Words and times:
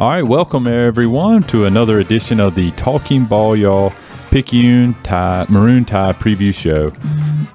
All 0.00 0.10
right, 0.10 0.22
welcome 0.22 0.68
everyone 0.68 1.42
to 1.48 1.64
another 1.64 1.98
edition 1.98 2.38
of 2.38 2.54
the 2.54 2.70
Talking 2.70 3.24
Ball 3.24 3.56
Y'all 3.56 3.92
Picayune 4.30 4.94
Tide 5.02 5.50
Maroon 5.50 5.84
Tide 5.84 6.14
preview 6.14 6.54
show. 6.54 6.92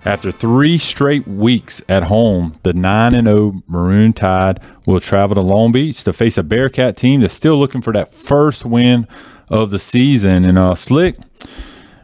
After 0.03 0.29
three 0.29 0.77
straight 0.77 1.25
weeks 1.25 1.81
at 1.87 2.03
home, 2.03 2.59
the 2.63 2.73
9 2.73 3.13
and 3.13 3.27
0 3.29 3.63
Maroon 3.65 4.11
Tide 4.11 4.59
will 4.85 4.99
travel 4.99 5.35
to 5.35 5.41
Long 5.41 5.71
Beach 5.71 6.03
to 6.03 6.11
face 6.11 6.37
a 6.37 6.43
Bearcat 6.43 6.97
team 6.97 7.21
that's 7.21 7.33
still 7.33 7.57
looking 7.57 7.81
for 7.81 7.93
that 7.93 8.13
first 8.13 8.65
win 8.65 9.07
of 9.47 9.69
the 9.69 9.79
season. 9.79 10.43
And 10.43 10.59
uh, 10.59 10.75
Slick, 10.75 11.15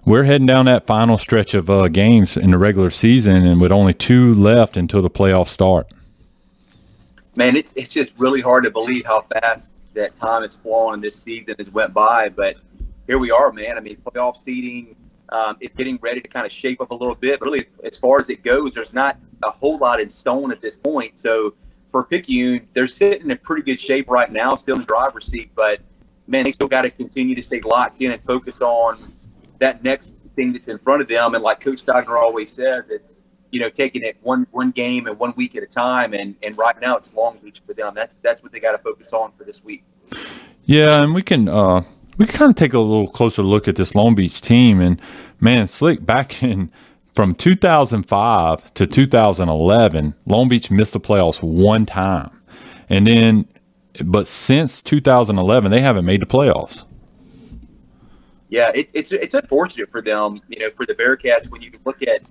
we're 0.06 0.24
heading 0.24 0.48
down 0.48 0.68
that 0.68 0.88
final 0.88 1.18
stretch 1.18 1.54
of 1.54 1.70
uh, 1.70 1.90
games 1.90 2.38
in 2.38 2.52
the 2.52 2.58
regular 2.58 2.92
season, 2.92 3.46
and 3.46 3.60
with 3.60 3.74
only 3.74 3.94
two 3.94 4.34
left 4.36 4.78
until 4.78 5.02
the 5.02 5.10
playoffs 5.10 5.50
start. 5.50 5.92
Man, 7.36 7.58
it's 7.58 7.74
it's 7.76 7.92
just 7.92 8.14
really 8.18 8.40
hard 8.40 8.64
to 8.64 8.72
believe 8.72 9.06
how 9.06 9.26
fast 9.34 9.76
that 9.94 10.18
time 10.20 10.44
has 10.44 10.56
flown 10.56 11.02
this 11.02 11.22
season 11.22 11.56
has 11.58 11.70
went 11.70 11.94
by. 11.94 12.30
But 12.30 12.58
here 13.08 13.20
we 13.20 13.32
are, 13.32 13.52
man. 13.52 13.78
I 13.78 13.82
mean, 13.82 13.98
playoff 13.98 14.38
seeding 14.38 14.96
um, 15.30 15.58
is 15.60 15.74
getting 15.74 15.98
ready 16.02 16.22
to 16.22 16.28
kind 16.28 16.46
of 16.46 16.52
shape 16.52 16.82
up 16.82 16.92
a 16.92 16.96
little 16.96 17.16
bit. 17.16 17.40
But 17.40 17.48
really, 17.48 17.68
as 17.84 17.98
far 17.98 18.20
as 18.20 18.30
it 18.30 18.44
goes, 18.44 18.74
there's 18.74 18.94
not 18.94 19.18
a 19.44 19.52
whole 19.52 19.78
lot 19.78 20.00
in 20.00 20.10
stone 20.10 20.52
at 20.52 20.62
this 20.62 20.78
point. 20.78 21.18
So 21.18 21.54
for 21.92 22.04
Picayune, 22.04 22.68
they're 22.74 22.88
sitting 22.88 23.30
in 23.30 23.38
pretty 23.40 23.64
good 23.64 23.80
shape 23.80 24.10
right 24.10 24.32
now, 24.32 24.56
still 24.56 24.76
in 24.76 24.82
the 24.82 24.88
driver's 24.88 25.26
seat. 25.26 25.52
But 25.56 25.82
man, 26.28 26.44
they 26.44 26.52
still 26.52 26.68
got 26.68 26.84
to 26.84 26.92
continue 26.92 27.36
to 27.36 27.44
stay 27.44 27.62
locked 27.62 28.02
in 28.02 28.12
and 28.12 28.24
focus 28.24 28.62
on 28.62 28.98
that 29.60 29.84
next 29.84 30.14
thing 30.36 30.54
that's 30.54 30.68
in 30.68 30.78
front 30.78 31.02
of 31.02 31.08
them. 31.08 31.36
And 31.36 31.44
like 31.44 31.60
Coach 31.60 31.86
Stogner 31.86 32.20
always 32.20 32.52
says, 32.52 32.90
it's 32.90 33.24
you 33.52 33.60
know 33.60 33.70
taking 33.70 34.04
it 34.04 34.18
one 34.22 34.48
one 34.52 34.72
game 34.72 35.08
and 35.08 35.18
one 35.18 35.34
week 35.36 35.56
at 35.56 35.64
a 35.64 35.68
time. 35.68 36.14
And 36.14 36.36
and 36.44 36.58
right 36.58 36.80
now 36.82 36.98
it's 36.98 37.14
Long 37.14 37.38
Beach 37.44 37.62
for 37.66 37.74
them. 37.74 37.94
That's 37.96 38.16
that's 38.16 38.44
what 38.44 38.52
they 38.52 38.60
got 38.60 38.72
to 38.74 38.78
focus 38.78 39.14
on 39.14 39.32
for 39.38 39.44
this 39.44 39.64
week. 39.64 39.84
Yeah, 40.66 41.02
and 41.02 41.14
we 41.14 41.24
can 41.24 41.48
uh, 41.48 41.84
we 42.18 42.26
can 42.26 42.36
kind 42.36 42.50
of 42.52 42.56
take 42.56 42.74
a 42.74 42.80
little 42.80 43.08
closer 43.08 43.42
look 43.42 43.68
at 43.68 43.76
this 43.76 43.96
Long 43.96 44.16
Beach 44.16 44.42
team. 44.42 44.82
And 44.82 45.02
man, 45.40 45.68
Slick, 45.68 46.06
back 46.06 46.44
in 46.44 46.72
from 47.14 47.36
2005 47.36 48.74
to 48.76 48.88
2011, 48.88 50.16
Long 50.26 50.48
Beach 50.48 50.70
missed 50.70 50.94
the 50.94 51.00
playoffs 51.00 51.42
one 51.42 51.86
time, 51.86 52.32
and 52.88 53.08
then 53.08 53.48
but 54.06 54.28
since 54.28 54.82
2011, 54.82 55.72
they 55.72 55.82
haven't 55.82 56.06
made 56.06 56.22
the 56.22 56.26
playoffs. 56.26 56.86
Yeah, 58.50 58.72
it's 58.74 58.92
it's 58.96 59.12
it's 59.12 59.34
unfortunate 59.36 59.92
for 59.92 60.02
them, 60.02 60.42
you 60.48 60.60
know, 60.60 60.70
for 60.76 60.86
the 60.86 60.96
Bearcats 60.96 61.50
when 61.50 61.62
you 61.62 61.72
look 61.86 62.02
at 62.02 62.22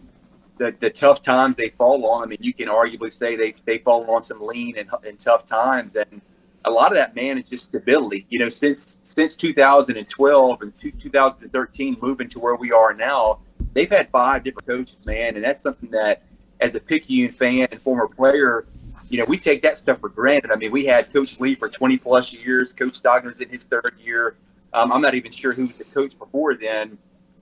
the, 0.58 0.74
the 0.80 0.90
tough 0.90 1.22
times 1.22 1.56
they 1.56 1.70
fall 1.70 2.06
on. 2.06 2.22
I 2.22 2.26
mean, 2.26 2.38
you 2.40 2.52
can 2.52 2.68
arguably 2.68 3.12
say 3.12 3.36
they 3.36 3.54
they 3.64 3.78
fall 3.78 4.08
on 4.10 4.22
some 4.22 4.40
lean 4.40 4.76
and, 4.76 4.88
and 5.06 5.18
tough 5.18 5.46
times, 5.46 5.96
and 5.96 6.20
a 6.64 6.70
lot 6.70 6.92
of 6.92 6.98
that 6.98 7.14
man 7.14 7.38
is 7.38 7.48
just 7.48 7.66
stability. 7.66 8.26
You 8.28 8.40
know, 8.40 8.48
since 8.48 8.98
since 9.02 9.34
2012 9.36 10.62
and 10.62 10.72
2013, 11.00 11.96
moving 12.00 12.28
to 12.28 12.38
where 12.38 12.56
we 12.56 12.72
are 12.72 12.92
now, 12.92 13.38
they've 13.72 13.90
had 13.90 14.10
five 14.10 14.44
different 14.44 14.66
coaches, 14.66 14.98
man, 15.06 15.36
and 15.36 15.44
that's 15.44 15.60
something 15.60 15.90
that, 15.90 16.22
as 16.60 16.74
a 16.74 16.80
Picayune 16.80 17.32
fan 17.32 17.68
and 17.70 17.80
former 17.80 18.08
player, 18.08 18.66
you 19.08 19.18
know, 19.18 19.24
we 19.24 19.38
take 19.38 19.62
that 19.62 19.78
stuff 19.78 20.00
for 20.00 20.08
granted. 20.08 20.50
I 20.50 20.56
mean, 20.56 20.72
we 20.72 20.84
had 20.84 21.12
Coach 21.12 21.40
Lee 21.40 21.54
for 21.54 21.68
20 21.68 21.96
plus 21.98 22.32
years. 22.32 22.72
Coach 22.72 23.00
Stogner's 23.00 23.40
in 23.40 23.48
his 23.48 23.64
third 23.64 23.94
year. 24.02 24.36
Um, 24.72 24.92
I'm 24.92 25.00
not 25.00 25.14
even 25.14 25.32
sure 25.32 25.52
who 25.52 25.66
was 25.66 25.76
the 25.76 25.84
coach 25.84 26.18
before 26.18 26.54
then, 26.54 26.98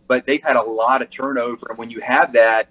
but 0.06 0.26
they've 0.26 0.42
had 0.42 0.56
a 0.56 0.62
lot 0.62 1.02
of 1.02 1.10
turnover. 1.10 1.66
And 1.70 1.78
when 1.78 1.90
you 1.90 2.00
have 2.00 2.32
that, 2.34 2.68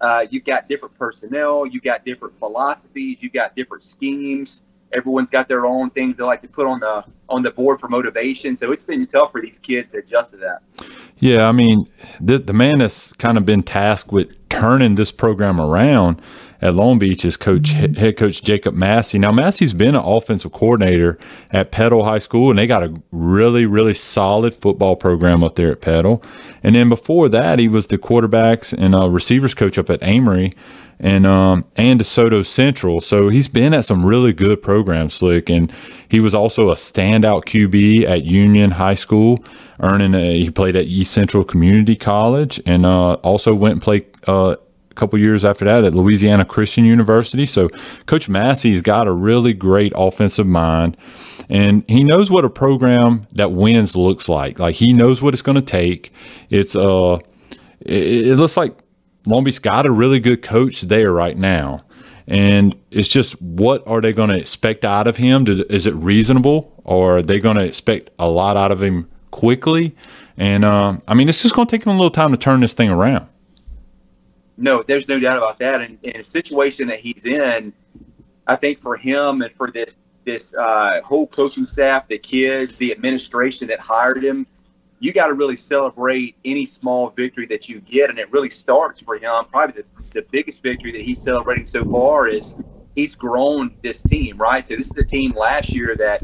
uh, 0.00 0.26
you've 0.30 0.44
got 0.44 0.68
different 0.68 0.96
personnel, 0.98 1.66
you've 1.66 1.82
got 1.82 2.04
different 2.04 2.38
philosophies, 2.38 3.18
you've 3.20 3.32
got 3.32 3.54
different 3.56 3.84
schemes. 3.84 4.62
Everyone's 4.92 5.30
got 5.30 5.48
their 5.48 5.66
own 5.66 5.90
things 5.90 6.18
they 6.18 6.24
like 6.24 6.40
to 6.42 6.48
put 6.48 6.66
on 6.66 6.78
the 6.80 7.04
on 7.28 7.42
the 7.42 7.50
board 7.50 7.80
for 7.80 7.88
motivation. 7.88 8.56
So 8.56 8.70
it's 8.70 8.84
been 8.84 9.06
tough 9.06 9.32
for 9.32 9.40
these 9.40 9.58
kids 9.58 9.88
to 9.90 9.98
adjust 9.98 10.32
to 10.32 10.36
that. 10.38 10.62
Yeah, 11.18 11.48
I 11.48 11.52
mean, 11.52 11.88
the 12.20 12.38
the 12.38 12.52
man 12.52 12.78
that's 12.78 13.12
kind 13.14 13.36
of 13.36 13.44
been 13.44 13.62
tasked 13.62 14.12
with 14.12 14.48
turning 14.48 14.94
this 14.94 15.10
program 15.10 15.60
around 15.60 16.20
at 16.64 16.74
Long 16.74 16.98
Beach 16.98 17.26
is 17.26 17.36
coach 17.36 17.72
head 17.72 18.16
coach 18.16 18.42
Jacob 18.42 18.74
Massey. 18.74 19.18
Now 19.18 19.30
Massey's 19.30 19.74
been 19.74 19.94
an 19.94 20.02
offensive 20.02 20.50
coordinator 20.50 21.18
at 21.50 21.70
Petal 21.70 22.04
High 22.04 22.18
School, 22.18 22.48
and 22.48 22.58
they 22.58 22.66
got 22.66 22.82
a 22.82 22.94
really 23.12 23.66
really 23.66 23.92
solid 23.92 24.54
football 24.54 24.96
program 24.96 25.44
up 25.44 25.56
there 25.56 25.70
at 25.70 25.82
Petal. 25.82 26.22
And 26.62 26.74
then 26.74 26.88
before 26.88 27.28
that, 27.28 27.58
he 27.58 27.68
was 27.68 27.88
the 27.88 27.98
quarterbacks 27.98 28.72
and 28.76 28.94
uh, 28.94 29.10
receivers 29.10 29.52
coach 29.52 29.76
up 29.76 29.90
at 29.90 30.02
Amory 30.02 30.54
and 30.98 31.26
um, 31.26 31.66
and 31.76 32.00
DeSoto 32.00 32.42
Central. 32.42 33.02
So 33.02 33.28
he's 33.28 33.46
been 33.46 33.74
at 33.74 33.84
some 33.84 34.06
really 34.06 34.32
good 34.32 34.62
programs, 34.62 35.12
Slick, 35.12 35.50
and 35.50 35.70
he 36.08 36.18
was 36.18 36.34
also 36.34 36.70
a 36.70 36.76
standout 36.76 37.44
QB 37.44 38.04
at 38.04 38.24
Union 38.24 38.70
High 38.72 38.94
School, 38.94 39.44
earning 39.80 40.14
a, 40.14 40.42
he 40.44 40.50
played 40.50 40.76
at 40.76 40.86
East 40.86 41.12
Central 41.12 41.44
Community 41.44 41.94
College, 41.94 42.58
and 42.64 42.86
uh, 42.86 43.14
also 43.14 43.54
went 43.54 43.72
and 43.72 43.82
played. 43.82 44.06
Uh, 44.26 44.56
couple 44.94 45.18
years 45.18 45.44
after 45.44 45.64
that 45.64 45.84
at 45.84 45.94
Louisiana 45.94 46.44
Christian 46.44 46.84
University. 46.84 47.46
So 47.46 47.68
Coach 48.06 48.28
Massey's 48.28 48.82
got 48.82 49.06
a 49.06 49.12
really 49.12 49.52
great 49.52 49.92
offensive 49.96 50.46
mind 50.46 50.96
and 51.48 51.84
he 51.88 52.04
knows 52.04 52.30
what 52.30 52.44
a 52.44 52.50
program 52.50 53.26
that 53.32 53.52
wins 53.52 53.96
looks 53.96 54.28
like. 54.28 54.58
Like 54.58 54.76
he 54.76 54.92
knows 54.92 55.20
what 55.22 55.34
it's 55.34 55.42
going 55.42 55.56
to 55.56 55.62
take. 55.62 56.12
It's 56.50 56.74
uh 56.74 57.18
it, 57.80 58.28
it 58.28 58.36
looks 58.36 58.56
like 58.56 58.76
Long 59.26 59.44
Beach 59.44 59.60
got 59.60 59.86
a 59.86 59.90
really 59.90 60.20
good 60.20 60.42
coach 60.42 60.82
there 60.82 61.12
right 61.12 61.36
now. 61.36 61.84
And 62.26 62.74
it's 62.90 63.08
just 63.08 63.40
what 63.40 63.86
are 63.86 64.00
they 64.00 64.12
going 64.12 64.30
to 64.30 64.38
expect 64.38 64.84
out 64.84 65.06
of 65.06 65.18
him? 65.18 65.44
Is 65.46 65.86
it 65.86 65.94
reasonable 65.94 66.72
or 66.84 67.18
are 67.18 67.22
they 67.22 67.38
going 67.38 67.56
to 67.56 67.64
expect 67.64 68.10
a 68.18 68.28
lot 68.28 68.56
out 68.56 68.72
of 68.72 68.82
him 68.82 69.10
quickly? 69.30 69.94
And 70.36 70.64
uh, 70.64 70.98
I 71.06 71.14
mean, 71.14 71.28
it's 71.28 71.42
just 71.42 71.54
going 71.54 71.66
to 71.66 71.70
take 71.70 71.84
him 71.86 71.92
a 71.92 71.96
little 71.96 72.10
time 72.10 72.30
to 72.30 72.36
turn 72.36 72.60
this 72.60 72.72
thing 72.72 72.90
around. 72.90 73.26
No, 74.56 74.82
there's 74.82 75.08
no 75.08 75.18
doubt 75.18 75.36
about 75.36 75.58
that. 75.58 75.80
And 75.80 75.98
in 76.02 76.20
a 76.20 76.24
situation 76.24 76.88
that 76.88 77.00
he's 77.00 77.24
in, 77.24 77.72
I 78.46 78.56
think 78.56 78.80
for 78.80 78.96
him 78.96 79.42
and 79.42 79.52
for 79.54 79.70
this 79.70 79.96
this 80.24 80.54
uh, 80.54 81.00
whole 81.04 81.26
coaching 81.26 81.66
staff, 81.66 82.08
the 82.08 82.18
kids, 82.18 82.76
the 82.76 82.90
administration 82.92 83.68
that 83.68 83.78
hired 83.78 84.24
him, 84.24 84.46
you 84.98 85.12
got 85.12 85.26
to 85.26 85.34
really 85.34 85.56
celebrate 85.56 86.34
any 86.46 86.64
small 86.64 87.10
victory 87.10 87.46
that 87.46 87.68
you 87.68 87.80
get. 87.80 88.08
And 88.08 88.18
it 88.18 88.32
really 88.32 88.48
starts 88.48 89.02
for 89.02 89.16
him. 89.16 89.44
Probably 89.50 89.82
the, 89.82 90.10
the 90.12 90.26
biggest 90.30 90.62
victory 90.62 90.92
that 90.92 91.02
he's 91.02 91.20
celebrating 91.20 91.66
so 91.66 91.84
far 91.84 92.26
is 92.26 92.54
he's 92.94 93.14
grown 93.14 93.76
this 93.82 94.02
team, 94.02 94.38
right? 94.38 94.66
So 94.66 94.76
this 94.76 94.86
is 94.86 94.96
a 94.96 95.04
team 95.04 95.32
last 95.32 95.74
year 95.74 95.94
that 95.96 96.22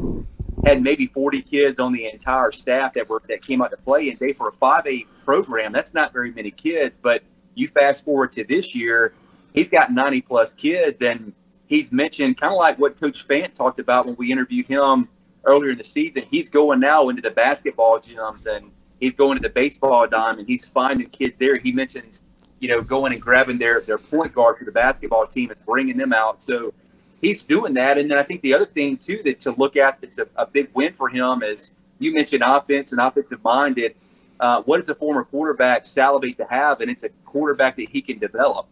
had 0.64 0.82
maybe 0.82 1.06
40 1.06 1.42
kids 1.42 1.78
on 1.78 1.92
the 1.92 2.08
entire 2.10 2.52
staff 2.52 2.94
that 2.94 3.08
were 3.08 3.22
that 3.28 3.44
came 3.44 3.60
out 3.60 3.70
to 3.72 3.76
play. 3.76 4.08
And 4.08 4.18
they 4.18 4.32
for 4.32 4.48
a 4.48 4.52
5A 4.52 5.06
program, 5.24 5.72
that's 5.72 5.92
not 5.92 6.12
very 6.12 6.32
many 6.32 6.50
kids. 6.50 6.96
But 7.00 7.22
you 7.60 7.68
fast 7.68 8.04
forward 8.04 8.32
to 8.32 8.44
this 8.44 8.74
year, 8.74 9.12
he's 9.54 9.68
got 9.68 9.92
90 9.92 10.22
plus 10.22 10.50
kids, 10.56 11.02
and 11.02 11.32
he's 11.68 11.92
mentioned 11.92 12.38
kind 12.38 12.52
of 12.52 12.58
like 12.58 12.78
what 12.78 13.00
Coach 13.00 13.26
Fant 13.26 13.54
talked 13.54 13.78
about 13.78 14.06
when 14.06 14.16
we 14.16 14.32
interviewed 14.32 14.66
him 14.66 15.08
earlier 15.44 15.70
in 15.70 15.78
the 15.78 15.84
season. 15.84 16.24
He's 16.30 16.48
going 16.48 16.80
now 16.80 17.08
into 17.08 17.22
the 17.22 17.30
basketball 17.30 17.98
gyms 18.00 18.46
and 18.46 18.70
he's 18.98 19.14
going 19.14 19.38
to 19.38 19.42
the 19.42 19.52
baseball 19.52 20.06
dime 20.06 20.38
and 20.38 20.46
he's 20.46 20.66
finding 20.66 21.08
kids 21.08 21.36
there. 21.38 21.56
He 21.56 21.72
mentions, 21.72 22.22
you 22.58 22.68
know, 22.68 22.82
going 22.82 23.12
and 23.12 23.22
grabbing 23.22 23.58
their 23.58 23.80
their 23.80 23.98
point 23.98 24.34
guard 24.34 24.58
for 24.58 24.64
the 24.64 24.72
basketball 24.72 25.26
team 25.26 25.50
and 25.50 25.64
bringing 25.64 25.96
them 25.96 26.12
out. 26.12 26.42
So 26.42 26.74
he's 27.22 27.42
doing 27.42 27.74
that. 27.74 27.98
And 27.98 28.10
then 28.10 28.18
I 28.18 28.22
think 28.22 28.42
the 28.42 28.52
other 28.54 28.66
thing 28.66 28.98
too 28.98 29.22
that 29.24 29.40
to 29.42 29.52
look 29.52 29.76
at 29.76 30.00
that's 30.00 30.18
a, 30.18 30.26
a 30.36 30.46
big 30.46 30.70
win 30.74 30.92
for 30.92 31.08
him 31.08 31.42
is 31.42 31.70
you 31.98 32.12
mentioned 32.12 32.42
offense 32.44 32.92
and 32.92 33.00
offensive 33.00 33.42
minded. 33.44 33.94
Uh, 34.40 34.62
what 34.62 34.80
does 34.80 34.88
a 34.88 34.94
former 34.94 35.22
quarterback 35.22 35.84
salivate 35.84 36.38
to 36.38 36.46
have? 36.46 36.80
And 36.80 36.90
it's 36.90 37.02
a 37.02 37.10
quarterback 37.26 37.76
that 37.76 37.90
he 37.90 38.00
can 38.00 38.18
develop. 38.18 38.66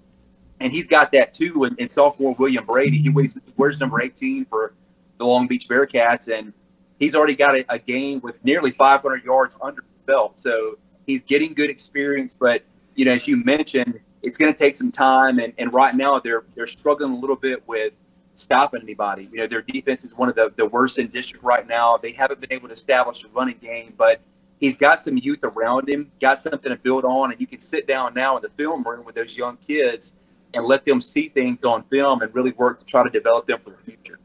And 0.60 0.72
he's 0.72 0.88
got 0.88 1.12
that 1.12 1.34
too 1.34 1.64
in 1.64 1.88
sophomore 1.90 2.34
William 2.38 2.64
Brady. 2.64 3.00
He 3.00 3.10
wears 3.56 3.78
number 3.78 4.00
18 4.00 4.46
for 4.46 4.72
the 5.18 5.26
Long 5.26 5.46
Beach 5.46 5.68
Bearcats. 5.68 6.36
And 6.36 6.54
he's 6.98 7.14
already 7.14 7.36
got 7.36 7.54
a, 7.54 7.64
a 7.72 7.78
game 7.78 8.20
with 8.22 8.42
nearly 8.44 8.70
500 8.70 9.24
yards 9.24 9.54
under 9.60 9.84
belt. 10.06 10.40
So 10.40 10.78
he's 11.06 11.22
getting 11.22 11.52
good 11.52 11.70
experience. 11.70 12.34
But, 12.36 12.62
you 12.94 13.04
know, 13.04 13.12
as 13.12 13.28
you 13.28 13.36
mentioned, 13.36 14.00
it's 14.22 14.38
going 14.38 14.52
to 14.52 14.58
take 14.58 14.74
some 14.74 14.90
time. 14.90 15.38
And, 15.38 15.52
and 15.58 15.72
right 15.72 15.94
now 15.94 16.18
they're, 16.18 16.44
they're 16.56 16.66
struggling 16.66 17.12
a 17.12 17.18
little 17.18 17.36
bit 17.36 17.62
with 17.68 17.92
stopping 18.36 18.80
anybody. 18.82 19.28
You 19.30 19.40
know, 19.40 19.46
their 19.46 19.62
defense 19.62 20.02
is 20.02 20.14
one 20.14 20.30
of 20.30 20.34
the, 20.34 20.50
the 20.56 20.66
worst 20.66 20.98
in 20.98 21.08
district 21.08 21.44
right 21.44 21.68
now. 21.68 21.98
They 21.98 22.12
haven't 22.12 22.40
been 22.40 22.52
able 22.52 22.68
to 22.68 22.74
establish 22.74 23.22
a 23.24 23.28
running 23.28 23.58
game, 23.60 23.92
but 23.96 24.22
he's 24.58 24.76
got 24.76 25.02
some 25.02 25.16
youth 25.16 25.40
around 25.42 25.88
him, 25.88 26.10
got 26.20 26.40
something 26.40 26.70
to 26.70 26.76
build 26.76 27.04
on, 27.04 27.32
and 27.32 27.40
you 27.40 27.46
can 27.46 27.60
sit 27.60 27.86
down 27.86 28.14
now 28.14 28.36
in 28.36 28.42
the 28.42 28.50
film 28.50 28.82
room 28.82 29.04
with 29.04 29.14
those 29.14 29.36
young 29.36 29.56
kids 29.66 30.14
and 30.54 30.64
let 30.64 30.84
them 30.84 31.00
see 31.00 31.28
things 31.28 31.64
on 31.64 31.82
film 31.84 32.22
and 32.22 32.34
really 32.34 32.52
work 32.52 32.80
to 32.80 32.86
try 32.86 33.02
to 33.02 33.10
develop 33.10 33.46
them 33.46 33.60
for 33.62 33.70
the 33.70 33.76
future. 33.76 34.18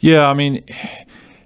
Yeah, 0.00 0.28
I 0.28 0.34
mean, 0.34 0.64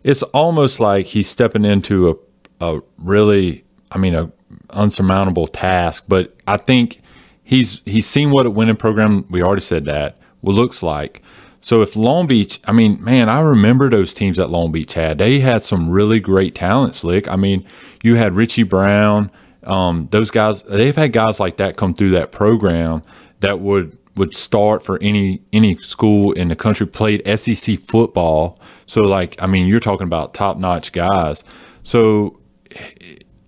it's 0.02 0.22
almost 0.22 0.80
like 0.80 1.06
he's 1.06 1.28
stepping 1.28 1.64
into 1.64 2.10
a 2.10 2.14
a 2.60 2.80
really, 2.98 3.64
I 3.90 3.98
mean, 3.98 4.14
a 4.14 4.30
unsurmountable 4.70 5.46
task. 5.46 6.04
But 6.08 6.34
I 6.46 6.56
think 6.56 7.00
he's 7.42 7.82
he's 7.84 8.06
seen 8.06 8.30
what 8.30 8.46
a 8.46 8.50
winning 8.50 8.76
program. 8.76 9.26
We 9.30 9.42
already 9.42 9.62
said 9.62 9.84
that. 9.86 10.18
What 10.40 10.54
looks 10.54 10.82
like. 10.82 11.22
So 11.60 11.82
if 11.82 11.96
Long 11.96 12.26
Beach, 12.26 12.60
I 12.64 12.72
mean, 12.72 13.02
man, 13.02 13.28
I 13.28 13.40
remember 13.40 13.90
those 13.90 14.14
teams 14.14 14.36
that 14.36 14.50
Long 14.50 14.72
Beach 14.72 14.94
had. 14.94 15.18
They 15.18 15.40
had 15.40 15.64
some 15.64 15.88
really 15.88 16.20
great 16.20 16.54
talent, 16.54 16.94
Slick. 16.94 17.28
I 17.28 17.36
mean, 17.36 17.64
you 18.02 18.14
had 18.14 18.34
Richie 18.34 18.62
Brown. 18.62 19.30
Um, 19.64 20.08
those 20.10 20.30
guys, 20.30 20.62
they've 20.62 20.94
had 20.94 21.12
guys 21.12 21.40
like 21.40 21.56
that 21.56 21.76
come 21.76 21.94
through 21.94 22.10
that 22.10 22.32
program 22.32 23.02
that 23.40 23.60
would 23.60 23.96
would 24.16 24.34
start 24.34 24.82
for 24.82 24.98
any 25.00 25.40
any 25.52 25.76
school 25.76 26.32
in 26.32 26.48
the 26.48 26.56
country. 26.56 26.86
Played 26.86 27.22
SEC 27.38 27.78
football. 27.78 28.58
So 28.86 29.02
like, 29.02 29.40
I 29.40 29.46
mean, 29.46 29.66
you're 29.66 29.80
talking 29.80 30.06
about 30.06 30.34
top 30.34 30.58
notch 30.58 30.92
guys. 30.92 31.44
So 31.82 32.38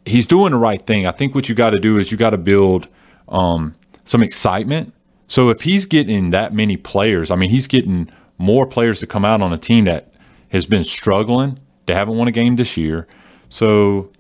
he's 0.05 0.27
doing 0.27 0.53
the 0.53 0.59
right 0.59 0.85
thing. 0.85 1.07
I 1.07 1.11
think 1.11 1.35
what 1.35 1.49
you 1.49 1.55
got 1.55 1.71
to 1.71 1.81
do 1.81 1.99
is 1.99 2.11
you 2.11 2.19
got 2.19 2.31
to 2.31 2.39
build 2.39 2.89
um, 3.29 3.75
some 4.05 4.23
excitement. 4.23 4.95
So 5.31 5.49
if 5.49 5.61
he's 5.61 5.87
getting 5.87 6.31
that 6.31 6.53
many 6.53 6.77
players, 6.77 7.31
I 7.31 7.37
mean, 7.37 7.51
he's 7.51 7.69
getting 7.69 8.11
more 8.37 8.67
players 8.67 8.99
to 8.99 9.07
come 9.07 9.25
out 9.25 9.41
on 9.41 9.53
a 9.53 9.59
team 9.59 9.85
that 9.85 10.13
has 10.49 10.67
been 10.67 10.83
struggling. 10.83 11.61
They 11.87 11.95
haven't 11.95 12.17
won 12.17 12.27
a 12.27 12.33
game 12.33 12.57
this 12.57 12.77
year. 12.77 13.07
So 13.49 14.11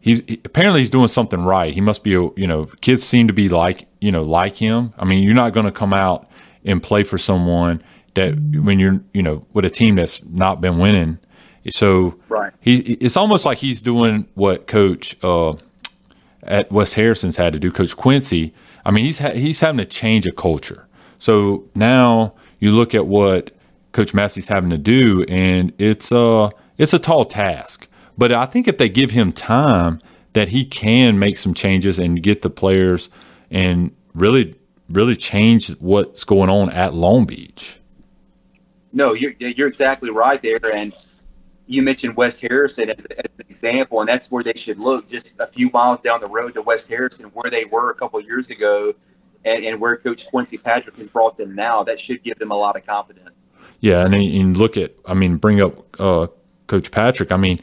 he's 0.00 0.20
apparently 0.44 0.80
he's 0.80 0.90
doing 0.90 1.08
something 1.08 1.42
right. 1.42 1.72
He 1.72 1.80
must 1.80 2.04
be 2.04 2.14
a 2.14 2.28
you 2.36 2.46
know 2.46 2.66
kids 2.82 3.02
seem 3.02 3.26
to 3.26 3.32
be 3.32 3.48
like 3.48 3.88
you 4.02 4.12
know 4.12 4.22
like 4.22 4.58
him. 4.58 4.92
I 4.98 5.06
mean, 5.06 5.22
you're 5.22 5.34
not 5.34 5.54
going 5.54 5.64
to 5.64 5.72
come 5.72 5.94
out 5.94 6.30
and 6.62 6.82
play 6.82 7.04
for 7.04 7.16
someone 7.16 7.82
that 8.12 8.34
when 8.38 8.78
you're 8.78 9.00
you 9.14 9.22
know 9.22 9.46
with 9.54 9.64
a 9.64 9.70
team 9.70 9.94
that's 9.94 10.22
not 10.26 10.60
been 10.60 10.76
winning. 10.76 11.20
So 11.70 12.20
right. 12.28 12.52
he 12.60 12.80
it's 12.80 13.16
almost 13.16 13.46
like 13.46 13.56
he's 13.56 13.80
doing 13.80 14.28
what 14.34 14.66
coach 14.66 15.16
uh, 15.24 15.54
at 16.42 16.70
West 16.70 16.96
Harrison's 16.96 17.38
had 17.38 17.54
to 17.54 17.58
do. 17.58 17.70
Coach 17.70 17.96
Quincy. 17.96 18.52
I 18.84 18.90
mean, 18.90 19.04
he's 19.04 19.18
ha- 19.18 19.34
he's 19.34 19.60
having 19.60 19.78
to 19.78 19.84
change 19.84 20.26
a 20.26 20.32
culture. 20.32 20.86
So 21.18 21.64
now 21.74 22.34
you 22.58 22.70
look 22.70 22.94
at 22.94 23.06
what 23.06 23.50
Coach 23.92 24.14
Massey's 24.14 24.48
having 24.48 24.70
to 24.70 24.78
do, 24.78 25.24
and 25.28 25.72
it's 25.78 26.12
uh 26.12 26.50
it's 26.78 26.92
a 26.92 26.98
tall 26.98 27.24
task. 27.24 27.88
But 28.16 28.32
I 28.32 28.46
think 28.46 28.68
if 28.68 28.78
they 28.78 28.88
give 28.88 29.10
him 29.10 29.32
time, 29.32 29.98
that 30.34 30.48
he 30.48 30.64
can 30.64 31.18
make 31.18 31.38
some 31.38 31.54
changes 31.54 31.98
and 31.98 32.22
get 32.22 32.42
the 32.42 32.50
players 32.50 33.08
and 33.50 33.94
really, 34.14 34.54
really 34.88 35.16
change 35.16 35.68
what's 35.78 36.24
going 36.24 36.50
on 36.50 36.70
at 36.70 36.92
Long 36.92 37.24
Beach. 37.24 37.78
No, 38.92 39.12
you're 39.12 39.32
you're 39.38 39.68
exactly 39.68 40.10
right 40.10 40.40
there, 40.42 40.58
and 40.72 40.92
you 41.66 41.82
mentioned 41.82 42.16
West 42.16 42.40
Harrison 42.40 42.90
as, 42.90 43.04
as, 43.06 43.30
an 43.38 43.46
example, 43.48 44.00
and 44.00 44.08
that's 44.08 44.30
where 44.30 44.42
they 44.42 44.52
should 44.54 44.78
look. 44.78 45.08
Just 45.08 45.32
a 45.38 45.46
few 45.46 45.70
miles 45.70 46.00
down 46.00 46.20
the 46.20 46.28
road 46.28 46.54
to 46.54 46.62
West 46.62 46.86
Harrison, 46.88 47.26
where 47.26 47.50
they 47.50 47.64
were 47.64 47.90
a 47.90 47.94
couple 47.94 48.20
years 48.20 48.50
ago, 48.50 48.94
and, 49.44 49.64
and 49.64 49.80
where 49.80 49.96
Coach 49.96 50.26
Quincy 50.26 50.58
Patrick 50.58 50.96
has 50.96 51.08
brought 51.08 51.36
them 51.36 51.54
now. 51.54 51.82
That 51.82 51.98
should 51.98 52.22
give 52.22 52.38
them 52.38 52.50
a 52.50 52.56
lot 52.56 52.76
of 52.76 52.86
confidence. 52.86 53.30
Yeah, 53.80 54.04
and, 54.04 54.14
and 54.14 54.56
look 54.56 54.76
at, 54.76 54.94
I 55.06 55.14
mean, 55.14 55.36
bring 55.36 55.60
up 55.60 56.00
uh, 56.00 56.26
Coach 56.66 56.90
Patrick. 56.90 57.32
I 57.32 57.36
mean, 57.36 57.60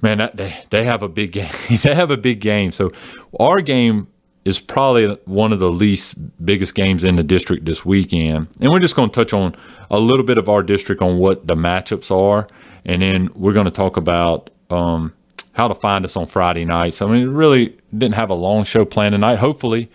man, 0.00 0.30
they 0.34 0.56
they 0.70 0.84
have 0.84 1.02
a 1.02 1.08
big 1.08 1.32
game. 1.32 1.50
they 1.82 1.94
have 1.94 2.10
a 2.10 2.16
big 2.16 2.40
game. 2.40 2.72
So 2.72 2.92
our 3.38 3.60
game 3.60 4.08
is 4.44 4.60
probably 4.60 5.06
one 5.24 5.52
of 5.52 5.58
the 5.58 5.70
least 5.70 6.14
biggest 6.44 6.74
games 6.74 7.04
in 7.04 7.16
the 7.16 7.22
district 7.22 7.64
this 7.64 7.84
weekend. 7.84 8.48
And 8.60 8.70
we're 8.70 8.80
just 8.80 8.96
going 8.96 9.08
to 9.08 9.14
touch 9.14 9.32
on 9.32 9.54
a 9.90 9.98
little 9.98 10.24
bit 10.24 10.38
of 10.38 10.48
our 10.48 10.62
district 10.62 11.00
on 11.00 11.18
what 11.18 11.46
the 11.46 11.54
matchups 11.54 12.10
are, 12.10 12.46
and 12.84 13.02
then 13.02 13.30
we're 13.34 13.54
going 13.54 13.64
to 13.64 13.70
talk 13.70 13.96
about 13.96 14.50
um, 14.70 15.12
how 15.52 15.68
to 15.68 15.74
find 15.74 16.04
us 16.04 16.16
on 16.16 16.26
Friday 16.26 16.64
nights. 16.64 17.00
I 17.00 17.06
mean, 17.06 17.28
really 17.28 17.76
didn't 17.96 18.16
have 18.16 18.30
a 18.30 18.34
long 18.34 18.64
show 18.64 18.84
planned 18.84 19.12
tonight. 19.12 19.38
Hopefully. 19.38 19.90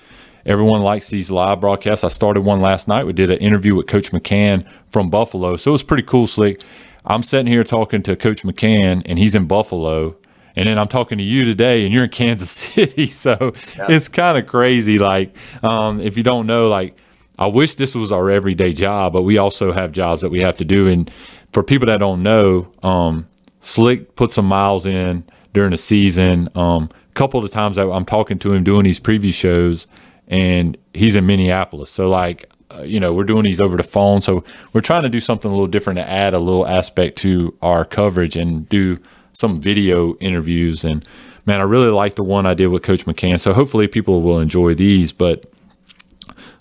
Everyone 0.45 0.81
likes 0.81 1.09
these 1.09 1.29
live 1.29 1.59
broadcasts. 1.59 2.03
I 2.03 2.07
started 2.07 2.41
one 2.41 2.61
last 2.61 2.87
night. 2.87 3.05
We 3.05 3.13
did 3.13 3.29
an 3.29 3.37
interview 3.39 3.75
with 3.75 3.87
Coach 3.87 4.11
McCann 4.11 4.65
from 4.87 5.09
Buffalo. 5.09 5.57
So 5.57 5.69
it 5.69 5.73
was 5.73 5.83
pretty 5.83 6.01
cool, 6.01 6.27
Slick. 6.27 6.61
I'm 7.05 7.23
sitting 7.23 7.45
here 7.45 7.63
talking 7.63 8.01
to 8.03 8.15
Coach 8.15 8.43
McCann, 8.43 9.03
and 9.05 9.19
he's 9.19 9.35
in 9.35 9.45
Buffalo. 9.45 10.15
And 10.59 10.67
then 10.67 10.77
I'm 10.77 10.89
talking 10.89 11.17
to 11.19 11.23
you 11.23 11.45
today, 11.45 11.85
and 11.85 11.93
you're 11.93 12.03
in 12.03 12.09
Kansas 12.09 12.51
City. 12.51 13.07
So 13.07 13.53
yeah. 13.77 13.85
it's 13.87 14.09
kind 14.09 14.37
of 14.37 14.45
crazy. 14.45 14.99
Like, 14.99 15.33
um, 15.63 16.01
if 16.01 16.17
you 16.17 16.23
don't 16.23 16.47
know, 16.47 16.67
like, 16.67 16.97
I 17.37 17.47
wish 17.47 17.75
this 17.75 17.95
was 17.95 18.11
our 18.11 18.29
everyday 18.29 18.73
job, 18.73 19.13
but 19.13 19.21
we 19.21 19.37
also 19.37 19.71
have 19.71 19.93
jobs 19.93 20.21
that 20.21 20.31
we 20.31 20.41
have 20.41 20.57
to 20.57 20.65
do. 20.65 20.85
And 20.85 21.09
for 21.53 21.63
people 21.63 21.85
that 21.85 21.99
don't 21.99 22.23
know, 22.23 22.69
um, 22.83 23.25
Slick 23.61 24.17
put 24.17 24.31
some 24.31 24.47
miles 24.47 24.85
in 24.85 25.23
during 25.53 25.71
the 25.71 25.77
season. 25.77 26.49
Um, 26.55 26.89
a 27.09 27.13
couple 27.13 27.41
of 27.41 27.49
times 27.51 27.77
I'm 27.77 28.03
talking 28.03 28.37
to 28.39 28.51
him 28.51 28.65
doing 28.65 28.83
these 28.83 28.99
preview 28.99 29.33
shows, 29.33 29.87
and 30.27 30.77
he's 30.93 31.15
in 31.15 31.25
Minneapolis. 31.25 31.89
So, 31.89 32.09
like, 32.09 32.51
uh, 32.69 32.81
you 32.81 32.99
know, 32.99 33.13
we're 33.13 33.23
doing 33.23 33.43
these 33.43 33.61
over 33.61 33.77
the 33.77 33.83
phone. 33.83 34.21
So 34.21 34.43
we're 34.73 34.81
trying 34.81 35.03
to 35.03 35.09
do 35.09 35.21
something 35.21 35.49
a 35.49 35.53
little 35.53 35.67
different 35.67 35.99
to 35.99 36.09
add 36.09 36.33
a 36.33 36.37
little 36.39 36.67
aspect 36.67 37.17
to 37.19 37.55
our 37.61 37.85
coverage 37.85 38.35
and 38.35 38.67
do 38.67 38.99
some 39.39 39.61
video 39.61 40.15
interviews. 40.17 40.83
And 40.83 41.05
man, 41.45 41.61
I 41.61 41.63
really 41.63 41.89
like 41.89 42.15
the 42.15 42.23
one 42.23 42.45
I 42.45 42.53
did 42.53 42.67
with 42.67 42.83
Coach 42.83 43.05
McCann. 43.05 43.39
So 43.39 43.53
hopefully 43.53 43.87
people 43.87 44.21
will 44.21 44.39
enjoy 44.39 44.75
these. 44.75 45.13
But 45.13 45.51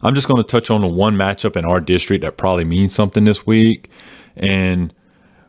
I'm 0.00 0.14
just 0.14 0.28
going 0.28 0.42
to 0.42 0.48
touch 0.48 0.70
on 0.70 0.80
the 0.80 0.86
one 0.86 1.16
matchup 1.16 1.56
in 1.56 1.64
our 1.64 1.80
district 1.80 2.22
that 2.22 2.36
probably 2.36 2.64
means 2.64 2.94
something 2.94 3.25
this 3.25 3.44
week. 3.44 3.90
And 4.36 4.94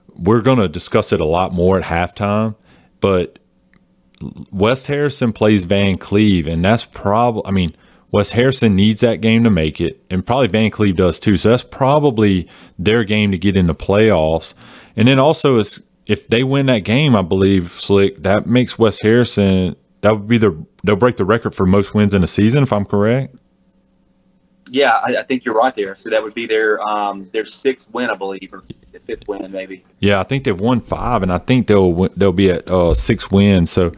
we're 0.07 0.41
going 0.41 0.57
to 0.57 0.67
discuss 0.67 1.13
it 1.13 1.21
a 1.21 1.25
lot 1.25 1.53
more 1.53 1.79
at 1.79 1.85
halftime. 1.85 2.55
But 2.99 3.37
West 4.51 4.87
Harrison 4.87 5.31
plays 5.31 5.63
Van 5.63 5.97
Cleve, 5.97 6.47
and 6.47 6.65
that's 6.65 6.83
probably, 6.83 7.43
I 7.45 7.51
mean, 7.51 7.75
West 8.11 8.31
Harrison 8.33 8.75
needs 8.75 9.01
that 9.01 9.21
game 9.21 9.43
to 9.43 9.49
make 9.49 9.79
it, 9.79 10.03
and 10.09 10.25
probably 10.25 10.47
Van 10.47 10.71
Cleve 10.71 10.95
does 10.95 11.19
too. 11.19 11.37
So 11.37 11.49
that's 11.49 11.63
probably 11.63 12.49
their 12.77 13.03
game 13.03 13.31
to 13.31 13.37
get 13.37 13.55
in 13.55 13.67
the 13.67 13.75
playoffs. 13.75 14.55
And 14.97 15.07
then 15.07 15.19
also, 15.19 15.57
if 16.09 16.27
they 16.27 16.43
win 16.43 16.65
that 16.65 16.79
game, 16.79 17.15
I 17.15 17.21
believe 17.21 17.71
Slick 17.71 18.23
that 18.23 18.47
makes 18.47 18.77
Wes 18.77 18.99
Harrison 18.99 19.77
that 20.01 20.13
would 20.13 20.27
be 20.27 20.37
the 20.37 20.65
they'll 20.83 20.95
break 20.95 21.17
the 21.17 21.25
record 21.25 21.53
for 21.53 21.65
most 21.65 21.93
wins 21.93 22.13
in 22.13 22.23
a 22.23 22.27
season, 22.27 22.63
if 22.63 22.73
I'm 22.73 22.85
correct. 22.85 23.35
Yeah, 24.71 24.93
I, 24.93 25.17
I 25.17 25.23
think 25.23 25.45
you're 25.45 25.55
right 25.55 25.75
there. 25.75 25.95
So 25.95 26.09
that 26.09 26.21
would 26.21 26.33
be 26.33 26.45
their 26.45 26.79
um, 26.87 27.29
their 27.31 27.45
sixth 27.45 27.89
win, 27.93 28.09
I 28.09 28.15
believe, 28.15 28.53
or 28.53 28.63
fifth 29.05 29.27
win, 29.27 29.51
maybe. 29.51 29.83
Yeah, 29.99 30.19
I 30.19 30.23
think 30.23 30.43
they've 30.43 30.59
won 30.59 30.79
five, 30.79 31.23
and 31.23 31.31
I 31.31 31.37
think 31.37 31.67
they'll 31.67 32.07
they'll 32.09 32.31
be 32.31 32.49
at 32.51 32.67
uh, 32.67 32.93
six 32.93 33.29
wins. 33.29 33.71
So 33.71 33.91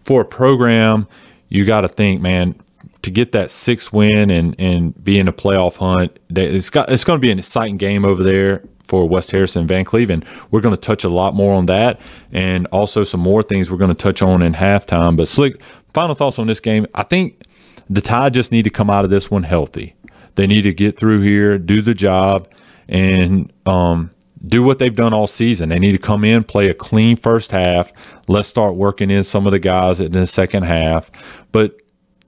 for 0.00 0.22
a 0.22 0.24
program, 0.24 1.06
you 1.48 1.64
got 1.64 1.82
to 1.82 1.88
think, 1.88 2.20
man, 2.20 2.60
to 3.02 3.10
get 3.10 3.32
that 3.32 3.50
sixth 3.50 3.92
win 3.92 4.30
and 4.30 4.54
and 4.58 5.02
be 5.02 5.18
in 5.18 5.28
a 5.28 5.32
playoff 5.32 5.76
hunt, 5.76 6.18
it's 6.30 6.70
got 6.70 6.90
it's 6.90 7.04
going 7.04 7.18
to 7.18 7.22
be 7.22 7.30
an 7.30 7.38
exciting 7.38 7.76
game 7.76 8.04
over 8.04 8.22
there 8.22 8.64
for 8.88 9.08
West 9.08 9.30
Harrison 9.30 9.66
Van 9.66 9.84
Cleveland. 9.84 10.24
We're 10.50 10.60
going 10.60 10.74
to 10.74 10.80
touch 10.80 11.04
a 11.04 11.08
lot 11.08 11.34
more 11.34 11.54
on 11.54 11.66
that, 11.66 12.00
and 12.32 12.66
also 12.68 13.04
some 13.04 13.20
more 13.20 13.42
things 13.42 13.70
we're 13.70 13.76
going 13.78 13.94
to 13.94 14.02
touch 14.02 14.22
on 14.22 14.42
in 14.42 14.54
halftime. 14.54 15.16
But 15.16 15.28
slick, 15.28 15.60
final 15.92 16.14
thoughts 16.14 16.38
on 16.38 16.46
this 16.46 16.60
game. 16.60 16.86
I 16.94 17.02
think 17.02 17.42
the 17.88 18.00
Tide 18.00 18.34
just 18.34 18.50
need 18.50 18.62
to 18.64 18.70
come 18.70 18.90
out 18.90 19.04
of 19.04 19.10
this 19.10 19.30
one 19.30 19.44
healthy. 19.44 19.94
They 20.34 20.46
need 20.46 20.62
to 20.62 20.74
get 20.74 20.98
through 20.98 21.20
here, 21.22 21.58
do 21.58 21.82
the 21.82 21.94
job, 21.94 22.48
and 22.88 23.52
um, 23.66 24.10
do 24.46 24.62
what 24.62 24.78
they've 24.78 24.94
done 24.94 25.12
all 25.12 25.26
season. 25.26 25.68
They 25.68 25.78
need 25.78 25.92
to 25.92 25.98
come 25.98 26.24
in, 26.24 26.44
play 26.44 26.68
a 26.68 26.74
clean 26.74 27.16
first 27.16 27.50
half. 27.50 27.92
Let's 28.28 28.48
start 28.48 28.74
working 28.74 29.10
in 29.10 29.24
some 29.24 29.46
of 29.46 29.52
the 29.52 29.58
guys 29.58 30.00
in 30.00 30.12
the 30.12 30.26
second 30.26 30.62
half. 30.62 31.10
But 31.50 31.76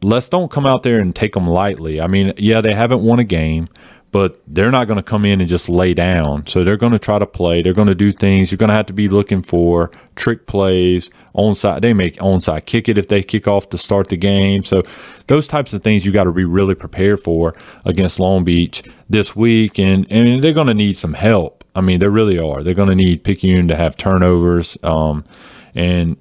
let's 0.02 0.28
don't 0.28 0.50
come 0.50 0.66
out 0.66 0.82
there 0.82 0.98
and 0.98 1.14
take 1.14 1.34
them 1.34 1.46
lightly. 1.46 2.00
I 2.00 2.06
mean, 2.06 2.32
yeah, 2.36 2.60
they 2.60 2.74
haven't 2.74 3.02
won 3.02 3.18
a 3.18 3.24
game, 3.24 3.68
but 4.12 4.42
they're 4.46 4.70
not 4.70 4.86
going 4.86 4.96
to 4.96 5.02
come 5.02 5.24
in 5.24 5.40
and 5.40 5.48
just 5.48 5.68
lay 5.68 5.94
down. 5.94 6.46
So 6.46 6.64
they're 6.64 6.76
going 6.76 6.92
to 6.92 6.98
try 6.98 7.18
to 7.18 7.26
play. 7.26 7.62
They're 7.62 7.72
going 7.72 7.88
to 7.88 7.94
do 7.94 8.10
things. 8.10 8.50
You're 8.50 8.58
going 8.58 8.68
to 8.68 8.74
have 8.74 8.86
to 8.86 8.92
be 8.92 9.08
looking 9.08 9.42
for 9.42 9.90
trick 10.16 10.46
plays, 10.46 11.10
onside. 11.34 11.82
They 11.82 11.92
make 11.92 12.16
onside 12.16 12.66
kick 12.66 12.88
it 12.88 12.98
if 12.98 13.08
they 13.08 13.22
kick 13.22 13.46
off 13.46 13.68
to 13.70 13.78
start 13.78 14.08
the 14.08 14.16
game. 14.16 14.64
So 14.64 14.82
those 15.28 15.46
types 15.46 15.72
of 15.72 15.82
things 15.82 16.04
you 16.04 16.12
got 16.12 16.24
to 16.24 16.32
be 16.32 16.44
really 16.44 16.74
prepared 16.74 17.20
for 17.20 17.54
against 17.84 18.18
Long 18.18 18.42
Beach 18.42 18.82
this 19.08 19.36
week. 19.36 19.78
And, 19.78 20.10
and 20.10 20.42
they're 20.42 20.52
going 20.52 20.66
to 20.66 20.74
need 20.74 20.98
some 20.98 21.14
help. 21.14 21.64
I 21.74 21.80
mean, 21.80 22.00
they 22.00 22.08
really 22.08 22.38
are. 22.38 22.64
They're 22.64 22.74
going 22.74 22.88
to 22.88 22.96
need 22.96 23.22
Picayune 23.22 23.68
to 23.68 23.76
have 23.76 23.96
turnovers. 23.96 24.76
Um, 24.82 25.24
and 25.72 26.16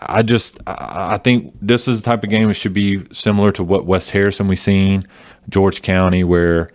I 0.00 0.22
just 0.22 0.58
I 0.66 1.18
think 1.18 1.54
this 1.60 1.88
is 1.88 2.00
the 2.00 2.04
type 2.04 2.24
of 2.24 2.30
game 2.30 2.48
that 2.48 2.54
should 2.54 2.72
be 2.72 3.04
similar 3.12 3.52
to 3.52 3.64
what 3.64 3.84
West 3.84 4.12
Harrison 4.12 4.48
we've 4.48 4.58
seen, 4.58 5.06
George 5.48 5.82
County, 5.82 6.24
where 6.24 6.70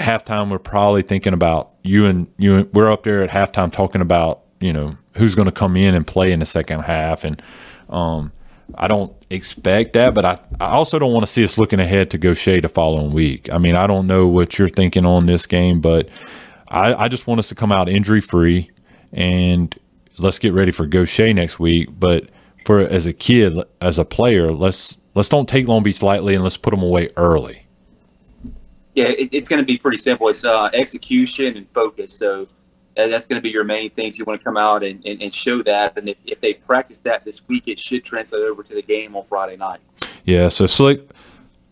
halftime 0.00 0.50
we're 0.50 0.58
probably 0.58 1.02
thinking 1.02 1.32
about 1.32 1.70
you 1.82 2.06
and 2.06 2.28
you. 2.38 2.56
And, 2.56 2.72
we're 2.72 2.90
up 2.90 3.04
there 3.04 3.22
at 3.22 3.30
halftime 3.30 3.72
talking 3.72 4.00
about 4.00 4.42
you 4.60 4.72
know 4.72 4.96
who's 5.16 5.34
going 5.34 5.46
to 5.46 5.52
come 5.52 5.76
in 5.76 5.94
and 5.94 6.06
play 6.06 6.32
in 6.32 6.40
the 6.40 6.46
second 6.46 6.80
half, 6.80 7.24
and 7.24 7.40
um, 7.88 8.32
I 8.74 8.88
don't 8.88 9.14
expect 9.30 9.94
that, 9.94 10.14
but 10.14 10.24
I, 10.24 10.38
I 10.60 10.70
also 10.70 10.98
don't 10.98 11.12
want 11.12 11.24
to 11.24 11.32
see 11.32 11.44
us 11.44 11.58
looking 11.58 11.80
ahead 11.80 12.10
to 12.10 12.18
Gautier 12.18 12.60
the 12.60 12.68
following 12.68 13.12
week. 13.12 13.50
I 13.52 13.58
mean, 13.58 13.76
I 13.76 13.86
don't 13.86 14.06
know 14.06 14.26
what 14.26 14.58
you're 14.58 14.68
thinking 14.68 15.04
on 15.04 15.26
this 15.26 15.46
game, 15.46 15.80
but 15.80 16.08
I, 16.68 16.94
I 16.94 17.08
just 17.08 17.26
want 17.26 17.40
us 17.40 17.48
to 17.48 17.54
come 17.54 17.72
out 17.72 17.88
injury 17.88 18.20
free 18.20 18.70
and 19.12 19.76
let's 20.18 20.38
get 20.38 20.52
ready 20.52 20.72
for 20.72 20.86
Gautier 20.86 21.34
next 21.34 21.58
week. 21.58 21.88
But 21.98 22.28
for 22.64 22.80
as 22.80 23.06
a 23.06 23.12
kid, 23.12 23.58
as 23.80 23.98
a 23.98 24.04
player, 24.04 24.52
let's 24.52 24.98
let's 25.14 25.28
don't 25.28 25.48
take 25.48 25.68
Long 25.68 25.82
Beach 25.82 26.02
lightly 26.02 26.34
and 26.34 26.44
let's 26.44 26.56
put 26.56 26.70
them 26.70 26.82
away 26.82 27.10
early. 27.16 27.59
Yeah, 28.94 29.06
it, 29.06 29.28
it's 29.32 29.48
going 29.48 29.60
to 29.60 29.66
be 29.66 29.78
pretty 29.78 29.98
simple. 29.98 30.28
It's 30.28 30.44
uh, 30.44 30.70
execution 30.72 31.56
and 31.56 31.68
focus. 31.70 32.12
So 32.12 32.48
uh, 32.96 33.06
that's 33.06 33.26
going 33.26 33.38
to 33.38 33.42
be 33.42 33.50
your 33.50 33.64
main 33.64 33.90
things. 33.90 34.18
You 34.18 34.24
want 34.24 34.40
to 34.40 34.44
come 34.44 34.56
out 34.56 34.82
and, 34.82 35.04
and, 35.06 35.22
and 35.22 35.34
show 35.34 35.62
that. 35.62 35.96
And 35.96 36.08
if, 36.08 36.16
if 36.24 36.40
they 36.40 36.54
practice 36.54 36.98
that 37.00 37.24
this 37.24 37.46
week, 37.48 37.68
it 37.68 37.78
should 37.78 38.04
translate 38.04 38.42
over 38.42 38.62
to 38.62 38.74
the 38.74 38.82
game 38.82 39.16
on 39.16 39.24
Friday 39.26 39.56
night. 39.56 39.80
Yeah. 40.24 40.48
So 40.48 40.66
Slick, 40.66 41.08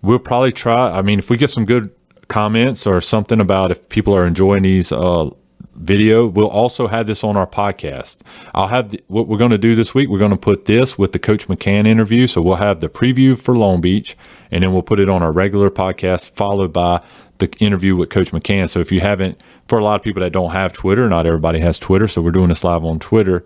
we'll 0.02 0.18
probably 0.18 0.52
try. 0.52 0.90
I 0.90 1.02
mean, 1.02 1.18
if 1.18 1.28
we 1.30 1.36
get 1.36 1.50
some 1.50 1.64
good 1.64 1.90
comments 2.28 2.86
or 2.86 3.00
something 3.00 3.40
about 3.40 3.70
if 3.70 3.88
people 3.88 4.14
are 4.14 4.26
enjoying 4.26 4.62
these 4.62 4.92
uh, 4.92 5.30
video. 5.78 6.26
We'll 6.26 6.48
also 6.48 6.86
have 6.88 7.06
this 7.06 7.24
on 7.24 7.36
our 7.36 7.46
podcast. 7.46 8.18
I'll 8.54 8.68
have 8.68 8.90
the, 8.90 9.02
what 9.06 9.28
we're 9.28 9.38
going 9.38 9.50
to 9.52 9.58
do 9.58 9.74
this 9.74 9.94
week. 9.94 10.08
We're 10.08 10.18
going 10.18 10.30
to 10.30 10.36
put 10.36 10.66
this 10.66 10.98
with 10.98 11.12
the 11.12 11.18
Coach 11.18 11.48
McCann 11.48 11.86
interview. 11.86 12.26
So 12.26 12.42
we'll 12.42 12.56
have 12.56 12.80
the 12.80 12.88
preview 12.88 13.38
for 13.38 13.56
Long 13.56 13.80
Beach, 13.80 14.16
and 14.50 14.62
then 14.62 14.72
we'll 14.72 14.82
put 14.82 15.00
it 15.00 15.08
on 15.08 15.22
our 15.22 15.32
regular 15.32 15.70
podcast, 15.70 16.30
followed 16.30 16.72
by 16.72 17.02
the 17.38 17.50
interview 17.58 17.96
with 17.96 18.10
Coach 18.10 18.32
McCann. 18.32 18.68
So 18.68 18.80
if 18.80 18.90
you 18.92 19.00
haven't, 19.00 19.40
for 19.68 19.78
a 19.78 19.84
lot 19.84 19.96
of 19.96 20.02
people 20.02 20.22
that 20.22 20.32
don't 20.32 20.50
have 20.50 20.72
Twitter, 20.72 21.08
not 21.08 21.26
everybody 21.26 21.60
has 21.60 21.78
Twitter. 21.78 22.08
So 22.08 22.20
we're 22.20 22.32
doing 22.32 22.48
this 22.48 22.64
live 22.64 22.84
on 22.84 22.98
Twitter. 22.98 23.44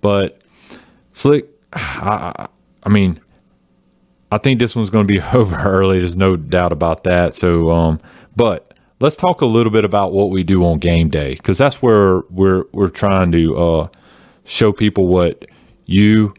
But 0.00 0.40
Slick, 1.12 1.46
I, 1.72 2.48
I 2.82 2.88
mean, 2.88 3.20
I 4.30 4.38
think 4.38 4.58
this 4.58 4.74
one's 4.74 4.90
going 4.90 5.06
to 5.06 5.12
be 5.12 5.20
over 5.32 5.56
early. 5.56 5.98
There's 5.98 6.16
no 6.16 6.36
doubt 6.36 6.72
about 6.72 7.04
that. 7.04 7.34
So, 7.34 7.70
um, 7.70 8.00
but 8.34 8.73
let's 9.04 9.16
talk 9.16 9.42
a 9.42 9.46
little 9.46 9.70
bit 9.70 9.84
about 9.84 10.14
what 10.14 10.30
we 10.30 10.42
do 10.42 10.64
on 10.64 10.78
game 10.78 11.10
day 11.10 11.34
because 11.34 11.58
that's 11.58 11.82
where 11.82 12.20
we're 12.30 12.64
we're 12.72 12.88
trying 12.88 13.30
to 13.30 13.54
uh, 13.54 13.88
show 14.46 14.72
people 14.72 15.08
what 15.08 15.44
you, 15.84 16.32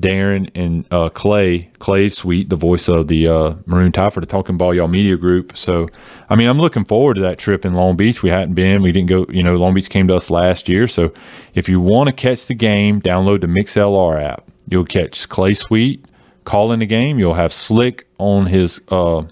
Darren, 0.00 0.48
and 0.54 0.86
uh, 0.92 1.08
Clay 1.08 1.68
Clay 1.80 2.08
Sweet, 2.08 2.48
the 2.48 2.54
voice 2.54 2.88
of 2.88 3.08
the 3.08 3.26
uh, 3.26 3.54
Maroon 3.66 3.90
Tide 3.90 4.14
for 4.14 4.20
the 4.20 4.26
Talking 4.26 4.56
Ball 4.56 4.72
Y'all 4.72 4.86
Media 4.86 5.16
Group. 5.16 5.56
So, 5.56 5.88
I 6.30 6.36
mean, 6.36 6.48
I'm 6.48 6.58
looking 6.58 6.84
forward 6.84 7.14
to 7.14 7.22
that 7.22 7.38
trip 7.38 7.64
in 7.64 7.74
Long 7.74 7.96
Beach. 7.96 8.22
We 8.22 8.30
hadn't 8.30 8.54
been, 8.54 8.82
we 8.82 8.92
didn't 8.92 9.08
go. 9.08 9.26
You 9.28 9.42
know, 9.42 9.56
Long 9.56 9.74
Beach 9.74 9.90
came 9.90 10.06
to 10.06 10.14
us 10.14 10.30
last 10.30 10.68
year. 10.68 10.86
So, 10.86 11.12
if 11.54 11.68
you 11.68 11.80
want 11.80 12.06
to 12.06 12.12
catch 12.12 12.46
the 12.46 12.54
game, 12.54 13.02
download 13.02 13.40
the 13.40 13.48
MixLR 13.48 14.22
app. 14.22 14.48
You'll 14.68 14.84
catch 14.84 15.28
Clay 15.28 15.54
Sweet 15.54 16.04
calling 16.44 16.78
the 16.78 16.86
game. 16.86 17.18
You'll 17.18 17.34
have 17.34 17.52
Slick 17.52 18.06
on 18.18 18.46
his 18.46 18.80
uh, 18.90 19.24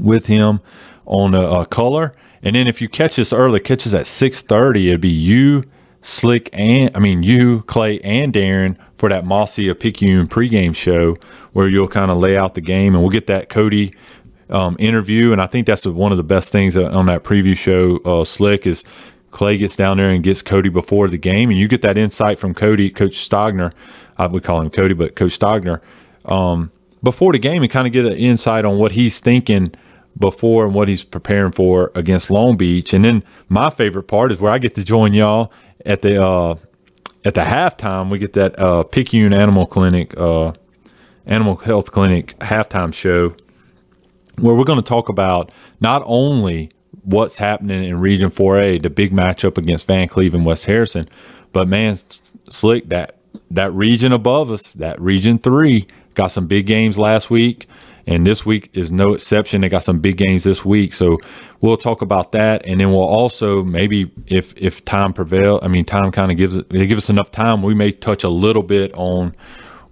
with 0.00 0.28
him 0.28 0.60
on 1.10 1.34
a, 1.34 1.66
color. 1.66 2.14
And 2.42 2.56
then 2.56 2.66
if 2.66 2.80
you 2.80 2.88
catch 2.88 3.16
this 3.16 3.32
early, 3.32 3.60
catches 3.60 3.92
at 3.92 4.06
6:30, 4.06 4.88
it'd 4.88 5.00
be 5.02 5.08
you, 5.08 5.64
Slick, 6.00 6.48
and 6.54 6.96
I 6.96 7.00
mean 7.00 7.22
you, 7.22 7.62
Clay, 7.62 8.00
and 8.00 8.32
Darren 8.32 8.76
for 8.94 9.10
that 9.10 9.26
Mossy 9.26 9.68
a 9.68 9.74
Picayune 9.74 10.28
pregame 10.28 10.74
show 10.74 11.16
where 11.52 11.68
you'll 11.68 11.88
kind 11.88 12.10
of 12.10 12.18
lay 12.18 12.38
out 12.38 12.54
the 12.54 12.60
game, 12.62 12.94
and 12.94 13.02
we'll 13.02 13.10
get 13.10 13.26
that 13.26 13.48
Cody 13.50 13.92
um, 14.48 14.76
interview. 14.78 15.32
And 15.32 15.42
I 15.42 15.46
think 15.46 15.66
that's 15.66 15.84
one 15.84 16.12
of 16.12 16.16
the 16.16 16.24
best 16.24 16.52
things 16.52 16.76
on 16.76 17.06
that 17.06 17.24
preview 17.24 17.56
show. 17.56 17.98
Uh, 18.04 18.24
Slick 18.24 18.66
is 18.66 18.84
Clay 19.30 19.58
gets 19.58 19.76
down 19.76 19.98
there 19.98 20.10
and 20.10 20.22
gets 20.22 20.42
Cody 20.42 20.68
before 20.70 21.08
the 21.08 21.18
game, 21.18 21.50
and 21.50 21.58
you 21.58 21.68
get 21.68 21.82
that 21.82 21.98
insight 21.98 22.38
from 22.38 22.54
Cody, 22.54 22.88
Coach 22.88 23.14
Stogner. 23.14 23.72
I 24.16 24.28
would 24.28 24.44
call 24.44 24.60
him 24.60 24.70
Cody, 24.70 24.94
but 24.94 25.16
Coach 25.16 25.38
Stogner 25.38 25.80
um, 26.24 26.70
before 27.02 27.32
the 27.32 27.38
game, 27.38 27.62
and 27.62 27.70
kind 27.70 27.86
of 27.86 27.92
get 27.92 28.06
an 28.06 28.12
insight 28.12 28.64
on 28.64 28.78
what 28.78 28.92
he's 28.92 29.18
thinking 29.18 29.74
before 30.18 30.64
and 30.64 30.74
what 30.74 30.88
he's 30.88 31.04
preparing 31.04 31.52
for 31.52 31.90
against 31.94 32.30
Long 32.30 32.56
Beach. 32.56 32.92
And 32.92 33.04
then 33.04 33.22
my 33.48 33.70
favorite 33.70 34.04
part 34.04 34.32
is 34.32 34.40
where 34.40 34.52
I 34.52 34.58
get 34.58 34.74
to 34.74 34.84
join 34.84 35.14
y'all 35.14 35.52
at 35.86 36.02
the 36.02 36.22
uh, 36.22 36.56
at 37.24 37.34
the 37.34 37.42
halftime. 37.42 38.10
We 38.10 38.18
get 38.18 38.32
that 38.34 38.58
uh, 38.58 38.82
Picayune 38.84 39.32
Animal 39.32 39.66
Clinic, 39.66 40.16
uh, 40.16 40.52
Animal 41.26 41.56
Health 41.56 41.92
Clinic 41.92 42.38
halftime 42.38 42.92
show, 42.92 43.34
where 44.38 44.54
we're 44.54 44.64
going 44.64 44.82
to 44.82 44.88
talk 44.88 45.08
about 45.08 45.50
not 45.80 46.02
only 46.06 46.70
what's 47.02 47.38
happening 47.38 47.84
in 47.84 47.98
Region 47.98 48.30
4A, 48.30 48.82
the 48.82 48.90
big 48.90 49.12
matchup 49.12 49.56
against 49.56 49.86
Van 49.86 50.08
Cleve 50.08 50.34
and 50.34 50.44
West 50.44 50.66
Harrison, 50.66 51.08
but 51.52 51.66
man, 51.68 51.98
slick 52.48 52.88
that 52.88 53.16
that 53.50 53.72
region 53.72 54.12
above 54.12 54.50
us, 54.50 54.72
that 54.74 55.00
Region 55.00 55.38
Three, 55.38 55.86
got 56.14 56.28
some 56.28 56.46
big 56.46 56.66
games 56.66 56.98
last 56.98 57.30
week. 57.30 57.66
And 58.06 58.26
this 58.26 58.44
week 58.46 58.70
is 58.72 58.90
no 58.90 59.14
exception. 59.14 59.60
They 59.60 59.68
got 59.68 59.84
some 59.84 60.00
big 60.00 60.16
games 60.16 60.44
this 60.44 60.64
week, 60.64 60.94
so 60.94 61.18
we'll 61.60 61.76
talk 61.76 62.02
about 62.02 62.32
that, 62.32 62.66
and 62.66 62.80
then 62.80 62.90
we'll 62.90 63.00
also 63.00 63.62
maybe 63.62 64.10
if 64.26 64.56
if 64.56 64.84
time 64.84 65.12
prevail, 65.12 65.60
I 65.62 65.68
mean 65.68 65.84
time 65.84 66.10
kind 66.10 66.30
of 66.30 66.36
gives 66.36 66.56
it 66.56 66.68
give 66.70 66.98
us 66.98 67.10
enough 67.10 67.30
time, 67.30 67.62
we 67.62 67.74
may 67.74 67.92
touch 67.92 68.24
a 68.24 68.28
little 68.28 68.62
bit 68.62 68.92
on 68.94 69.34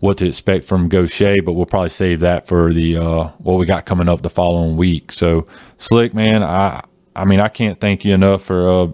what 0.00 0.18
to 0.18 0.26
expect 0.26 0.64
from 0.64 0.88
Gautier, 0.88 1.42
but 1.44 1.52
we'll 1.52 1.66
probably 1.66 1.88
save 1.88 2.20
that 2.20 2.46
for 2.46 2.72
the 2.72 2.96
uh, 2.96 3.24
what 3.38 3.58
we 3.58 3.66
got 3.66 3.84
coming 3.84 4.08
up 4.08 4.22
the 4.22 4.30
following 4.30 4.76
week. 4.76 5.12
So 5.12 5.46
slick 5.76 6.14
man, 6.14 6.42
I 6.42 6.82
I 7.16 7.24
mean 7.24 7.40
I 7.40 7.48
can't 7.48 7.80
thank 7.80 8.04
you 8.04 8.14
enough 8.14 8.42
for 8.42 8.68
uh, 8.68 8.88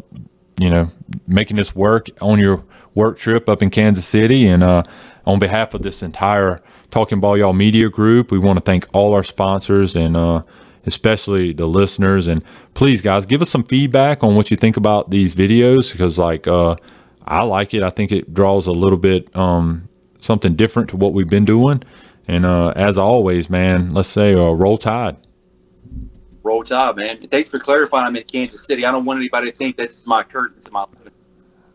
you 0.58 0.70
know 0.70 0.88
making 1.26 1.56
this 1.56 1.74
work 1.74 2.08
on 2.20 2.38
your 2.38 2.64
work 2.94 3.18
trip 3.18 3.48
up 3.48 3.62
in 3.62 3.70
Kansas 3.70 4.06
City, 4.06 4.46
and 4.46 4.62
uh, 4.62 4.82
on 5.26 5.38
behalf 5.38 5.74
of 5.74 5.82
this 5.82 6.02
entire 6.02 6.62
Talking 6.90 7.20
Ball 7.20 7.38
Y'all 7.38 7.52
Media 7.52 7.88
Group. 7.88 8.30
We 8.30 8.38
want 8.38 8.58
to 8.58 8.64
thank 8.64 8.86
all 8.92 9.14
our 9.14 9.24
sponsors 9.24 9.96
and 9.96 10.16
uh, 10.16 10.42
especially 10.86 11.52
the 11.52 11.66
listeners. 11.66 12.28
And 12.28 12.44
please, 12.74 13.02
guys, 13.02 13.26
give 13.26 13.42
us 13.42 13.50
some 13.50 13.64
feedback 13.64 14.22
on 14.22 14.34
what 14.36 14.50
you 14.50 14.56
think 14.56 14.76
about 14.76 15.10
these 15.10 15.34
videos 15.34 15.92
because, 15.92 16.18
like, 16.18 16.46
uh, 16.46 16.76
I 17.26 17.42
like 17.42 17.74
it. 17.74 17.82
I 17.82 17.90
think 17.90 18.12
it 18.12 18.32
draws 18.32 18.66
a 18.66 18.72
little 18.72 18.98
bit 18.98 19.34
um, 19.36 19.88
something 20.18 20.54
different 20.54 20.90
to 20.90 20.96
what 20.96 21.14
we've 21.14 21.28
been 21.28 21.44
doing. 21.44 21.82
And 22.28 22.46
uh, 22.46 22.70
as 22.76 22.96
always, 22.96 23.50
man, 23.50 23.92
let's 23.92 24.08
say 24.08 24.34
uh, 24.34 24.50
roll 24.50 24.78
tide. 24.78 25.16
Roll 26.42 26.62
tide, 26.62 26.96
man. 26.96 27.26
Thanks 27.28 27.48
for 27.48 27.58
clarifying. 27.58 28.06
I'm 28.06 28.16
in 28.16 28.24
Kansas 28.24 28.64
City. 28.64 28.84
I 28.84 28.92
don't 28.92 29.04
want 29.04 29.18
anybody 29.18 29.50
to 29.50 29.56
think 29.56 29.76
this 29.76 29.98
is 29.98 30.06
my 30.06 30.22
curtains 30.22 30.70
my. 30.70 30.86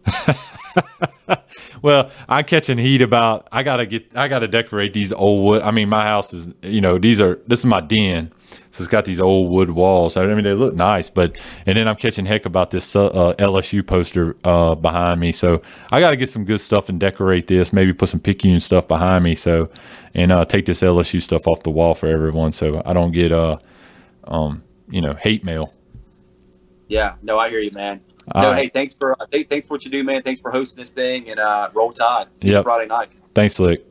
well, 1.81 2.11
I'm 2.27 2.45
catching 2.45 2.77
heat 2.77 3.01
about 3.01 3.47
I 3.51 3.63
gotta 3.63 3.85
get 3.85 4.15
I 4.15 4.27
gotta 4.27 4.47
decorate 4.47 4.93
these 4.93 5.11
old 5.13 5.43
wood. 5.43 5.61
I 5.61 5.71
mean, 5.71 5.89
my 5.89 6.03
house 6.03 6.33
is 6.33 6.47
you 6.61 6.81
know 6.81 6.97
these 6.97 7.19
are 7.21 7.39
this 7.47 7.59
is 7.59 7.65
my 7.65 7.81
den, 7.81 8.31
so 8.71 8.81
it's 8.81 8.87
got 8.87 9.05
these 9.05 9.19
old 9.19 9.51
wood 9.51 9.71
walls. 9.71 10.17
I 10.17 10.25
mean, 10.27 10.43
they 10.43 10.53
look 10.53 10.75
nice, 10.75 11.09
but 11.09 11.37
and 11.65 11.77
then 11.77 11.87
I'm 11.87 11.95
catching 11.95 12.25
heck 12.25 12.45
about 12.45 12.71
this 12.71 12.95
uh, 12.95 13.33
LSU 13.39 13.85
poster 13.85 14.35
uh, 14.43 14.75
behind 14.75 15.19
me. 15.19 15.31
So 15.31 15.61
I 15.91 15.99
got 15.99 16.11
to 16.11 16.17
get 16.17 16.29
some 16.29 16.45
good 16.45 16.61
stuff 16.61 16.89
and 16.89 16.99
decorate 16.99 17.47
this. 17.47 17.73
Maybe 17.73 17.93
put 17.93 18.09
some 18.09 18.19
Picayune 18.19 18.59
stuff 18.59 18.87
behind 18.87 19.23
me. 19.23 19.35
So 19.35 19.69
and 20.13 20.31
uh, 20.31 20.45
take 20.45 20.65
this 20.65 20.81
LSU 20.81 21.21
stuff 21.21 21.47
off 21.47 21.63
the 21.63 21.71
wall 21.71 21.95
for 21.95 22.07
everyone, 22.07 22.53
so 22.53 22.81
I 22.85 22.93
don't 22.93 23.11
get 23.11 23.31
uh 23.31 23.57
um 24.25 24.63
you 24.89 25.01
know 25.01 25.13
hate 25.13 25.43
mail. 25.43 25.73
Yeah, 26.87 27.15
no, 27.21 27.37
I 27.37 27.49
hear 27.49 27.59
you, 27.59 27.71
man. 27.71 28.01
No, 28.35 28.53
hey, 28.53 28.69
thanks 28.69 28.93
for 28.93 29.19
uh, 29.21 29.25
thanks 29.31 29.67
for 29.67 29.75
what 29.75 29.85
you 29.85 29.91
do, 29.91 30.03
man. 30.03 30.21
Thanks 30.23 30.41
for 30.41 30.51
hosting 30.51 30.77
this 30.77 30.89
thing 30.89 31.29
and 31.29 31.39
uh, 31.39 31.69
roll 31.73 31.91
tide. 31.91 32.27
Yeah, 32.41 32.61
Friday 32.61 32.87
night. 32.87 33.09
Thanks, 33.33 33.59
Luke. 33.59 33.81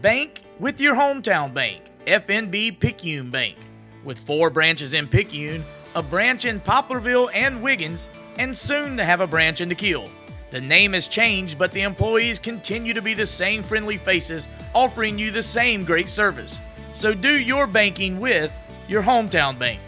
Bank 0.00 0.42
with 0.60 0.80
your 0.80 0.94
hometown 0.94 1.52
bank, 1.52 1.82
FNB 2.06 2.78
Picayune 2.78 3.30
Bank, 3.30 3.56
with 4.04 4.18
four 4.18 4.50
branches 4.50 4.94
in 4.94 5.08
Picayune, 5.08 5.64
a 5.96 6.02
branch 6.02 6.44
in 6.44 6.60
Poplarville 6.60 7.30
and 7.34 7.62
Wiggins, 7.62 8.08
and 8.38 8.56
soon 8.56 8.96
to 8.96 9.04
have 9.04 9.20
a 9.20 9.26
branch 9.26 9.60
in 9.60 9.74
Kiln. 9.74 10.10
The 10.50 10.60
name 10.60 10.94
has 10.94 11.08
changed, 11.08 11.58
but 11.58 11.72
the 11.72 11.82
employees 11.82 12.38
continue 12.38 12.94
to 12.94 13.02
be 13.02 13.12
the 13.12 13.26
same 13.26 13.62
friendly 13.62 13.98
faces, 13.98 14.48
offering 14.74 15.18
you 15.18 15.30
the 15.30 15.42
same 15.42 15.84
great 15.84 16.08
service. 16.08 16.60
So 16.94 17.12
do 17.12 17.38
your 17.38 17.66
banking 17.66 18.18
with 18.18 18.52
your 18.88 19.02
hometown 19.02 19.58
bank. 19.58 19.80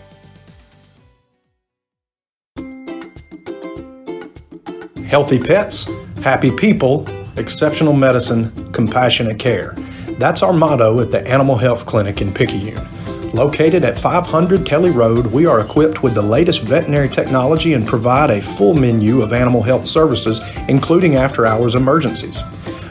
Healthy 5.10 5.40
pets, 5.40 5.90
happy 6.22 6.52
people, 6.52 7.04
exceptional 7.36 7.92
medicine, 7.92 8.70
compassionate 8.70 9.40
care. 9.40 9.72
That's 10.20 10.40
our 10.40 10.52
motto 10.52 11.00
at 11.00 11.10
the 11.10 11.26
Animal 11.26 11.56
Health 11.56 11.84
Clinic 11.84 12.22
in 12.22 12.32
Picayune. 12.32 12.86
Located 13.32 13.84
at 13.84 13.98
500 13.98 14.64
Kelly 14.64 14.90
Road, 14.90 15.26
we 15.26 15.46
are 15.46 15.58
equipped 15.58 16.04
with 16.04 16.14
the 16.14 16.22
latest 16.22 16.62
veterinary 16.62 17.08
technology 17.08 17.72
and 17.72 17.88
provide 17.88 18.30
a 18.30 18.40
full 18.40 18.74
menu 18.74 19.20
of 19.20 19.32
animal 19.32 19.64
health 19.64 19.84
services, 19.84 20.40
including 20.68 21.16
after 21.16 21.44
hours 21.44 21.74
emergencies. 21.74 22.40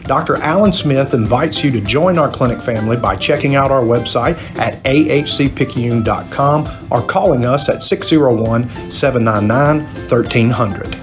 Dr. 0.04 0.36
Alan 0.38 0.74
Smith 0.74 1.14
invites 1.14 1.64
you 1.64 1.72
to 1.72 1.80
join 1.80 2.18
our 2.18 2.30
clinic 2.30 2.62
family 2.62 2.98
by 2.98 3.16
checking 3.16 3.56
out 3.56 3.72
our 3.72 3.84
website 3.84 4.38
at 4.58 4.84
ahcpicayune.com 4.84 6.88
or 6.92 7.02
calling 7.02 7.46
us 7.46 7.70
at 7.70 7.82
601 7.82 8.92
799 8.92 9.86
1300. 10.10 10.99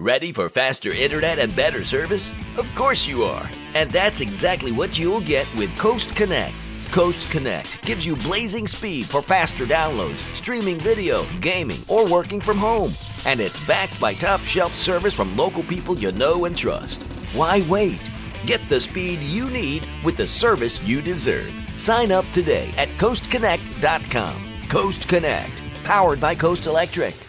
Ready 0.00 0.30
for 0.30 0.48
faster 0.48 0.92
internet 0.92 1.40
and 1.40 1.56
better 1.56 1.82
service? 1.82 2.32
Of 2.56 2.72
course 2.76 3.08
you 3.08 3.24
are. 3.24 3.50
And 3.74 3.90
that's 3.90 4.20
exactly 4.20 4.70
what 4.70 4.96
you'll 4.96 5.20
get 5.20 5.52
with 5.56 5.76
Coast 5.76 6.14
Connect. 6.14 6.54
Coast 6.92 7.28
Connect 7.32 7.84
gives 7.84 8.06
you 8.06 8.14
blazing 8.14 8.68
speed 8.68 9.06
for 9.06 9.22
faster 9.22 9.66
downloads, 9.66 10.20
streaming 10.36 10.78
video, 10.78 11.26
gaming, 11.40 11.84
or 11.88 12.08
working 12.08 12.40
from 12.40 12.58
home. 12.58 12.92
And 13.26 13.40
it's 13.40 13.66
backed 13.66 14.00
by 14.00 14.14
top 14.14 14.38
shelf 14.42 14.72
service 14.72 15.14
from 15.14 15.36
local 15.36 15.64
people 15.64 15.98
you 15.98 16.12
know 16.12 16.44
and 16.44 16.56
trust. 16.56 17.02
Why 17.34 17.66
wait? 17.68 18.08
Get 18.46 18.60
the 18.68 18.80
speed 18.80 19.18
you 19.18 19.50
need 19.50 19.84
with 20.04 20.16
the 20.16 20.28
service 20.28 20.80
you 20.84 21.02
deserve. 21.02 21.52
Sign 21.76 22.12
up 22.12 22.24
today 22.26 22.72
at 22.78 22.88
coastconnect.com. 23.00 24.44
Coast 24.68 25.08
Connect, 25.08 25.60
powered 25.82 26.20
by 26.20 26.36
Coast 26.36 26.66
Electric. 26.68 27.27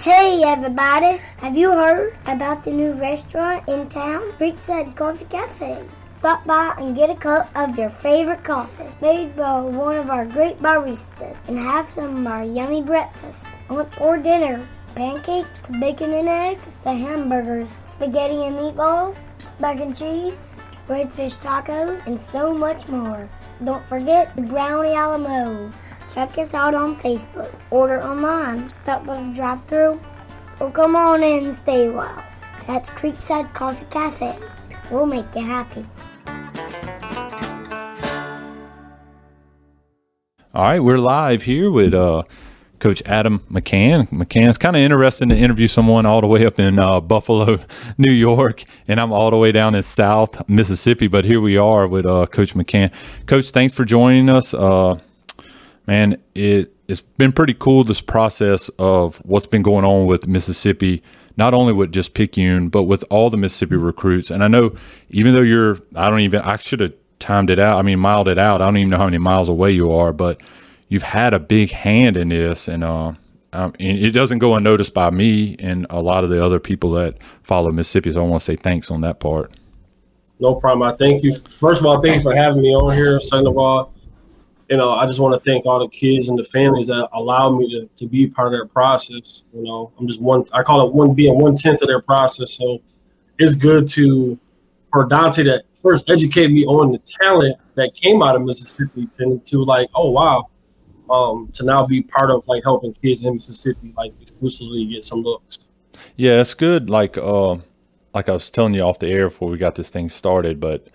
Hey 0.00 0.42
everybody, 0.42 1.20
have 1.42 1.54
you 1.54 1.72
heard 1.72 2.16
about 2.24 2.64
the 2.64 2.70
new 2.70 2.92
restaurant 2.92 3.68
in 3.68 3.86
town, 3.90 4.32
Creekside 4.38 4.96
Coffee 4.96 5.26
Cafe? 5.26 5.76
Stop 6.18 6.46
by 6.46 6.74
and 6.78 6.96
get 6.96 7.10
a 7.10 7.14
cup 7.14 7.50
of 7.54 7.78
your 7.78 7.90
favorite 7.90 8.42
coffee 8.42 8.88
made 9.02 9.36
by 9.36 9.60
one 9.60 9.98
of 9.98 10.08
our 10.08 10.24
great 10.24 10.58
baristas 10.58 11.36
and 11.48 11.58
have 11.58 11.90
some 11.90 12.26
of 12.26 12.32
our 12.32 12.44
yummy 12.44 12.80
breakfast, 12.80 13.44
lunch 13.68 13.92
or 14.00 14.16
dinner. 14.16 14.66
Pancakes, 14.94 15.68
bacon 15.78 16.14
and 16.14 16.28
eggs, 16.28 16.76
the 16.76 16.94
hamburgers, 16.94 17.68
spaghetti 17.68 18.46
and 18.46 18.56
meatballs, 18.56 19.34
mac 19.58 19.80
and 19.80 19.94
cheese, 19.94 20.56
redfish 20.88 21.38
tacos, 21.40 22.00
and 22.06 22.18
so 22.18 22.54
much 22.54 22.88
more. 22.88 23.28
Don't 23.64 23.84
forget 23.84 24.34
the 24.34 24.40
brownie 24.40 24.94
a 24.94 25.08
la 25.08 25.18
mode. 25.18 25.74
Check 26.12 26.38
us 26.38 26.54
out 26.54 26.74
on 26.74 26.96
Facebook. 26.96 27.54
Order 27.70 28.02
online. 28.02 28.72
Stop 28.72 29.06
by 29.06 29.22
the 29.22 29.32
drive 29.32 29.64
through 29.66 30.00
or 30.58 30.70
come 30.70 30.96
on 30.96 31.22
in 31.22 31.46
and 31.46 31.54
stay 31.54 31.86
a 31.86 31.92
while. 31.92 32.24
That's 32.66 32.88
Creekside 32.90 33.52
Coffee 33.54 33.86
Cafe. 33.90 34.36
We'll 34.90 35.06
make 35.06 35.34
you 35.34 35.42
happy. 35.42 35.86
All 40.52 40.64
right, 40.64 40.80
we're 40.80 40.98
live 40.98 41.42
here 41.42 41.70
with 41.70 41.94
uh, 41.94 42.24
Coach 42.80 43.02
Adam 43.06 43.38
McCann. 43.50 44.08
McCann's 44.08 44.58
kind 44.58 44.74
of 44.74 44.82
interesting 44.82 45.28
to 45.28 45.36
interview 45.36 45.68
someone 45.68 46.06
all 46.06 46.20
the 46.20 46.26
way 46.26 46.44
up 46.44 46.58
in 46.58 46.80
uh, 46.80 47.00
Buffalo, 47.00 47.60
New 47.98 48.12
York, 48.12 48.64
and 48.88 49.00
I'm 49.00 49.12
all 49.12 49.30
the 49.30 49.36
way 49.36 49.52
down 49.52 49.76
in 49.76 49.84
South 49.84 50.48
Mississippi. 50.48 51.06
But 51.06 51.24
here 51.24 51.40
we 51.40 51.56
are 51.56 51.86
with 51.86 52.04
uh, 52.04 52.26
Coach 52.26 52.54
McCann. 52.54 52.92
Coach, 53.26 53.50
thanks 53.50 53.74
for 53.74 53.84
joining 53.84 54.28
us. 54.28 54.52
Man, 55.90 56.22
it 56.36 56.72
it's 56.86 57.00
been 57.00 57.32
pretty 57.32 57.52
cool 57.52 57.82
this 57.82 58.00
process 58.00 58.68
of 58.78 59.16
what's 59.24 59.46
been 59.46 59.62
going 59.62 59.84
on 59.84 60.06
with 60.06 60.28
Mississippi, 60.28 61.02
not 61.36 61.52
only 61.52 61.72
with 61.72 61.90
just 61.90 62.14
Picayune, 62.14 62.68
but 62.68 62.84
with 62.84 63.02
all 63.10 63.28
the 63.28 63.36
Mississippi 63.36 63.74
recruits. 63.74 64.30
And 64.30 64.44
I 64.44 64.46
know 64.46 64.76
even 65.08 65.34
though 65.34 65.40
you're, 65.40 65.78
I 65.96 66.08
don't 66.08 66.20
even, 66.20 66.42
I 66.42 66.58
should 66.58 66.78
have 66.78 66.94
timed 67.18 67.50
it 67.50 67.58
out. 67.58 67.76
I 67.76 67.82
mean, 67.82 67.98
miled 67.98 68.28
it 68.28 68.38
out. 68.38 68.62
I 68.62 68.66
don't 68.66 68.76
even 68.76 68.90
know 68.90 68.98
how 68.98 69.06
many 69.06 69.18
miles 69.18 69.48
away 69.48 69.72
you 69.72 69.90
are, 69.90 70.12
but 70.12 70.40
you've 70.86 71.02
had 71.02 71.34
a 71.34 71.40
big 71.40 71.72
hand 71.72 72.16
in 72.16 72.28
this, 72.28 72.68
and 72.68 72.84
uh, 72.84 73.14
it 73.80 74.12
doesn't 74.12 74.38
go 74.38 74.54
unnoticed 74.54 74.94
by 74.94 75.10
me 75.10 75.56
and 75.58 75.88
a 75.90 76.00
lot 76.00 76.22
of 76.22 76.30
the 76.30 76.44
other 76.44 76.60
people 76.60 76.92
that 76.92 77.20
follow 77.42 77.72
Mississippi. 77.72 78.12
So 78.12 78.24
I 78.24 78.28
want 78.28 78.42
to 78.42 78.44
say 78.44 78.54
thanks 78.54 78.92
on 78.92 79.00
that 79.00 79.18
part. 79.18 79.50
No 80.38 80.54
problem. 80.54 80.88
I 80.88 80.96
thank 80.96 81.24
you. 81.24 81.32
First 81.58 81.80
of 81.80 81.86
all, 81.86 82.00
thank 82.00 82.18
you 82.18 82.22
for 82.22 82.36
having 82.36 82.62
me 82.62 82.72
on 82.76 82.94
here. 82.94 83.20
Second 83.20 83.48
of 83.48 83.58
all, 83.58 83.92
you 84.70 84.76
know, 84.76 84.92
I 84.92 85.04
just 85.04 85.18
want 85.18 85.34
to 85.34 85.50
thank 85.50 85.66
all 85.66 85.80
the 85.80 85.88
kids 85.88 86.28
and 86.28 86.38
the 86.38 86.44
families 86.44 86.86
that 86.86 87.08
allowed 87.12 87.56
me 87.56 87.68
to, 87.72 87.88
to 87.96 88.06
be 88.06 88.28
part 88.28 88.46
of 88.46 88.52
their 88.52 88.66
process. 88.66 89.42
You 89.52 89.64
know, 89.64 89.92
I'm 89.98 90.06
just 90.06 90.20
one, 90.20 90.44
I 90.52 90.62
call 90.62 90.86
it 90.86 90.94
one 90.94 91.12
being 91.12 91.36
one 91.40 91.56
tenth 91.56 91.82
of 91.82 91.88
their 91.88 92.00
process. 92.00 92.52
So 92.52 92.78
it's 93.40 93.56
good 93.56 93.88
to, 93.88 94.38
for 94.92 95.06
Dante 95.06 95.42
to 95.42 95.64
first 95.82 96.08
educate 96.08 96.52
me 96.52 96.64
on 96.66 96.92
the 96.92 96.98
talent 96.98 97.56
that 97.74 97.94
came 97.94 98.22
out 98.22 98.36
of 98.36 98.42
Mississippi 98.42 99.08
to, 99.18 99.40
to 99.44 99.64
like, 99.64 99.88
oh, 99.96 100.12
wow, 100.12 100.48
um, 101.10 101.48
to 101.54 101.64
now 101.64 101.84
be 101.84 102.02
part 102.02 102.30
of 102.30 102.46
like 102.46 102.62
helping 102.62 102.92
kids 102.94 103.22
in 103.22 103.34
Mississippi, 103.34 103.92
like 103.96 104.12
exclusively 104.20 104.86
get 104.86 105.04
some 105.04 105.22
looks. 105.22 105.58
Yeah, 106.14 106.40
it's 106.40 106.54
good. 106.54 106.88
Like, 106.88 107.18
uh, 107.18 107.56
like 108.14 108.28
I 108.28 108.32
was 108.32 108.48
telling 108.48 108.74
you 108.74 108.82
off 108.82 109.00
the 109.00 109.08
air 109.08 109.30
before 109.30 109.50
we 109.50 109.58
got 109.58 109.74
this 109.74 109.90
thing 109.90 110.08
started, 110.08 110.60
but 110.60 110.86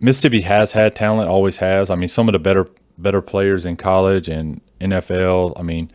Mississippi 0.00 0.42
has 0.42 0.72
had 0.72 0.94
talent, 0.94 1.30
always 1.30 1.58
has. 1.58 1.88
I 1.88 1.94
mean, 1.94 2.08
some 2.08 2.28
of 2.28 2.34
the 2.34 2.38
better 2.38 2.68
better 3.02 3.22
players 3.22 3.64
in 3.64 3.76
college 3.76 4.28
and 4.28 4.60
NFL. 4.80 5.58
I 5.58 5.62
mean, 5.62 5.90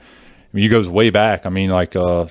you 0.53 0.69
goes 0.69 0.87
way 0.89 1.09
back. 1.09 1.45
I 1.45 1.49
mean, 1.49 1.69
like 1.69 1.95
uh, 1.95 2.27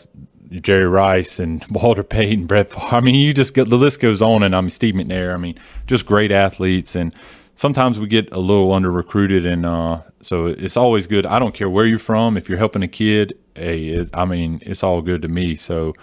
Jerry 0.50 0.87
Rice 0.87 1.38
and 1.38 1.64
Walter 1.70 2.02
Payton, 2.02 2.46
Brett. 2.46 2.70
Favre. 2.70 2.96
I 2.96 3.00
mean, 3.00 3.14
you 3.14 3.34
just 3.34 3.54
get 3.54 3.68
the 3.68 3.76
list 3.76 4.00
goes 4.00 4.22
on, 4.22 4.42
and 4.42 4.54
I'm 4.54 4.70
Steve 4.70 4.94
McNair. 4.94 5.34
I 5.34 5.37
mean, 5.37 5.58
just 5.87 6.06
great 6.06 6.32
athletes, 6.32 6.94
and 6.94 7.14
sometimes 7.56 7.98
we 8.00 8.06
get 8.06 8.32
a 8.32 8.38
little 8.38 8.72
under 8.72 8.90
recruited, 8.90 9.46
and 9.46 9.66
uh, 9.66 10.02
so 10.20 10.46
it's 10.46 10.76
always 10.76 11.06
good. 11.06 11.26
I 11.26 11.38
don't 11.38 11.54
care 11.54 11.68
where 11.68 11.87
you're 11.87 11.98
from. 11.98 12.37
If 12.37 12.48
you're 12.48 12.58
helping 12.58 12.82
a 12.82 12.88
kid, 12.88 13.38
hey, 13.54 13.87
it, 13.88 14.10
I 14.14 14.24
mean, 14.24 14.60
it's 14.62 14.82
all 14.82 15.02
good 15.02 15.22
to 15.22 15.28
me. 15.28 15.56
So, 15.56 15.94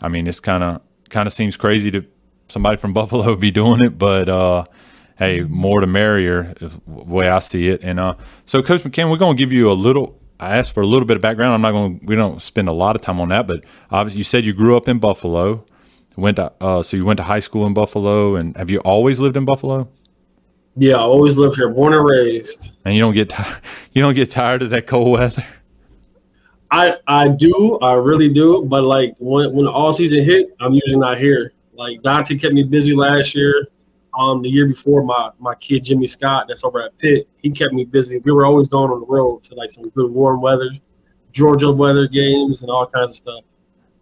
I 0.00 0.08
mean, 0.08 0.26
it's 0.26 0.40
kind 0.40 0.64
of 0.64 0.82
kind 1.08 1.26
of 1.26 1.32
seems 1.32 1.56
crazy 1.56 1.90
to 1.92 2.04
somebody 2.48 2.76
from 2.76 2.92
Buffalo 2.94 3.36
be 3.36 3.50
doing 3.50 3.82
it, 3.82 3.98
but 3.98 4.28
uh, 4.28 4.64
hey, 5.16 5.40
more 5.40 5.80
the 5.80 5.86
merrier, 5.86 6.54
is 6.60 6.72
the 6.72 6.80
way 6.86 7.28
I 7.28 7.40
see 7.40 7.68
it. 7.68 7.82
And 7.82 7.98
uh, 7.98 8.14
so, 8.44 8.62
Coach 8.62 8.82
McCann, 8.82 9.10
we're 9.10 9.16
going 9.16 9.36
to 9.36 9.38
give 9.38 9.52
you 9.52 9.70
a 9.70 9.74
little. 9.74 10.20
I 10.38 10.58
asked 10.58 10.72
for 10.72 10.82
a 10.82 10.86
little 10.86 11.06
bit 11.06 11.16
of 11.16 11.22
background. 11.22 11.54
I'm 11.54 11.62
not 11.62 11.72
going. 11.72 12.00
to 12.00 12.06
We 12.06 12.14
don't 12.14 12.40
spend 12.40 12.68
a 12.68 12.72
lot 12.72 12.94
of 12.94 13.02
time 13.02 13.20
on 13.20 13.30
that, 13.30 13.46
but 13.46 13.64
obviously, 13.90 14.18
you 14.18 14.24
said 14.24 14.44
you 14.44 14.52
grew 14.52 14.76
up 14.76 14.88
in 14.88 14.98
Buffalo. 14.98 15.64
Went 16.16 16.36
to 16.36 16.52
uh, 16.60 16.82
so 16.82 16.96
you 16.96 17.04
went 17.04 17.18
to 17.18 17.24
high 17.24 17.40
school 17.40 17.66
in 17.66 17.74
Buffalo, 17.74 18.36
and 18.36 18.56
have 18.56 18.70
you 18.70 18.78
always 18.80 19.18
lived 19.18 19.36
in 19.36 19.44
Buffalo? 19.44 19.88
Yeah, 20.78 20.96
I 20.96 21.00
always 21.00 21.38
lived 21.38 21.56
here, 21.56 21.70
born 21.70 21.94
and 21.94 22.08
raised. 22.08 22.72
And 22.84 22.94
you 22.94 23.00
don't 23.00 23.14
get 23.14 23.30
tired, 23.30 23.60
you 23.92 24.02
don't 24.02 24.14
get 24.14 24.30
tired 24.30 24.62
of 24.62 24.70
that 24.70 24.86
cold 24.86 25.18
weather. 25.18 25.44
I 26.70 26.94
I 27.06 27.28
do, 27.28 27.78
I 27.80 27.94
really 27.94 28.32
do. 28.32 28.64
But 28.66 28.82
like 28.82 29.14
when 29.18 29.54
when 29.54 29.66
all 29.66 29.92
season 29.92 30.24
hit, 30.24 30.54
I'm 30.60 30.72
usually 30.72 30.96
not 30.96 31.18
here. 31.18 31.52
Like 31.74 32.02
Dante 32.02 32.36
kept 32.36 32.54
me 32.54 32.62
busy 32.62 32.94
last 32.94 33.34
year. 33.34 33.68
Um, 34.16 34.42
the 34.42 34.48
year 34.48 34.66
before, 34.66 35.02
my 35.02 35.30
my 35.38 35.54
kid 35.56 35.84
Jimmy 35.84 36.06
Scott, 36.06 36.46
that's 36.48 36.64
over 36.64 36.82
at 36.82 36.96
Pitt, 36.98 37.28
he 37.42 37.50
kept 37.50 37.72
me 37.72 37.84
busy. 37.84 38.18
We 38.18 38.32
were 38.32 38.46
always 38.46 38.68
going 38.68 38.90
on 38.90 39.00
the 39.00 39.06
road 39.06 39.44
to 39.44 39.54
like 39.54 39.70
some 39.70 39.88
good 39.90 40.10
warm 40.10 40.40
weather, 40.40 40.70
Georgia 41.32 41.70
weather 41.70 42.08
games, 42.08 42.62
and 42.62 42.70
all 42.70 42.86
kinds 42.86 43.10
of 43.10 43.16
stuff. 43.16 43.44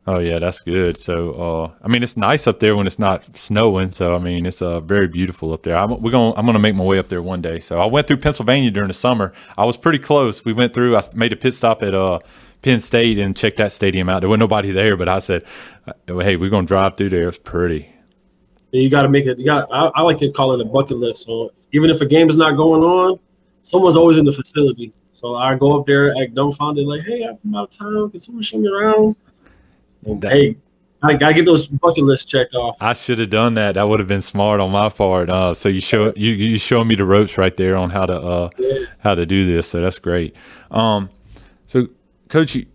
Oh 0.07 0.19
yeah, 0.19 0.39
that's 0.39 0.61
good. 0.61 0.99
So, 0.99 1.33
uh, 1.33 1.73
I 1.83 1.89
mean, 1.89 2.03
it's 2.03 2.17
nice 2.17 2.47
up 2.47 2.61
there 2.61 2.77
when 2.77 2.87
it's 2.87 2.99
not 2.99 3.39
snowing. 3.39 3.91
So, 3.91 4.15
I 4.15 4.19
mean, 4.19 4.45
it's 4.45 4.61
uh, 4.61 4.81
very 4.81 5.09
beautiful 5.09 5.55
up 5.55 5.63
there. 5.63 5.77
I'm, 5.77 6.03
we're 6.03 6.11
going. 6.11 6.35
I'm 6.37 6.47
to 6.47 6.59
make 6.59 6.75
my 6.75 6.85
way 6.85 6.99
up 6.99 7.09
there 7.09 7.23
one 7.23 7.41
day. 7.41 7.59
So, 7.59 7.79
I 7.79 7.87
went 7.87 8.07
through 8.07 8.19
Pennsylvania 8.19 8.71
during 8.71 8.89
the 8.89 8.95
summer. 8.95 9.33
I 9.57 9.65
was 9.65 9.79
pretty 9.79 9.99
close. 9.99 10.45
We 10.45 10.53
went 10.53 10.75
through. 10.75 10.95
I 10.95 11.03
made 11.15 11.33
a 11.33 11.37
pit 11.37 11.55
stop 11.55 11.83
at 11.83 11.95
uh, 11.95 12.19
Penn 12.61 12.81
State 12.81 13.19
and 13.19 13.35
checked 13.35 13.57
that 13.57 13.73
stadium 13.73 14.11
out. 14.11 14.21
There 14.21 14.29
wasn't 14.29 14.41
nobody 14.41 14.73
there, 14.73 14.95
but 14.99 15.09
I 15.09 15.21
said, 15.21 15.43
"Hey, 16.07 16.37
we're 16.37 16.51
to 16.51 16.63
drive 16.65 16.99
through 16.99 17.11
there. 17.11 17.29
It's 17.29 17.39
pretty." 17.39 17.94
You 18.81 18.91
got 18.91 19.03
to 19.03 19.09
make 19.09 19.27
it. 19.27 19.39
You 19.39 19.45
got. 19.45 19.69
I, 19.73 19.87
I 19.95 20.03
like 20.03 20.19
to 20.19 20.31
call 20.31 20.53
it 20.53 20.61
a 20.61 20.65
bucket 20.65 20.99
list. 20.99 21.25
So, 21.25 21.53
even 21.73 21.91
if 21.91 22.01
a 22.01 22.07
game 22.07 22.29
is 22.29 22.37
not 22.37 22.57
going 22.57 22.83
on, 22.83 23.19
someone's 23.63 23.97
always 23.97 24.19
in 24.19 24.25
the 24.25 24.33
facility. 24.33 24.93
So 25.13 25.37
I 25.37 25.55
go 25.55 25.79
up 25.79 25.87
there, 25.87 26.11
act 26.21 26.35
dumbfounded, 26.35 26.87
like, 26.87 27.03
"Hey, 27.03 27.23
I'm 27.23 27.55
out 27.55 27.71
of 27.71 27.79
town. 27.79 28.11
Can 28.11 28.21
someone 28.21 28.43
show 28.43 28.59
me 28.59 28.69
around?" 28.69 29.17
And, 30.05 30.23
hey, 30.23 30.57
I 31.05 31.15
gotta 31.15 31.35
get 31.35 31.45
those 31.45 31.69
bucket 31.69 32.05
lists 32.05 32.25
checked 32.25 32.55
off. 32.55 32.77
I 32.81 32.95
should 32.95 33.19
have 33.19 33.31
done 33.31 33.55
that. 33.55 33.75
That 33.75 33.89
would 33.89 34.01
have 34.01 34.09
been 34.09 34.23
smart 34.23 34.61
on 34.61 34.71
my 34.71 34.89
part. 34.89 35.29
Uh, 35.29 35.53
so 35.53 35.69
you 35.69 35.81
show 35.81 36.13
you 36.17 36.33
you 36.33 36.59
showing 36.59 36.89
me 36.89 36.95
the 36.95 37.05
ropes 37.05 37.37
right 37.37 37.57
there 37.57 37.77
on 37.77 37.91
how 37.91 38.07
to 38.07 38.21
uh, 38.21 38.51
yeah. 38.59 38.87
how 38.99 39.15
to 39.15 39.27
do 39.27 39.47
this. 39.47 39.69
So 39.69 39.81
that's 39.81 39.99
great. 39.99 40.35
Um, 40.71 41.11
so 41.67 41.89
coach, 42.29 42.55
you, 42.55 42.67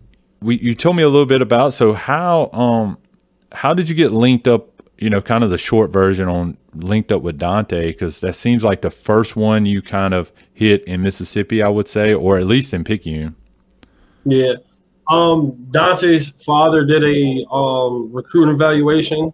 we 0.41 0.59
you 0.59 0.75
told 0.75 0.95
me 0.95 1.03
a 1.03 1.09
little 1.09 1.25
bit 1.25 1.41
about 1.41 1.73
so 1.73 1.93
how 1.93 2.51
um 2.53 2.97
how 3.51 3.73
did 3.73 3.89
you 3.89 3.95
get 3.95 4.11
linked 4.11 4.47
up? 4.47 4.68
You 4.99 5.09
know, 5.09 5.21
kind 5.21 5.43
of 5.43 5.49
the 5.49 5.57
short 5.57 5.91
version 5.91 6.27
on 6.27 6.57
linked 6.73 7.11
up 7.11 7.21
with 7.21 7.37
Dante 7.37 7.87
because 7.87 8.19
that 8.19 8.33
seems 8.33 8.63
like 8.63 8.81
the 8.81 8.91
first 8.91 9.35
one 9.35 9.65
you 9.65 9.81
kind 9.81 10.13
of 10.13 10.31
hit 10.53 10.83
in 10.83 11.01
Mississippi, 11.01 11.63
I 11.63 11.69
would 11.69 11.87
say, 11.87 12.13
or 12.13 12.37
at 12.37 12.45
least 12.45 12.73
in 12.73 12.83
Picayune. 12.83 13.35
Yeah. 14.25 14.53
Um, 15.09 15.67
Dante's 15.71 16.29
father 16.45 16.85
did 16.85 17.03
a 17.03 17.45
um, 17.51 18.11
recruiting 18.13 18.53
evaluation, 18.53 19.33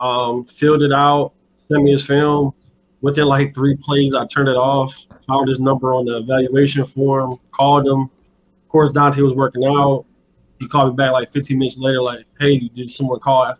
um, 0.00 0.44
filled 0.44 0.82
it 0.82 0.92
out, 0.92 1.32
sent 1.58 1.82
me 1.82 1.92
his 1.92 2.04
film. 2.04 2.52
Within 3.02 3.26
like 3.26 3.54
three 3.54 3.76
plays, 3.76 4.14
I 4.14 4.26
turned 4.26 4.48
it 4.48 4.56
off. 4.56 4.94
Found 5.26 5.48
his 5.48 5.60
number 5.60 5.92
on 5.92 6.06
the 6.06 6.18
evaluation 6.18 6.86
form, 6.86 7.36
called 7.50 7.86
him. 7.86 8.02
Of 8.02 8.68
course, 8.68 8.90
Dante 8.92 9.20
was 9.20 9.34
working 9.34 9.64
out. 9.64 10.06
He 10.60 10.68
called 10.68 10.92
me 10.92 10.96
back 10.96 11.12
like 11.12 11.32
15 11.32 11.58
minutes 11.58 11.76
later, 11.76 12.00
like, 12.00 12.24
"Hey, 12.40 12.58
did 12.74 12.88
someone 12.88 13.20
call 13.20 13.52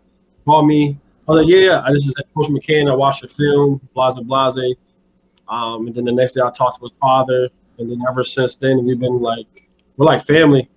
call 0.45 0.65
me?" 0.65 0.97
I 1.27 1.31
was 1.31 1.43
like, 1.43 1.51
"Yeah. 1.51 1.83
This 1.91 2.07
is 2.07 2.15
Coach 2.35 2.47
McCann. 2.47 2.89
I 2.89 2.95
watched 2.95 3.21
the 3.21 3.27
film, 3.27 3.81
blase 3.93 4.15
blase." 4.19 4.75
Um, 5.49 5.87
and 5.87 5.95
then 5.95 6.05
the 6.05 6.11
next 6.11 6.33
day, 6.33 6.41
I 6.41 6.51
talked 6.51 6.77
to 6.77 6.83
his 6.83 6.93
father, 6.99 7.49
and 7.79 7.89
then 7.89 8.01
ever 8.09 8.23
since 8.23 8.55
then, 8.55 8.85
we've 8.85 8.99
been 8.99 9.13
like, 9.13 9.69
we're 9.95 10.05
like 10.05 10.25
family. 10.25 10.69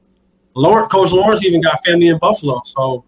Lawrence, 0.54 0.92
Coach 0.92 1.12
Lawrence 1.12 1.44
even 1.44 1.60
got 1.60 1.84
family 1.84 2.08
in 2.08 2.18
Buffalo, 2.18 2.60
so 2.64 3.04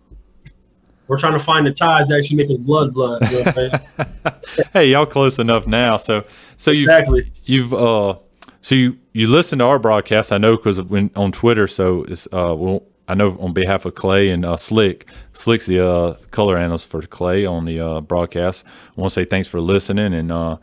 we're 1.09 1.19
trying 1.19 1.37
to 1.37 1.45
find 1.45 1.67
the 1.67 1.73
ties 1.73 2.09
that 2.09 2.19
actually 2.19 2.37
make 2.37 2.49
his 2.49 2.59
blood 2.59 2.95
blood. 2.95 3.23
You 3.31 3.45
know 3.45 4.33
hey, 4.73 4.91
y'all 4.91 5.07
close 5.07 5.39
enough 5.39 5.67
now. 5.67 5.97
So, 5.97 6.25
so 6.57 6.71
you've 6.71 6.89
exactly. 6.89 7.33
you've 7.45 7.75
uh, 7.75 8.17
so 8.61 8.75
you 8.75 8.99
you 9.13 9.27
listen 9.27 9.59
to 9.59 9.65
our 9.65 9.79
broadcast. 9.79 10.33
I 10.33 10.39
know 10.39 10.57
because 10.57 10.81
when 10.81 11.11
on 11.17 11.33
Twitter. 11.33 11.67
So 11.67 12.05
it's 12.05 12.27
uh, 12.27 12.55
well, 12.57 12.85
I 13.13 13.15
know 13.15 13.37
on 13.41 13.53
behalf 13.53 13.85
of 13.85 13.95
Clay 13.95 14.31
and 14.31 14.43
uh, 14.43 14.57
Slick, 14.57 15.07
Slick's 15.35 15.67
the 15.67 15.87
uh, 15.87 16.15
color 16.31 16.57
analyst 16.57 16.87
for 16.87 17.03
Clay 17.03 17.45
on 17.45 17.67
the 17.67 17.79
uh, 17.79 18.01
broadcast. 18.01 18.65
I 18.97 19.01
want 19.03 19.13
to 19.13 19.21
say 19.21 19.27
thanks 19.27 19.49
for 19.49 19.61
listening 19.61 20.15
and 20.15 20.33
uh, 20.33 20.57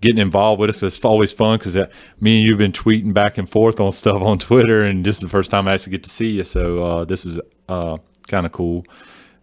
getting 0.00 0.18
involved 0.18 0.60
with 0.60 0.70
us. 0.70 0.84
It's 0.84 1.04
always 1.04 1.32
fun 1.32 1.58
because 1.58 1.74
me 2.20 2.36
and 2.36 2.46
you've 2.46 2.58
been 2.58 2.70
tweeting 2.70 3.12
back 3.12 3.38
and 3.38 3.50
forth 3.50 3.80
on 3.80 3.90
stuff 4.02 4.22
on 4.22 4.38
Twitter, 4.38 4.84
and 4.84 5.04
this 5.04 5.16
is 5.16 5.22
the 5.22 5.28
first 5.28 5.50
time 5.50 5.66
I 5.66 5.74
actually 5.74 5.90
get 5.90 6.04
to 6.04 6.10
see 6.10 6.30
you. 6.30 6.44
So 6.44 6.84
uh, 6.84 7.04
this 7.04 7.26
is 7.26 7.40
uh, 7.68 7.98
kind 8.28 8.46
of 8.46 8.52
cool. 8.52 8.84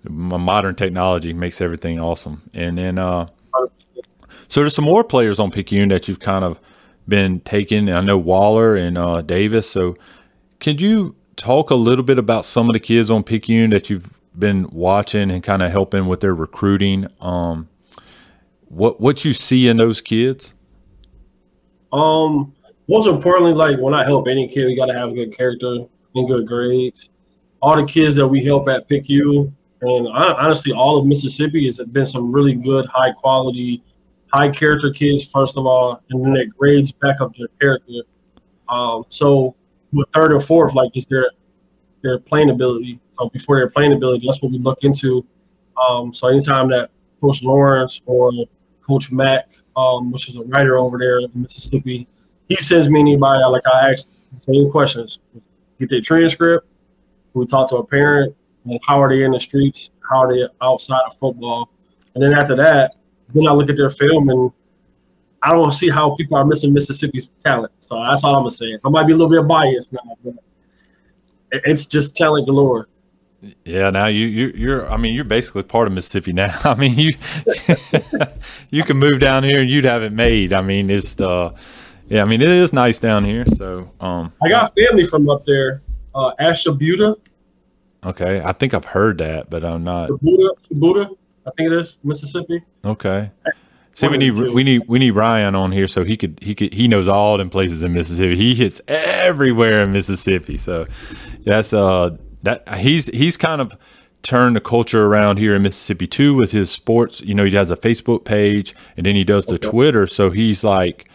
My 0.06 0.38
modern 0.38 0.76
technology 0.76 1.34
makes 1.34 1.60
everything 1.60 2.00
awesome. 2.00 2.50
And 2.54 2.78
then, 2.78 2.98
uh, 2.98 3.28
so 4.48 4.62
there's 4.62 4.74
some 4.74 4.86
more 4.86 5.04
players 5.04 5.38
on 5.38 5.52
Picayune 5.52 5.90
that 5.90 6.08
you've 6.08 6.22
kind 6.22 6.46
of 6.46 6.62
been 7.10 7.42
taking. 7.42 7.92
I 7.92 8.00
know 8.00 8.18
Waller 8.18 8.78
and 8.78 8.98
uh, 8.98 9.22
Davis. 9.22 9.70
So 9.70 9.98
can 10.62 10.78
you 10.78 11.18
talk 11.36 11.70
a 11.70 11.76
little 11.76 12.04
bit 12.04 12.18
about 12.18 12.46
some 12.46 12.70
of 12.70 12.74
the 12.74 12.80
kids 12.80 13.10
on 13.10 13.24
Picayune 13.24 13.72
that 13.72 13.90
you've 13.90 14.20
been 14.38 14.68
watching 14.72 15.32
and 15.32 15.44
kind 15.44 15.62
of 15.62 15.72
helping 15.72 16.08
with 16.08 16.22
their 16.22 16.36
recruiting? 16.36 17.08
Um, 17.22 17.70
what 18.70 19.00
what 19.00 19.24
you 19.24 19.34
see 19.34 19.68
in 19.68 19.78
those 19.78 20.02
kids? 20.02 20.54
Um, 21.92 22.54
most 22.88 23.08
importantly, 23.08 23.54
like 23.54 23.80
when 23.80 23.94
I 23.94 24.04
help 24.04 24.28
any 24.28 24.48
kid, 24.48 24.66
we 24.66 24.76
got 24.76 24.88
to 24.88 24.94
have 24.94 25.10
a 25.10 25.14
good 25.14 25.36
character 25.36 25.86
and 26.16 26.28
good 26.28 26.48
grades. 26.48 27.10
All 27.62 27.76
the 27.80 27.86
kids 27.86 28.16
that 28.16 28.28
we 28.28 28.44
help 28.44 28.68
at 28.68 28.90
PICU, 28.90 29.52
and 29.82 30.08
honestly, 30.08 30.74
all 30.74 30.98
of 30.98 31.06
Mississippi 31.06 31.66
has 31.66 31.78
been 31.78 32.08
some 32.08 32.32
really 32.32 32.56
good, 32.56 32.86
high 32.88 33.12
quality, 33.12 33.84
high 34.34 34.50
character 34.50 34.92
kids. 34.92 35.24
First 35.24 35.58
of 35.58 35.66
all, 35.66 36.02
and 36.10 36.26
then 36.26 36.34
their 36.34 36.48
grades 36.48 36.92
back 36.92 37.22
up 37.22 37.32
their 37.38 37.48
character. 37.62 38.02
Um, 38.70 39.06
so 39.10 39.56
with 39.94 40.10
third 40.14 40.34
or 40.34 40.42
fourth, 40.42 40.74
like 40.74 40.92
is 40.96 41.06
their 41.06 41.32
their 42.02 42.20
playing 42.20 42.50
ability. 42.50 43.00
So 43.18 43.30
before 43.30 43.58
their 43.58 43.70
playing 43.70 43.94
ability, 43.94 44.26
that's 44.26 44.42
what 44.42 44.52
we 44.52 44.60
look 44.60 44.80
into. 44.84 45.26
Um, 45.88 46.14
so 46.14 46.28
anytime 46.28 46.70
that 46.70 46.90
Coach 47.22 47.42
Lawrence 47.42 48.02
or 48.06 48.32
Coach 48.86 49.12
Mack, 49.12 49.56
um, 49.76 50.12
which 50.12 50.30
is 50.30 50.36
a 50.36 50.44
writer 50.44 50.78
over 50.78 50.98
there 50.98 51.20
in 51.20 51.30
Mississippi. 51.34 52.08
He 52.50 52.56
sends 52.56 52.90
me 52.90 53.00
anybody 53.00 53.44
like 53.46 53.64
I 53.66 53.92
ask 53.92 54.08
the 54.34 54.40
same 54.40 54.70
questions. 54.70 55.20
Get 55.80 55.90
their 55.90 56.02
transcript. 56.02 56.68
We 57.34 57.46
talk 57.46 57.70
to 57.70 57.78
a 57.78 57.86
parent 57.86 58.36
and 58.66 58.80
how 58.86 59.02
are 59.02 59.10
they 59.10 59.24
in 59.24 59.32
the 59.32 59.40
streets? 59.40 59.92
How 60.10 60.24
are 60.24 60.34
they 60.34 60.48
outside 60.62 61.02
of 61.08 61.18
football? 61.18 61.70
And 62.16 62.24
then 62.24 62.38
after 62.38 62.56
that, 62.58 62.96
then 63.34 63.48
I 63.48 63.52
look 63.52 63.70
at 63.70 63.76
their 63.76 63.90
film 63.90 64.30
and 64.30 64.52
I 65.44 65.52
don't 65.52 65.72
see 65.72 65.90
how 65.90 66.16
people 66.16 66.38
are 66.38 66.46
missing 66.46 66.74
Mississippi's 66.74 67.28
talent. 67.44 67.72
So 67.82 68.02
that's 68.10 68.24
all 68.24 68.36
I'm 68.36 68.44
gonna 68.44 68.52
say. 68.52 68.78
I 68.84 68.90
might 68.90 69.06
be 69.06 69.14
a 69.14 69.16
little 69.18 69.30
bit 69.30 69.46
biased 69.46 69.92
now, 69.92 70.18
but 70.24 70.36
it's 71.52 71.86
just 71.86 72.16
talent 72.16 72.48
galore. 72.48 72.88
Yeah, 73.66 73.90
now 73.90 74.06
you 74.06 74.26
you 74.26 74.54
you're 74.56 74.90
I 74.90 74.96
mean 74.96 75.14
you're 75.14 75.26
basically 75.26 75.64
part 75.64 75.88
of 75.88 75.94
Mississippi 75.94 76.32
now. 76.44 76.58
I 76.64 76.76
mean 76.76 76.96
you 76.96 77.14
you 78.70 78.84
can 78.84 78.98
move 78.98 79.20
down 79.20 79.44
here 79.44 79.60
and 79.60 79.70
you'd 79.70 79.84
have 79.84 80.02
it 80.02 80.14
made. 80.14 80.54
I 80.54 80.62
mean 80.62 80.90
it's 80.90 81.20
uh 81.20 81.54
yeah, 82.08 82.22
I 82.22 82.26
mean 82.26 82.42
it 82.42 82.48
is 82.48 82.72
nice 82.72 83.00
down 83.00 83.26
here. 83.26 83.46
So 83.46 83.92
um 84.00 84.32
I 84.42 84.48
got 84.48 84.74
family 84.76 85.04
from 85.04 85.30
up 85.30 85.46
there. 85.46 85.82
Uh 86.16 86.32
Ashabuta. 86.40 87.18
Okay. 88.06 88.42
I 88.42 88.54
think 88.54 88.74
I've 88.74 88.86
heard 88.86 89.18
that, 89.18 89.50
but 89.50 89.66
I'm 89.66 89.84
not 89.84 90.10
Buddha 90.22 90.56
Buddha, 90.72 91.10
I 91.46 91.52
think 91.58 91.70
it 91.72 91.78
is, 91.78 92.00
Mississippi. 92.04 92.64
Okay. 92.86 93.30
See, 93.96 94.08
we 94.08 94.18
need 94.18 94.32
we 94.32 94.64
need 94.64 94.88
we 94.88 94.98
need 94.98 95.12
Ryan 95.12 95.54
on 95.54 95.72
here 95.72 95.86
so 95.86 96.04
he 96.04 96.18
could 96.18 96.40
he 96.42 96.56
could 96.56 96.74
he 96.74 96.88
knows 96.88 97.08
all 97.08 97.38
them 97.38 97.52
places 97.52 97.84
in 97.84 97.94
Mississippi. 97.94 98.36
He 98.36 98.56
hits 98.56 98.82
everywhere 98.88 99.84
in 99.84 99.94
Mississippi. 99.94 100.58
So 100.58 100.88
that's 101.44 101.74
uh 101.74 102.18
that 102.42 102.68
he's 102.80 103.06
he's 103.08 103.38
kind 103.38 103.62
of 103.62 103.78
turned 104.24 104.56
the 104.56 104.62
culture 104.62 105.06
around 105.06 105.38
here 105.38 105.56
in 105.56 105.62
Mississippi 105.62 106.08
too 106.08 106.34
with 106.34 106.52
his 106.52 106.72
sports. 106.72 107.22
You 107.22 107.36
know, 107.36 107.46
he 107.46 107.52
has 107.56 107.70
a 107.70 107.78
Facebook 107.78 108.26
page 108.26 108.74
and 108.98 109.06
then 109.06 109.16
he 109.16 109.24
does 109.24 109.46
the 109.46 109.56
okay. 109.56 109.70
Twitter. 109.70 110.08
So 110.08 110.32
he's 110.32 110.64
like, 110.64 111.08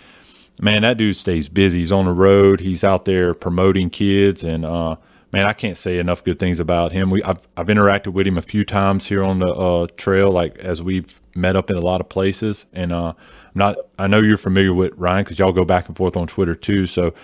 man, 0.61 0.83
that 0.83 0.99
dude 0.99 1.17
stays 1.17 1.49
busy. 1.49 1.81
He's 1.81 1.91
on 1.91 2.05
the 2.05 2.13
road. 2.13 2.61
He's 2.61 2.85
out 2.85 3.07
there 3.07 3.35
promoting 3.35 3.91
kids 3.91 4.45
and 4.45 4.65
uh, 4.65 4.97
man, 5.33 5.47
I 5.47 5.53
can't 5.53 5.77
say 5.77 5.99
enough 5.99 6.23
good 6.23 6.39
things 6.39 6.61
about 6.61 6.93
him. 6.93 7.11
We 7.11 7.25
I've 7.25 7.41
I've 7.57 7.67
interacted 7.67 8.13
with 8.13 8.27
him 8.27 8.39
a 8.39 8.43
few 8.43 8.65
times 8.65 9.07
here 9.07 9.25
on 9.25 9.41
the 9.41 9.49
uh, 9.49 9.89
trail, 9.97 10.31
like 10.31 10.59
as 10.59 10.81
we've 10.81 11.21
met 11.39 11.57
up 11.57 11.71
in 11.71 11.77
a 11.77 11.81
lot 11.81 12.01
of 12.01 12.09
places. 12.09 12.67
And 12.73 12.93
uh, 12.93 13.09
I'm 13.09 13.15
not 13.55 13.77
I 13.99 14.07
know 14.07 14.21
you're 14.21 14.37
familiar 14.37 14.75
with 14.75 14.93
Ryan 14.97 15.25
because 15.25 15.39
y'all 15.39 15.53
go 15.53 15.65
back 15.65 15.89
and 15.89 15.97
forth 15.97 16.17
on 16.17 16.27
Twitter 16.27 16.55
too. 16.55 16.87
So 16.87 17.15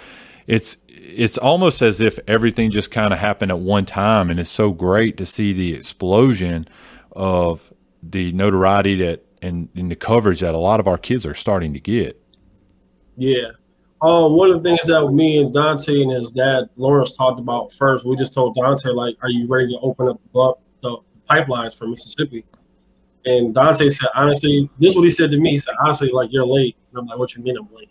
it's 0.47 0.77
it's 0.89 1.39
almost 1.39 1.83
as 1.83 2.01
if 2.01 2.19
everything 2.27 2.71
just 2.71 2.91
kind 2.91 3.13
of 3.13 3.19
happened 3.19 3.51
at 3.51 3.59
one 3.59 3.87
time, 3.87 4.31
and 4.31 4.41
it's 4.41 4.51
so 4.51 4.71
great 4.71 5.17
to 5.19 5.27
see 5.27 5.53
the 5.53 5.75
explosion 5.75 6.69
of 7.13 7.73
the 8.03 8.33
notoriety 8.33 8.97
that 8.97 9.25
and, 9.43 9.69
and 9.75 9.91
the 9.91 9.97
coverage 9.97 10.41
that 10.41 10.55
a 10.55 10.59
lot 10.59 10.81
of 10.81 10.89
our 10.89 10.99
kids 10.99 11.27
are 11.27 11.35
starting 11.35 11.75
to 11.75 11.81
get. 11.81 12.21
Yeah. 13.17 13.51
Um, 14.03 14.37
one 14.37 14.51
of 14.51 14.63
the 14.63 14.69
things 14.69 14.87
that 14.87 15.07
me 15.13 15.39
and 15.39 15.53
Dante 15.55 16.03
and 16.03 16.11
his 16.11 16.31
dad 16.31 16.69
Lawrence 16.77 17.17
talked 17.17 17.41
about 17.41 17.73
first, 17.73 18.05
we 18.05 18.17
just 18.17 18.35
told 18.35 18.55
Dante 18.55 18.91
like, 18.91 19.17
"Are 19.23 19.31
you 19.31 19.47
ready 19.47 19.69
to 19.69 19.79
open 19.81 20.09
up 20.09 20.21
the, 20.33 20.55
the 20.83 20.97
pipelines 21.31 21.75
for 21.75 21.87
Mississippi?" 21.87 22.45
And 23.27 23.55
Dante 23.55 23.89
said, 23.91 24.09
"Honestly, 24.15 24.69
this 24.79 24.93
is 24.93 24.97
what 24.97 25.05
he 25.05 25.11
said 25.11 25.31
to 25.31 25.39
me. 25.39 25.53
He 25.53 25.59
said, 25.59 25.75
honestly, 25.81 26.11
like 26.13 26.31
you're 26.33 26.47
late." 26.47 26.77
And 26.91 27.01
I'm 27.01 27.07
like, 27.07 27.19
"What 27.19 27.35
you 27.35 27.43
mean 27.43 27.57
I'm 27.57 27.69
late?" 27.75 27.91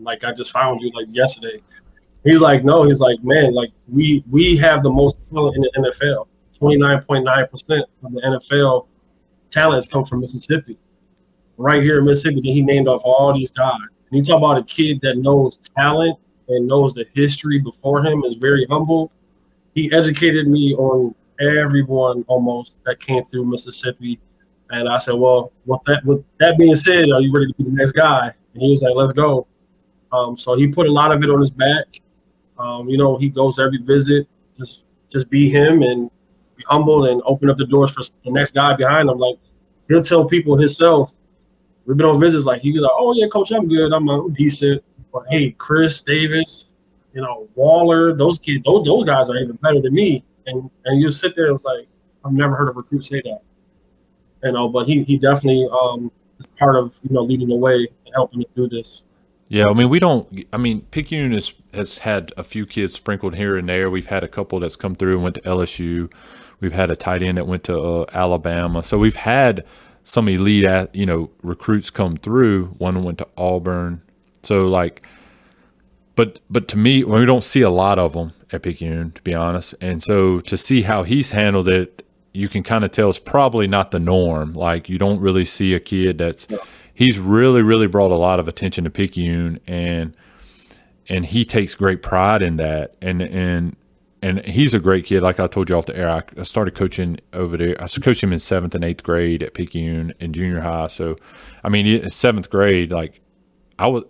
like 0.00 0.24
I 0.24 0.32
just 0.32 0.52
found 0.52 0.80
you 0.80 0.90
like 0.94 1.06
yesterday. 1.10 1.60
He's 2.24 2.40
like, 2.40 2.64
no, 2.64 2.82
he's 2.82 3.00
like, 3.00 3.22
man, 3.22 3.52
like 3.52 3.70
we 3.88 4.24
we 4.30 4.56
have 4.56 4.82
the 4.82 4.90
most 4.90 5.16
talent 5.32 5.56
in 5.56 5.62
the 5.62 5.90
NFL. 5.90 6.26
Twenty 6.58 6.76
nine 6.76 7.02
point 7.02 7.24
nine 7.24 7.46
percent 7.48 7.84
of 8.02 8.12
the 8.12 8.20
NFL 8.20 8.86
talents 9.50 9.88
come 9.88 10.04
from 10.04 10.20
Mississippi. 10.20 10.78
Right 11.56 11.82
here 11.82 11.98
in 11.98 12.04
Mississippi, 12.04 12.40
he 12.42 12.60
named 12.60 12.88
off 12.88 13.02
all 13.04 13.32
these 13.32 13.50
guys. 13.50 13.72
And 14.10 14.18
you 14.18 14.24
talk 14.24 14.38
about 14.38 14.58
a 14.58 14.64
kid 14.64 15.00
that 15.02 15.18
knows 15.18 15.56
talent 15.56 16.18
and 16.48 16.66
knows 16.66 16.94
the 16.94 17.06
history 17.14 17.58
before 17.58 18.04
him 18.04 18.24
is 18.24 18.34
very 18.34 18.66
humble. 18.70 19.12
He 19.74 19.92
educated 19.92 20.48
me 20.48 20.74
on 20.74 21.14
everyone 21.40 22.24
almost 22.26 22.76
that 22.84 23.00
came 23.00 23.24
through 23.26 23.44
Mississippi. 23.44 24.18
And 24.70 24.88
I 24.88 24.98
said, 24.98 25.14
well, 25.14 25.52
with 25.66 25.80
that 25.86 26.04
with 26.04 26.24
that 26.40 26.58
being 26.58 26.74
said, 26.74 27.10
are 27.10 27.20
you 27.20 27.32
ready 27.32 27.46
to 27.46 27.54
be 27.58 27.64
the 27.64 27.70
next 27.70 27.92
guy? 27.92 28.32
And 28.52 28.62
he 28.62 28.70
was 28.70 28.82
like, 28.82 28.94
let's 28.94 29.12
go. 29.12 29.46
Um, 30.12 30.36
so 30.36 30.56
he 30.56 30.68
put 30.68 30.86
a 30.86 30.92
lot 30.92 31.12
of 31.12 31.22
it 31.22 31.30
on 31.30 31.40
his 31.40 31.50
back. 31.50 32.00
Um, 32.58 32.88
you 32.88 32.98
know, 32.98 33.16
he 33.16 33.28
goes 33.28 33.58
every 33.58 33.78
visit, 33.78 34.26
just 34.58 34.84
just 35.10 35.30
be 35.30 35.48
him 35.48 35.82
and 35.82 36.10
be 36.56 36.64
humble 36.66 37.06
and 37.06 37.22
open 37.24 37.48
up 37.48 37.56
the 37.56 37.66
doors 37.66 37.92
for 37.92 38.02
the 38.24 38.30
next 38.30 38.54
guy 38.54 38.74
behind 38.76 39.08
him. 39.08 39.18
Like 39.18 39.36
he'll 39.88 40.02
tell 40.02 40.24
people 40.24 40.56
himself. 40.58 41.14
We've 41.86 41.96
been 41.96 42.06
on 42.06 42.20
visits, 42.20 42.44
like 42.44 42.60
he's 42.60 42.78
like, 42.78 42.90
"Oh 42.94 43.14
yeah, 43.14 43.28
coach, 43.28 43.50
I'm 43.50 43.68
good. 43.68 43.92
I'm, 43.92 44.08
I'm 44.10 44.32
decent." 44.34 44.82
But 45.12 45.24
hey, 45.30 45.52
Chris 45.52 46.02
Davis, 46.02 46.66
you 47.14 47.22
know, 47.22 47.48
Waller, 47.54 48.14
those 48.14 48.38
kids, 48.38 48.62
those 48.64 48.84
those 48.84 49.06
guys 49.06 49.30
are 49.30 49.36
even 49.38 49.56
better 49.56 49.80
than 49.80 49.94
me. 49.94 50.22
And 50.46 50.70
and 50.84 51.00
you 51.00 51.10
sit 51.10 51.34
there 51.34 51.52
like, 51.54 51.86
I've 52.24 52.32
never 52.32 52.54
heard 52.56 52.68
a 52.68 52.72
recruit 52.72 53.04
say 53.06 53.22
that. 53.24 53.40
You 54.42 54.52
know, 54.52 54.68
but 54.68 54.86
he 54.86 55.02
he 55.04 55.18
definitely 55.18 55.68
um 55.70 56.10
is 56.38 56.46
part 56.58 56.76
of 56.76 56.94
you 57.02 57.14
know 57.14 57.22
leading 57.22 57.48
the 57.48 57.56
way 57.56 57.88
and 58.06 58.14
helping 58.14 58.40
to 58.40 58.48
do 58.54 58.68
this. 58.68 59.02
Yeah, 59.48 59.64
I 59.70 59.72
mean, 59.72 59.88
we 59.88 59.98
don't. 59.98 60.44
I 60.52 60.58
mean, 60.58 60.82
Picayune 60.90 61.32
has, 61.32 61.54
has 61.72 61.98
had 61.98 62.32
a 62.36 62.44
few 62.44 62.66
kids 62.66 62.92
sprinkled 62.92 63.36
here 63.36 63.56
and 63.56 63.66
there. 63.66 63.88
We've 63.88 64.08
had 64.08 64.22
a 64.22 64.28
couple 64.28 64.60
that's 64.60 64.76
come 64.76 64.94
through 64.94 65.14
and 65.14 65.22
went 65.22 65.36
to 65.36 65.40
LSU. 65.40 66.12
We've 66.60 66.74
had 66.74 66.90
a 66.90 66.96
tight 66.96 67.22
end 67.22 67.38
that 67.38 67.46
went 67.46 67.64
to 67.64 67.80
uh, 67.80 68.04
Alabama. 68.12 68.82
So 68.82 68.98
we've 68.98 69.16
had 69.16 69.64
some 70.04 70.28
elite, 70.28 70.64
at, 70.64 70.94
you 70.94 71.06
know, 71.06 71.30
recruits 71.42 71.88
come 71.88 72.16
through. 72.16 72.66
One 72.78 73.02
went 73.02 73.18
to 73.18 73.28
Auburn. 73.38 74.02
So 74.42 74.66
like, 74.66 75.06
but 76.14 76.40
but 76.50 76.68
to 76.68 76.76
me, 76.76 77.04
we 77.04 77.24
don't 77.24 77.44
see 77.44 77.62
a 77.62 77.70
lot 77.70 77.98
of 77.98 78.12
them 78.12 78.32
at 78.52 78.62
Picayune, 78.62 79.12
to 79.12 79.22
be 79.22 79.34
honest. 79.34 79.74
And 79.80 80.02
so 80.02 80.40
to 80.40 80.56
see 80.58 80.82
how 80.82 81.04
he's 81.04 81.30
handled 81.30 81.68
it, 81.68 82.04
you 82.38 82.48
can 82.48 82.62
kind 82.62 82.84
of 82.84 82.92
tell 82.92 83.10
it's 83.10 83.18
probably 83.18 83.66
not 83.66 83.90
the 83.90 83.98
norm. 83.98 84.54
Like 84.54 84.88
you 84.88 84.96
don't 84.96 85.20
really 85.20 85.44
see 85.44 85.74
a 85.74 85.80
kid 85.80 86.18
that's 86.18 86.46
he's 86.94 87.18
really 87.18 87.62
really 87.62 87.88
brought 87.88 88.12
a 88.12 88.16
lot 88.16 88.38
of 88.38 88.46
attention 88.46 88.84
to 88.84 88.90
Picayune 88.90 89.58
and 89.66 90.16
and 91.08 91.26
he 91.26 91.44
takes 91.44 91.74
great 91.74 92.00
pride 92.00 92.40
in 92.40 92.56
that 92.56 92.94
and 93.02 93.20
and 93.20 93.76
and 94.22 94.44
he's 94.46 94.72
a 94.72 94.78
great 94.78 95.04
kid. 95.04 95.22
Like 95.22 95.40
I 95.40 95.48
told 95.48 95.68
you 95.68 95.76
off 95.76 95.86
the 95.86 95.96
air, 95.96 96.10
I, 96.10 96.42
started 96.42 96.74
coaching 96.74 97.18
over 97.32 97.56
there. 97.56 97.76
I 97.80 97.86
coached 97.86 98.22
him 98.22 98.32
in 98.32 98.38
seventh 98.38 98.74
and 98.74 98.84
eighth 98.84 99.02
grade 99.02 99.42
at 99.42 99.54
Picayune 99.54 100.12
in 100.18 100.32
junior 100.32 100.60
high. 100.60 100.88
So, 100.88 101.16
I 101.62 101.68
mean, 101.68 102.08
seventh 102.08 102.50
grade, 102.50 102.90
like 102.90 103.20
I 103.78 103.86
was, 103.86 104.04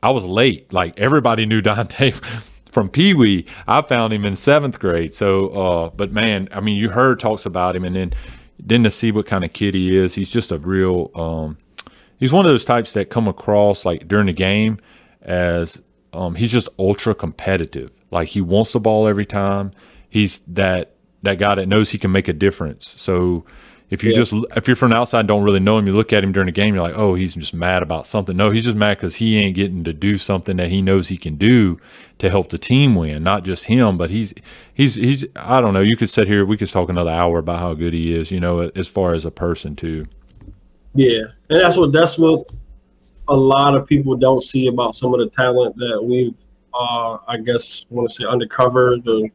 I 0.00 0.10
was 0.10 0.24
late. 0.24 0.72
Like 0.72 0.98
everybody 0.98 1.44
knew 1.44 1.60
Dante 1.60 2.12
from 2.70 2.88
Pee 2.88 3.14
Wee. 3.14 3.46
I 3.66 3.82
found 3.82 4.12
him 4.12 4.24
in 4.24 4.36
seventh 4.36 4.78
grade. 4.78 5.14
So, 5.14 5.48
uh, 5.48 5.90
but 5.90 6.12
man, 6.12 6.48
I 6.52 6.60
mean, 6.60 6.76
you 6.76 6.90
heard 6.90 7.20
talks 7.20 7.46
about 7.46 7.76
him, 7.76 7.84
and 7.84 7.96
then 7.96 8.12
then 8.58 8.84
to 8.84 8.90
see 8.90 9.10
what 9.10 9.26
kind 9.26 9.44
of 9.44 9.52
kid 9.52 9.74
he 9.74 9.96
is, 9.96 10.14
he's 10.14 10.30
just 10.30 10.52
a 10.52 10.58
real. 10.58 11.10
Um, 11.14 11.58
he's 12.18 12.32
one 12.32 12.44
of 12.44 12.50
those 12.50 12.64
types 12.64 12.92
that 12.92 13.10
come 13.10 13.26
across 13.28 13.84
like 13.84 14.06
during 14.06 14.26
the 14.26 14.32
game 14.32 14.78
as 15.22 15.80
um, 16.12 16.34
he's 16.34 16.52
just 16.52 16.68
ultra 16.78 17.14
competitive. 17.14 17.92
Like 18.10 18.28
he 18.28 18.40
wants 18.40 18.72
the 18.72 18.80
ball 18.80 19.06
every 19.08 19.26
time. 19.26 19.72
he's 20.10 20.38
that 20.40 20.94
that 21.22 21.38
guy 21.38 21.54
that 21.54 21.66
knows 21.68 21.90
he 21.90 21.98
can 21.98 22.12
make 22.12 22.28
a 22.28 22.32
difference. 22.32 22.94
So 23.00 23.44
if 23.90 24.04
you 24.04 24.10
Yeah. 24.10 24.16
just 24.16 24.32
if 24.56 24.68
you're 24.68 24.76
from 24.76 24.90
the 24.90 24.96
outside 24.96 25.20
and 25.20 25.28
don't 25.28 25.42
really 25.42 25.60
know 25.60 25.76
him, 25.78 25.86
you 25.86 25.92
look 25.92 26.12
at 26.12 26.22
him 26.22 26.32
during 26.32 26.46
the 26.46 26.52
game, 26.52 26.74
you're 26.74 26.82
like, 26.82 26.96
oh, 26.96 27.14
he's 27.14 27.34
just 27.34 27.52
mad 27.52 27.82
about 27.82 28.06
something. 28.06 28.36
No, 28.36 28.50
he's 28.50 28.64
just 28.64 28.76
mad 28.76 28.96
because 28.98 29.16
he 29.16 29.36
ain't 29.38 29.56
getting 29.56 29.82
to 29.84 29.92
do 29.92 30.16
something 30.16 30.56
that 30.58 30.68
he 30.68 30.80
knows 30.80 31.08
he 31.08 31.16
can 31.16 31.34
do 31.34 31.78
to 32.18 32.30
help 32.30 32.50
the 32.50 32.58
team 32.58 32.94
win, 32.94 33.22
not 33.22 33.44
just 33.44 33.64
him, 33.64 33.98
but 33.98 34.10
he's 34.10 34.32
he's 34.72 34.94
he's 34.94 35.26
I 35.36 35.60
don't 35.60 35.74
know. 35.74 35.80
You 35.80 35.96
could 35.96 36.10
sit 36.10 36.28
here, 36.28 36.44
we 36.44 36.56
could 36.56 36.68
talk 36.68 36.88
another 36.88 37.10
hour 37.10 37.38
about 37.38 37.58
how 37.58 37.74
good 37.74 37.92
he 37.92 38.14
is, 38.14 38.30
you 38.30 38.40
know, 38.40 38.70
as 38.74 38.86
far 38.88 39.12
as 39.12 39.24
a 39.24 39.30
person 39.30 39.74
too. 39.76 40.06
Yeah, 40.94 41.22
and 41.48 41.60
that's 41.60 41.76
what 41.76 41.92
that's 41.92 42.18
what 42.18 42.50
a 43.28 43.36
lot 43.36 43.76
of 43.76 43.86
people 43.86 44.16
don't 44.16 44.42
see 44.42 44.66
about 44.66 44.94
some 44.94 45.14
of 45.14 45.20
the 45.20 45.28
talent 45.30 45.76
that 45.76 46.00
we've, 46.02 46.34
uh, 46.74 47.18
I 47.28 47.36
guess, 47.38 47.84
want 47.90 48.08
to 48.08 48.14
say 48.14 48.24
undercovered 48.24 49.06
or 49.06 49.28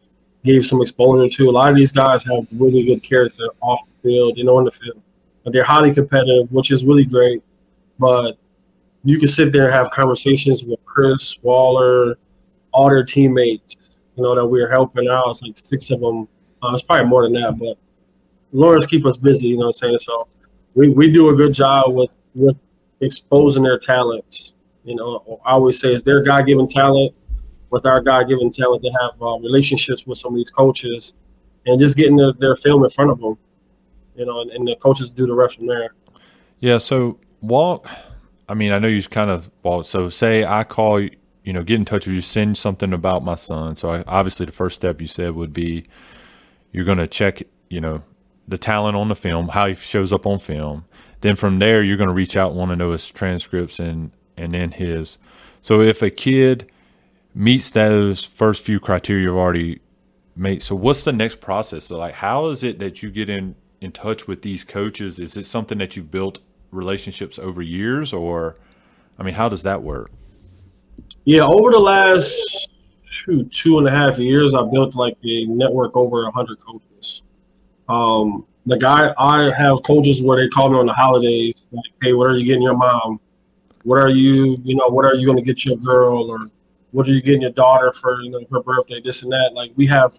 gave 0.44 0.66
some 0.66 0.82
exposure 0.82 1.30
to. 1.30 1.50
A 1.50 1.52
lot 1.52 1.72
of 1.72 1.78
these 1.78 1.92
guys 1.94 2.24
have 2.26 2.46
really 2.52 2.84
good 2.84 3.02
character 3.04 3.46
off 3.62 3.80
field, 4.06 4.38
know, 4.38 4.60
in 4.60 4.66
the 4.66 4.72
field. 4.72 5.02
They're 5.46 5.64
highly 5.64 5.94
competitive, 5.94 6.52
which 6.52 6.72
is 6.72 6.86
really 6.86 7.06
great. 7.06 7.44
But 8.00 8.38
you 9.04 9.20
can 9.20 9.28
sit 9.28 9.52
there 9.52 9.66
and 9.66 9.74
have 9.74 9.92
conversations 9.92 10.64
with 10.64 10.84
Chris 10.86 11.38
Waller, 11.42 12.18
all 12.72 12.90
their 12.90 13.04
teammates, 13.04 14.00
you 14.16 14.24
know, 14.24 14.36
that 14.36 14.46
we're 14.46 14.70
helping 14.70 15.08
out. 15.08 15.30
It's 15.30 15.42
like 15.42 15.58
six 15.58 15.92
of 15.92 16.00
them. 16.00 16.28
Uh, 16.64 16.74
it's 16.74 16.84
probably 16.84 17.08
more 17.08 17.24
than 17.24 17.34
that, 17.34 17.58
but 17.60 17.78
Lawrence 18.52 18.86
keep 18.86 19.06
us 19.06 19.18
busy, 19.18 19.48
you 19.48 19.58
know 19.58 19.68
what 19.68 19.68
I'm 19.68 19.74
saying? 19.74 20.00
So 20.00 20.28
we, 20.74 20.90
we 20.90 21.12
do 21.12 21.30
a 21.30 21.36
good 21.36 21.54
job 21.54 21.94
with, 21.94 22.10
with 22.34 22.58
exposing 23.02 23.64
their 23.64 23.78
talents. 23.78 24.54
You 24.84 24.96
know, 24.96 25.40
I 25.46 25.52
always 25.52 25.80
say 25.80 25.94
it's 25.94 26.04
their 26.04 26.24
God 26.24 26.46
given 26.46 26.68
talent 26.68 27.14
with 27.70 27.86
our 27.86 28.02
God 28.02 28.28
given 28.30 28.52
talent 28.52 28.84
to 28.84 28.90
have 29.02 29.22
uh, 29.22 29.38
relationships 29.40 30.08
with 30.08 30.18
some 30.18 30.34
of 30.34 30.38
these 30.38 30.50
coaches 30.50 31.14
and 31.66 31.80
just 31.80 31.98
getting 31.98 32.18
their 32.40 32.56
film 32.56 32.84
in 32.84 32.90
front 32.90 33.12
of 33.12 33.20
them, 33.20 33.38
you 34.16 34.26
know, 34.26 34.42
and, 34.42 34.52
and 34.52 34.68
the 34.68 34.76
coaches 34.76 35.10
do 35.10 35.26
the 35.26 35.34
rest 35.34 35.58
from 35.58 35.68
there. 35.68 35.94
Yeah. 36.60 36.78
So 36.78 37.20
Walt, 37.42 37.86
I 38.48 38.54
mean, 38.54 38.72
I 38.72 38.80
know 38.80 38.88
you 38.88 39.02
kind 39.04 39.30
of 39.30 39.50
Walt. 39.64 39.88
So 39.88 40.10
say 40.10 40.46
I 40.46 40.64
call 40.64 41.00
you, 41.00 41.12
you 41.44 41.54
know, 41.54 41.64
get 41.64 41.76
in 41.76 41.86
touch 41.86 42.08
with 42.08 42.16
you, 42.16 42.22
send 42.22 42.58
something 42.58 42.92
about 42.92 43.24
my 43.24 43.36
son. 43.36 43.76
So 43.76 43.90
I, 43.90 44.04
obviously 44.08 44.46
the 44.48 44.52
first 44.52 44.76
step 44.76 45.00
you 45.00 45.08
said 45.08 45.36
would 45.36 45.54
be 45.54 45.86
you're 46.72 46.86
going 46.86 46.98
to 46.98 47.08
check, 47.08 47.44
you 47.70 47.80
know, 47.80 48.04
the 48.48 48.58
talent 48.58 48.98
on 48.98 49.10
the 49.10 49.16
film, 49.16 49.50
how 49.50 49.68
he 49.68 49.76
shows 49.76 50.12
up 50.12 50.26
on 50.26 50.40
film. 50.40 50.86
Then 51.22 51.36
from 51.36 51.60
there, 51.60 51.84
you're 51.84 51.98
going 51.98 52.10
to 52.10 52.14
reach 52.14 52.36
out, 52.36 52.54
want 52.54 52.72
to 52.72 52.76
know 52.76 52.92
his 52.92 53.10
transcripts 53.10 53.80
and 53.80 54.12
and 54.38 54.54
then 54.54 54.72
his. 54.72 55.18
So 55.62 55.82
if 55.82 56.02
a 56.02 56.10
kid 56.10 56.70
meets 57.34 57.72
those 57.72 58.24
first 58.24 58.64
few 58.64 58.80
criteria 58.80 59.24
you've 59.24 59.36
already 59.36 59.80
made, 60.36 60.62
so 60.62 60.76
what's 60.76 61.04
the 61.04 61.14
next 61.14 61.40
process? 61.40 61.86
So 61.86 61.98
like, 61.98 62.16
how 62.16 62.48
is 62.48 62.64
it 62.64 62.80
that 62.80 63.02
you 63.02 63.10
get 63.10 63.30
in 63.30 63.56
in 63.86 63.94
touch 63.94 64.28
with 64.28 64.42
these 64.42 64.66
coaches? 64.66 65.20
Is 65.20 65.38
it 65.38 65.46
something 65.46 65.78
that 65.78 65.96
you've 65.96 66.12
built 66.12 66.40
relationships 66.72 67.40
over 67.40 67.62
years, 67.62 68.12
or 68.12 68.58
I 69.18 69.24
mean, 69.24 69.36
how 69.36 69.48
does 69.48 69.64
that 69.64 69.82
work? 69.82 70.12
Yeah, 71.24 71.44
over 71.44 71.72
the 71.72 71.80
last 71.80 72.70
two 73.26 73.46
two 73.46 73.78
and 73.78 73.88
a 73.88 73.92
half 73.92 74.18
years, 74.18 74.54
I 74.54 74.64
built 74.64 74.96
like 74.96 75.18
a 75.24 75.46
network 75.46 75.96
over 75.96 76.24
100 76.24 76.60
coaches. 76.60 77.22
Um, 77.88 78.46
the 78.66 78.78
guy, 78.78 79.14
I 79.18 79.52
have 79.56 79.84
coaches 79.84 80.24
where 80.24 80.44
they 80.44 80.50
call 80.50 80.70
me 80.70 80.78
on 80.78 80.88
the 80.88 80.94
holidays, 80.94 81.68
like, 81.72 81.86
hey, 82.02 82.14
what 82.14 82.26
are 82.26 82.38
you 82.38 82.46
getting 82.46 82.64
your 82.64 82.76
mom? 82.76 83.20
What 83.84 84.02
are 84.02 84.10
you, 84.10 84.58
you 84.64 84.76
know, 84.76 84.88
what 84.88 85.06
are 85.06 85.14
you 85.14 85.26
going 85.28 85.38
to 85.38 85.44
get 85.44 85.64
your 85.64 85.78
girl? 85.78 86.30
Or 86.30 86.50
what 86.92 87.08
are 87.08 87.14
you 87.14 87.22
getting 87.22 87.44
your 87.44 87.52
daughter 87.52 87.94
for, 87.94 88.22
you 88.22 88.32
know, 88.32 88.42
her 88.52 88.64
birthday, 88.64 89.00
this 89.02 89.22
and 89.22 89.32
that? 89.32 89.52
Like, 89.54 89.72
we 89.76 89.86
have 89.88 90.18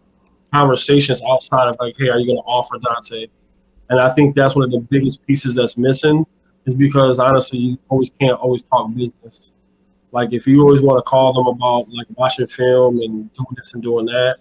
conversations 0.55 1.21
outside 1.29 1.69
of 1.69 1.77
like, 1.81 1.97
hey, 1.99 2.09
are 2.09 2.21
you 2.21 2.27
going 2.27 2.39
to 2.39 2.43
offer 2.43 2.79
Dante? 2.79 3.27
And 3.89 4.01
I 4.01 4.13
think 4.13 4.35
that's 4.35 4.55
one 4.55 4.65
of 4.65 4.71
the 4.71 4.81
biggest 4.81 5.27
pieces 5.27 5.55
that's 5.55 5.77
missing 5.77 6.27
is 6.67 6.75
because 6.75 7.19
honestly, 7.19 7.59
you 7.59 7.79
always 7.89 8.11
can't 8.11 8.39
always 8.39 8.63
talk 8.63 8.93
business. 8.95 9.53
Like 10.13 10.33
if 10.33 10.47
you 10.47 10.63
always 10.63 10.81
want 10.81 10.99
to 10.99 11.03
call 11.03 11.33
them 11.33 11.47
about 11.47 11.89
like 11.91 12.07
watching 12.17 12.47
film 12.47 13.01
and 13.01 13.33
doing 13.35 13.47
this 13.57 13.75
and 13.75 13.83
doing 13.83 14.07
that, 14.07 14.39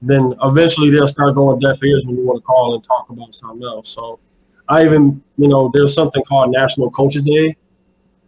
then 0.00 0.34
eventually 0.42 0.90
they'll 0.90 1.08
start 1.08 1.34
going 1.34 1.58
deaf 1.58 1.82
ears 1.82 2.06
when 2.06 2.16
you 2.16 2.24
want 2.24 2.38
to 2.38 2.46
call 2.46 2.74
and 2.74 2.84
talk 2.84 3.08
about 3.10 3.34
something 3.34 3.66
else. 3.66 3.90
So 3.90 4.20
I 4.68 4.84
even, 4.84 5.22
you 5.36 5.48
know, 5.48 5.70
there's 5.72 5.94
something 5.94 6.22
called 6.24 6.52
National 6.52 6.90
Coaches 6.90 7.22
Day. 7.22 7.56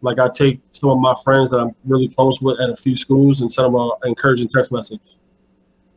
Like 0.02 0.18
I 0.18 0.28
take 0.28 0.60
some 0.72 0.90
of 0.90 0.98
my 0.98 1.14
friends 1.22 1.50
that 1.50 1.58
I'm 1.58 1.74
really 1.84 2.08
close 2.08 2.40
with 2.40 2.58
at 2.60 2.70
a 2.70 2.76
few 2.76 2.96
schools 2.96 3.42
and 3.42 3.52
send 3.52 3.74
them 3.74 3.76
an 3.76 3.90
encouraging 4.04 4.48
text 4.48 4.72
message. 4.72 5.00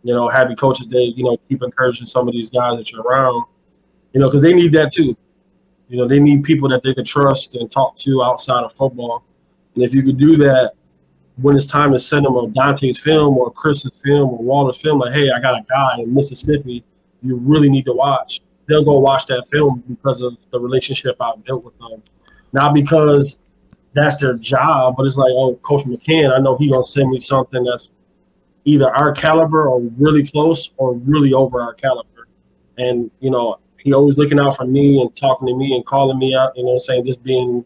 You 0.03 0.13
know, 0.13 0.27
happy 0.27 0.55
Coaches 0.55 0.87
Day. 0.87 1.13
You 1.15 1.23
know, 1.23 1.37
keep 1.47 1.63
encouraging 1.63 2.05
some 2.05 2.27
of 2.27 2.33
these 2.33 2.49
guys 2.49 2.77
that 2.77 2.91
you're 2.91 3.01
around. 3.01 3.45
You 4.13 4.19
know, 4.19 4.27
because 4.27 4.41
they 4.41 4.53
need 4.53 4.71
that 4.73 4.91
too. 4.91 5.15
You 5.89 5.97
know, 5.97 6.07
they 6.07 6.19
need 6.19 6.43
people 6.43 6.69
that 6.69 6.81
they 6.83 6.93
can 6.93 7.05
trust 7.05 7.55
and 7.55 7.69
talk 7.69 7.97
to 7.99 8.23
outside 8.23 8.63
of 8.63 8.73
football. 8.73 9.23
And 9.75 9.83
if 9.83 9.93
you 9.93 10.03
could 10.03 10.17
do 10.17 10.37
that 10.37 10.73
when 11.41 11.57
it's 11.57 11.65
time 11.65 11.91
to 11.93 11.99
send 11.99 12.25
them 12.25 12.35
a 12.35 12.47
Dante's 12.47 12.99
film 12.99 13.37
or 13.37 13.51
Chris's 13.51 13.91
film 14.03 14.29
or 14.29 14.37
Walter's 14.37 14.81
film, 14.81 14.99
like, 14.99 15.13
hey, 15.13 15.29
I 15.31 15.41
got 15.41 15.55
a 15.55 15.63
guy 15.67 15.97
in 15.99 16.13
Mississippi 16.13 16.83
you 17.23 17.37
really 17.37 17.69
need 17.69 17.85
to 17.85 17.93
watch. 17.93 18.41
They'll 18.67 18.83
go 18.83 18.99
watch 18.99 19.25
that 19.27 19.45
film 19.51 19.83
because 19.87 20.21
of 20.21 20.37
the 20.51 20.59
relationship 20.59 21.15
I've 21.19 21.43
built 21.43 21.63
with 21.63 21.77
them. 21.79 22.03
Not 22.51 22.73
because 22.73 23.39
that's 23.93 24.17
their 24.17 24.35
job, 24.35 24.95
but 24.97 25.05
it's 25.05 25.17
like, 25.17 25.31
oh, 25.31 25.55
Coach 25.63 25.83
McCann, 25.83 26.35
I 26.35 26.39
know 26.39 26.57
he 26.57 26.69
gonna 26.69 26.83
send 26.83 27.09
me 27.09 27.19
something 27.19 27.63
that's 27.63 27.89
either 28.65 28.89
our 28.95 29.13
caliber 29.13 29.67
or 29.67 29.81
really 29.97 30.25
close 30.25 30.71
or 30.77 30.93
really 30.93 31.33
over 31.33 31.61
our 31.61 31.73
caliber. 31.73 32.27
And, 32.77 33.09
you 33.19 33.29
know, 33.29 33.57
he 33.83 33.93
always 33.93 34.17
looking 34.17 34.39
out 34.39 34.55
for 34.55 34.65
me 34.65 35.01
and 35.01 35.15
talking 35.15 35.47
to 35.47 35.55
me 35.55 35.75
and 35.75 35.85
calling 35.85 36.17
me 36.17 36.35
out, 36.35 36.55
you 36.55 36.63
know, 36.63 36.77
saying 36.77 37.05
just 37.05 37.21
being 37.23 37.65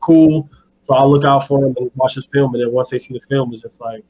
cool. 0.00 0.48
So 0.82 0.94
I'll 0.94 1.10
look 1.10 1.24
out 1.24 1.46
for 1.46 1.64
him 1.64 1.74
and 1.78 1.90
watch 1.94 2.14
his 2.14 2.26
film. 2.26 2.54
And 2.54 2.62
then 2.62 2.72
once 2.72 2.90
they 2.90 2.98
see 2.98 3.14
the 3.14 3.20
film, 3.20 3.52
it's 3.54 3.62
just 3.62 3.80
like, 3.80 4.04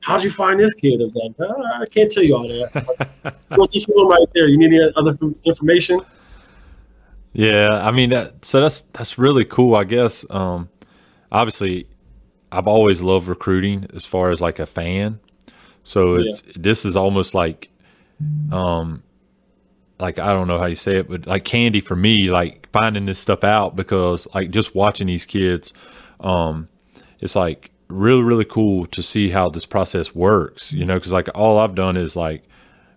how'd 0.00 0.22
you 0.22 0.30
find 0.30 0.60
this 0.60 0.72
kid? 0.74 1.00
It's 1.00 1.16
like, 1.16 1.32
"Uh, 1.40 1.54
I 1.62 1.84
can't 1.92 2.10
tell 2.10 2.22
you 2.22 2.36
all 2.36 2.46
that. 2.46 3.34
What's 3.48 3.74
this 3.74 3.84
film 3.84 4.08
right 4.08 4.28
there? 4.34 4.46
You 4.46 4.56
need 4.56 4.72
any 4.72 4.92
other 4.96 5.14
information? 5.44 6.00
Yeah, 7.32 7.68
I 7.82 7.90
mean, 7.90 8.10
that, 8.10 8.44
so 8.44 8.60
that's 8.60 8.80
that's 8.92 9.18
really 9.18 9.44
cool. 9.44 9.74
I 9.74 9.84
guess. 9.84 10.24
Um, 10.30 10.68
obviously, 11.30 11.86
I've 12.52 12.66
always 12.66 13.00
loved 13.00 13.28
recruiting 13.28 13.86
as 13.94 14.04
far 14.04 14.30
as 14.30 14.40
like 14.40 14.58
a 14.58 14.66
fan. 14.66 15.20
So 15.82 16.16
it's 16.16 16.42
this 16.56 16.84
is 16.84 16.94
almost 16.94 17.34
like, 17.34 17.68
um, 18.52 19.02
like 20.00 20.18
I 20.18 20.28
don't 20.32 20.48
know 20.48 20.58
how 20.58 20.66
you 20.66 20.74
say 20.76 20.96
it, 20.96 21.08
but 21.08 21.26
like 21.26 21.44
candy 21.44 21.80
for 21.80 21.96
me. 21.96 22.30
Like 22.30 22.68
finding 22.72 23.06
this 23.06 23.18
stuff 23.18 23.44
out 23.44 23.76
because 23.76 24.26
like 24.34 24.50
just 24.50 24.74
watching 24.74 25.06
these 25.06 25.26
kids, 25.26 25.72
um, 26.20 26.68
it's 27.20 27.36
like 27.36 27.70
really 27.88 28.22
really 28.22 28.44
cool 28.44 28.86
to 28.86 29.02
see 29.02 29.30
how 29.30 29.48
this 29.48 29.66
process 29.66 30.14
works. 30.14 30.72
You 30.72 30.84
know, 30.84 30.94
because 30.94 31.12
like 31.12 31.28
all 31.34 31.58
I've 31.58 31.74
done 31.74 31.96
is 31.96 32.16
like 32.16 32.44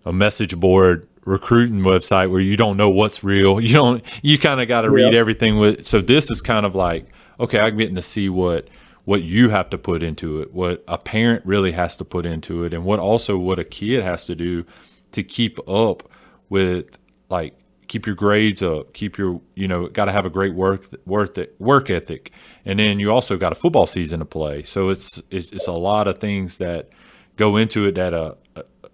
a 0.04 0.12
message 0.12 0.56
board 0.58 1.06
recruiting 1.24 1.80
website 1.80 2.30
where 2.30 2.40
you 2.40 2.56
don't 2.56 2.76
know 2.76 2.90
what's 2.90 3.24
real. 3.24 3.60
You 3.64 3.72
don't. 3.74 4.04
You 4.22 4.38
kind 4.38 4.60
of 4.60 4.68
got 4.68 4.82
to 4.82 4.90
read 4.90 5.12
Yep. 5.12 5.14
everything 5.14 5.58
with. 5.58 5.86
So 5.86 6.00
this 6.00 6.30
is 6.30 6.40
kind 6.40 6.66
of 6.66 6.74
like 6.74 7.06
okay, 7.40 7.58
I'm 7.58 7.76
getting 7.76 7.96
to 7.96 8.02
see 8.02 8.28
what 8.28 8.68
what 9.04 9.22
you 9.22 9.50
have 9.50 9.68
to 9.68 9.76
put 9.76 10.02
into 10.02 10.40
it, 10.40 10.54
what 10.54 10.82
a 10.88 10.96
parent 10.96 11.44
really 11.44 11.72
has 11.72 11.94
to 11.96 12.04
put 12.06 12.24
into 12.24 12.64
it, 12.64 12.72
and 12.72 12.84
what 12.86 12.98
also 12.98 13.36
what 13.36 13.58
a 13.58 13.64
kid 13.64 14.02
has 14.02 14.24
to 14.24 14.34
do 14.34 14.64
to 15.12 15.22
keep 15.22 15.58
up 15.68 16.08
with 16.48 16.98
like 17.28 17.56
keep 17.88 18.06
your 18.06 18.14
grades 18.14 18.62
up, 18.62 18.92
keep 18.92 19.18
your 19.18 19.40
you 19.54 19.68
know 19.68 19.86
got 19.88 20.06
to 20.06 20.12
have 20.12 20.26
a 20.26 20.30
great 20.30 20.54
work 20.54 20.86
work 21.06 21.38
work 21.58 21.90
ethic, 21.90 22.32
and 22.64 22.78
then 22.78 22.98
you 22.98 23.10
also 23.10 23.36
got 23.36 23.52
a 23.52 23.54
football 23.54 23.86
season 23.86 24.20
to 24.20 24.24
play. 24.24 24.62
So 24.62 24.88
it's 24.90 25.22
it's, 25.30 25.50
it's 25.52 25.66
a 25.66 25.72
lot 25.72 26.08
of 26.08 26.18
things 26.18 26.56
that 26.58 26.88
go 27.36 27.56
into 27.56 27.86
it 27.86 27.94
that 27.96 28.14
a 28.14 28.36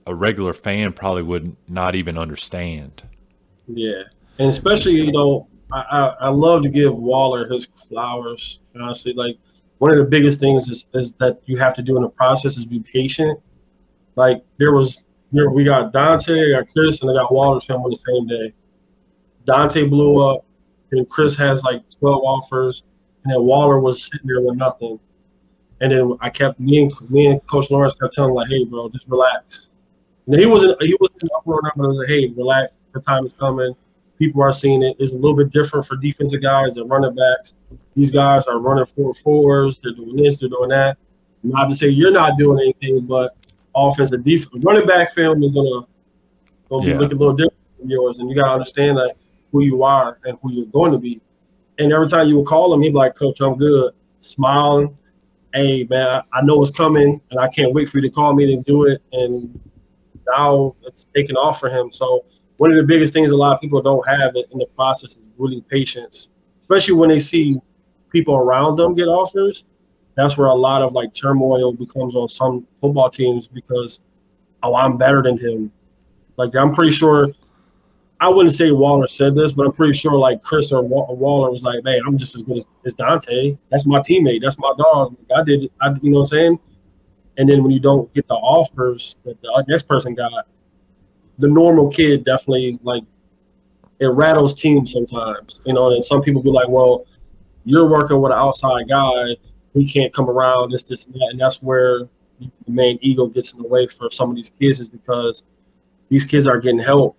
a- 0.07 0.15
regular 0.15 0.53
fan 0.53 0.93
probably 0.93 1.23
would 1.23 1.57
not 1.69 1.95
even 1.95 2.19
understand. 2.19 3.03
Yeah, 3.69 4.03
and 4.39 4.49
especially 4.49 4.95
you 4.95 5.13
know, 5.13 5.47
I, 5.73 5.79
I, 5.79 6.07
I 6.23 6.29
love 6.31 6.63
to 6.63 6.69
give 6.69 6.95
Waller 6.95 7.49
his 7.49 7.67
flowers. 7.89 8.59
Honestly, 8.75 9.13
like 9.13 9.37
one 9.79 9.91
of 9.91 9.99
the 9.99 10.05
biggest 10.05 10.41
things 10.41 10.69
is, 10.69 10.85
is 10.93 11.13
that 11.21 11.41
you 11.47 11.57
have 11.57 11.75
to 11.75 11.83
do 11.83 11.97
in 11.97 12.03
the 12.03 12.09
process 12.09 12.59
is 12.59 12.67
be 12.67 12.81
patient. 12.81 13.41
Like 14.15 14.45
there 14.59 14.73
was, 14.75 15.03
we 15.33 15.64
got 15.64 15.93
Dante, 15.93 16.55
I 16.55 16.61
got 16.61 16.73
Chris, 16.73 17.03
and 17.03 17.11
I 17.11 17.14
got 17.14 17.33
Waller's 17.33 17.64
film 17.64 17.83
on 17.83 17.90
the 17.90 17.97
same 17.97 18.27
day. 18.27 18.53
Dante 19.47 19.85
blew 19.85 20.21
up, 20.29 20.45
and 20.93 21.09
Chris 21.09 21.37
has 21.37 21.62
like 21.62 21.83
twelve 21.99 22.23
offers, 22.23 22.83
and 23.25 23.33
then 23.33 23.43
Waller 23.43 23.81
was 23.81 24.03
sitting 24.05 24.27
there 24.27 24.40
with 24.40 24.57
nothing. 24.57 24.99
And 25.81 25.93
then 25.93 26.16
I 26.21 26.31
kept 26.31 26.61
me 26.61 26.83
and 26.83 27.11
me 27.11 27.27
and 27.27 27.45
Coach 27.47 27.71
Lawrence 27.71 27.95
kept 27.95 28.12
telling 28.14 28.31
him 28.31 28.37
like, 28.37 28.49
"Hey, 28.49 28.64
bro, 28.64 28.88
just 28.90 29.09
relax." 29.09 29.71
And 30.27 30.38
he 30.38 30.47
wasn't 30.47 30.81
he 30.81 30.97
wasn't 31.01 31.25
up 31.37 31.43
I 31.47 31.87
was 31.87 31.97
like, 31.99 32.09
hey, 32.09 32.29
relax. 32.37 32.77
The 32.93 33.01
time 33.01 33.25
is 33.25 33.33
coming. 33.33 33.75
People 34.19 34.43
are 34.43 34.53
seeing 34.53 34.83
it. 34.83 34.97
It's 34.99 35.12
a 35.12 35.16
little 35.16 35.37
bit 35.37 35.51
different 35.51 35.87
for 35.87 35.97
defensive 35.97 36.43
guys 36.43 36.77
and 36.77 36.88
running 36.88 37.14
backs. 37.14 37.55
These 37.97 38.11
guys 38.11 38.47
are 38.47 38.59
running 38.59 38.87
four 38.87 39.14
fours. 39.14 39.81
They're 39.83 39.95
doing 39.95 40.16
this. 40.16 40.38
They're 40.38 40.49
doing 40.49 40.69
that. 40.71 40.99
Not 41.43 41.69
to 41.71 41.75
say 41.75 41.88
you're 41.88 42.12
not 42.12 42.38
doing 42.38 42.61
anything, 42.61 43.07
but 43.07 43.37
offensive 43.74 44.24
defense 44.24 44.64
running 44.64 44.87
back 44.87 45.12
film 45.12 45.42
is 45.42 45.52
gonna 45.52 45.87
Gonna 46.70 46.87
Yeah. 46.87 46.92
be 46.94 46.98
looking 47.00 47.16
a 47.16 47.20
little 47.20 47.35
different 47.35 47.59
from 47.78 47.90
yours, 47.90 48.18
and 48.20 48.30
you 48.30 48.37
gotta 48.37 48.52
understand 48.52 48.96
like 48.96 49.16
who 49.50 49.62
you 49.64 49.83
are 49.83 50.18
and 50.24 50.38
who 50.40 50.52
you're 50.52 50.66
going 50.66 50.92
to 50.92 50.98
be. 50.98 51.20
And 51.80 51.92
every 51.92 52.06
time 52.06 52.28
you 52.28 52.37
would 52.38 52.46
call 52.46 52.72
him, 52.72 52.80
he'd 52.80 52.90
be 52.90 52.94
like, 52.94 53.16
"Coach, 53.16 53.40
I'm 53.40 53.56
good," 53.56 53.92
smiling. 54.20 54.94
Hey 55.52 55.85
man, 55.90 56.22
I 56.33 56.42
know 56.42 56.62
it's 56.62 56.70
coming, 56.70 57.20
and 57.33 57.40
I 57.40 57.48
can't 57.48 57.72
wait 57.74 57.88
for 57.88 57.98
you 57.98 58.02
to 58.02 58.11
call 58.11 58.35
me 58.35 58.52
and 58.52 58.64
do 58.64 58.85
it. 58.85 59.02
And 59.12 59.59
now 60.28 60.76
it's 60.87 61.06
taking 61.12 61.35
off 61.35 61.59
for 61.59 61.68
him. 61.68 61.90
So 61.90 62.20
one 62.59 62.70
of 62.70 62.76
the 62.76 62.85
biggest 62.85 63.12
things 63.12 63.33
a 63.33 63.37
lot 63.37 63.54
of 63.54 63.61
people 63.61 63.83
don't 63.83 64.06
have 64.09 64.37
in 64.37 64.59
the 64.59 64.66
process 64.76 65.16
is 65.16 65.18
really 65.38 65.64
patience, 65.68 66.28
especially 66.62 66.94
when 66.94 67.09
they 67.09 67.18
see 67.18 67.56
people 68.11 68.37
around 68.37 68.76
them 68.76 68.94
get 68.94 69.09
offers. 69.09 69.64
That's 70.20 70.37
where 70.37 70.48
a 70.48 70.54
lot 70.54 70.83
of 70.83 70.92
like 70.92 71.14
turmoil 71.14 71.72
becomes 71.72 72.14
on 72.14 72.28
some 72.28 72.66
football 72.78 73.09
teams 73.09 73.48
because 73.48 74.00
oh, 74.62 74.74
I'm 74.74 74.98
better 74.98 75.22
than 75.22 75.38
him. 75.38 75.72
Like 76.37 76.54
I'm 76.54 76.72
pretty 76.72 76.90
sure. 76.90 77.28
I 78.22 78.28
wouldn't 78.28 78.54
say 78.54 78.70
Waller 78.70 79.09
said 79.09 79.35
this, 79.35 79.52
but 79.52 79.64
I'm 79.64 79.72
pretty 79.72 79.94
sure 79.94 80.12
like 80.12 80.42
Chris 80.42 80.72
or 80.72 80.83
Waller 80.83 81.50
was 81.50 81.62
like, 81.62 81.83
"Man, 81.85 82.00
I'm 82.06 82.18
just 82.18 82.35
as 82.37 82.42
good 82.42 82.62
as, 82.85 82.94
Dante. 82.94 83.56
That's 83.70 83.87
my 83.87 84.00
teammate. 84.00 84.42
That's 84.42 84.59
my 84.59 84.70
dog. 84.76 85.16
I 85.35 85.42
did. 85.42 85.64
it. 85.64 85.72
I, 85.80 85.94
you 86.02 86.11
know 86.11 86.18
what 86.18 86.20
I'm 86.20 86.26
saying?" 86.26 86.59
And 87.38 87.48
then 87.48 87.62
when 87.62 87.72
you 87.72 87.80
don't 87.80 88.12
get 88.12 88.28
the 88.28 88.35
offers 88.35 89.16
that 89.24 89.40
the 89.40 89.50
uh, 89.50 89.62
next 89.68 89.88
person 89.88 90.14
got, 90.14 90.48
the 91.38 91.48
normal 91.48 91.88
kid 91.88 92.26
definitely 92.26 92.78
like 92.83 93.04
it 94.00 94.09
rattles 94.09 94.54
teams 94.54 94.92
sometimes. 94.92 95.62
You 95.64 95.72
know, 95.72 95.92
and 95.92 96.04
some 96.04 96.20
people 96.20 96.42
be 96.42 96.50
like, 96.50 96.68
"Well, 96.68 97.06
you're 97.64 97.88
working 97.88 98.20
with 98.20 98.33
an 98.33 98.38
outside 98.38 98.87
guy. 98.87 99.35
We 99.74 99.88
can't 99.88 100.12
come 100.12 100.28
around. 100.28 100.72
This, 100.72 100.83
this, 100.83 101.06
and 101.06 101.14
that." 101.14 101.28
And 101.30 101.40
that's 101.40 101.62
where 101.62 102.09
the 102.40 102.50
main 102.68 102.98
ego 103.02 103.26
gets 103.26 103.52
in 103.52 103.62
the 103.62 103.68
way 103.68 103.87
for 103.87 104.11
some 104.11 104.30
of 104.30 104.37
these 104.37 104.50
kids 104.50 104.80
is 104.80 104.88
because 104.88 105.42
these 106.09 106.24
kids 106.24 106.46
are 106.46 106.59
getting 106.59 106.78
help, 106.78 107.16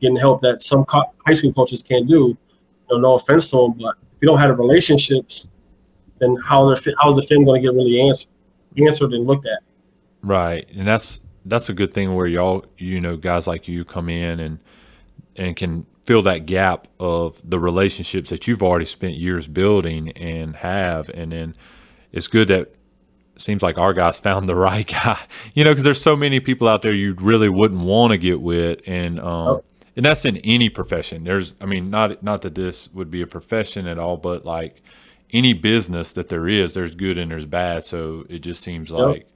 getting 0.00 0.16
help 0.16 0.40
that 0.42 0.60
some 0.60 0.84
co- 0.84 1.12
high 1.26 1.32
school 1.32 1.52
coaches 1.52 1.82
can't 1.82 2.06
do. 2.06 2.36
You 2.90 2.96
know, 2.96 2.98
no 2.98 3.14
offense 3.14 3.50
to 3.50 3.56
them, 3.56 3.72
but 3.78 3.96
if 4.16 4.22
you 4.22 4.28
don't 4.28 4.38
have 4.38 4.48
the 4.48 4.54
relationships, 4.54 5.48
then 6.18 6.36
how 6.44 6.66
they're 6.66 6.76
fi- 6.76 6.94
how's 7.02 7.16
the 7.16 7.22
film 7.22 7.44
going 7.44 7.62
to 7.62 7.68
get 7.68 7.74
really 7.74 8.00
answered, 8.00 8.30
answered 8.78 9.12
and 9.12 9.26
looked 9.26 9.46
at? 9.46 9.60
Right, 10.22 10.68
and 10.74 10.86
that's 10.86 11.20
that's 11.44 11.68
a 11.68 11.74
good 11.74 11.92
thing 11.92 12.14
where 12.14 12.26
y'all, 12.26 12.64
you 12.78 13.00
know, 13.00 13.16
guys 13.16 13.46
like 13.46 13.68
you 13.68 13.84
come 13.84 14.08
in 14.08 14.40
and 14.40 14.58
and 15.36 15.56
can 15.56 15.86
fill 16.04 16.22
that 16.22 16.46
gap 16.46 16.86
of 17.00 17.40
the 17.44 17.58
relationships 17.58 18.30
that 18.30 18.46
you've 18.46 18.62
already 18.62 18.84
spent 18.84 19.14
years 19.14 19.46
building 19.46 20.10
and 20.12 20.56
have, 20.56 21.08
and 21.10 21.32
then 21.32 21.56
it's 22.12 22.28
good 22.28 22.48
that 22.48 22.60
it 23.34 23.40
seems 23.40 23.62
like 23.62 23.78
our 23.78 23.92
guys 23.92 24.18
found 24.20 24.48
the 24.48 24.54
right 24.54 24.86
guy, 24.86 25.18
you 25.54 25.64
know, 25.64 25.70
because 25.70 25.84
there's 25.84 26.02
so 26.02 26.16
many 26.16 26.40
people 26.40 26.68
out 26.68 26.82
there 26.82 26.92
you 26.92 27.14
really 27.14 27.48
wouldn't 27.48 27.80
want 27.80 28.12
to 28.12 28.18
get 28.18 28.40
with, 28.40 28.80
and 28.86 29.18
um, 29.20 29.60
and 29.96 30.04
that's 30.04 30.24
in 30.24 30.38
any 30.38 30.68
profession. 30.68 31.24
There's, 31.24 31.54
I 31.60 31.66
mean, 31.66 31.90
not 31.90 32.22
not 32.22 32.42
that 32.42 32.54
this 32.54 32.92
would 32.92 33.10
be 33.10 33.22
a 33.22 33.26
profession 33.26 33.86
at 33.86 33.98
all, 33.98 34.16
but 34.16 34.44
like 34.44 34.82
any 35.32 35.52
business 35.52 36.12
that 36.12 36.28
there 36.28 36.48
is, 36.48 36.72
there's 36.74 36.94
good 36.94 37.18
and 37.18 37.30
there's 37.30 37.46
bad. 37.46 37.84
So 37.86 38.24
it 38.28 38.40
just 38.40 38.62
seems 38.62 38.90
like 38.90 39.26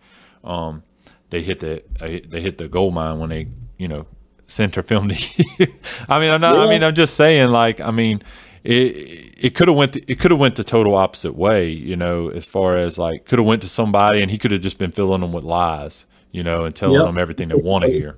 um, 0.44 0.83
they 1.31 1.42
hit 1.42 1.61
the 1.61 1.83
they 2.28 2.40
hit 2.40 2.59
the 2.59 2.68
gold 2.68 2.94
mine 2.94 3.18
when 3.18 3.31
they 3.31 3.48
you 3.78 3.88
know 3.88 4.07
sent 4.48 4.74
their 4.74 4.82
film 4.82 5.08
to 5.08 5.14
you. 5.58 5.66
I 6.08 6.18
mean, 6.18 6.32
I'm 6.32 6.40
not. 6.40 6.56
I 6.56 6.68
mean, 6.68 6.82
I'm 6.82 6.94
just 6.96 7.14
saying. 7.14 7.50
Like, 7.50 7.80
I 7.80 7.90
mean, 7.90 8.22
it 8.64 9.34
it 9.38 9.54
could 9.54 9.68
have 9.68 9.76
went 9.76 9.92
the, 9.92 10.04
it 10.08 10.18
could 10.18 10.32
have 10.32 10.40
went 10.40 10.56
the 10.56 10.64
total 10.64 10.96
opposite 10.96 11.37
way. 11.37 11.68
You 11.68 11.94
know, 11.96 12.28
as 12.30 12.44
far 12.46 12.76
as 12.76 12.98
like 12.98 13.24
could 13.26 13.38
have 13.38 13.46
went 13.46 13.62
to 13.62 13.68
somebody 13.68 14.20
and 14.22 14.30
he 14.30 14.38
could 14.38 14.50
have 14.50 14.61
just 14.61 14.78
been 14.78 14.90
filling 14.90 15.20
them 15.20 15.32
with 15.32 15.44
lies. 15.44 16.06
You 16.32 16.42
know, 16.42 16.64
and 16.64 16.74
telling 16.76 16.96
Yep. 16.96 17.06
them 17.06 17.18
everything 17.18 17.48
they 17.48 17.54
want 17.54 17.84
to 17.84 17.90
hear. 17.90 18.16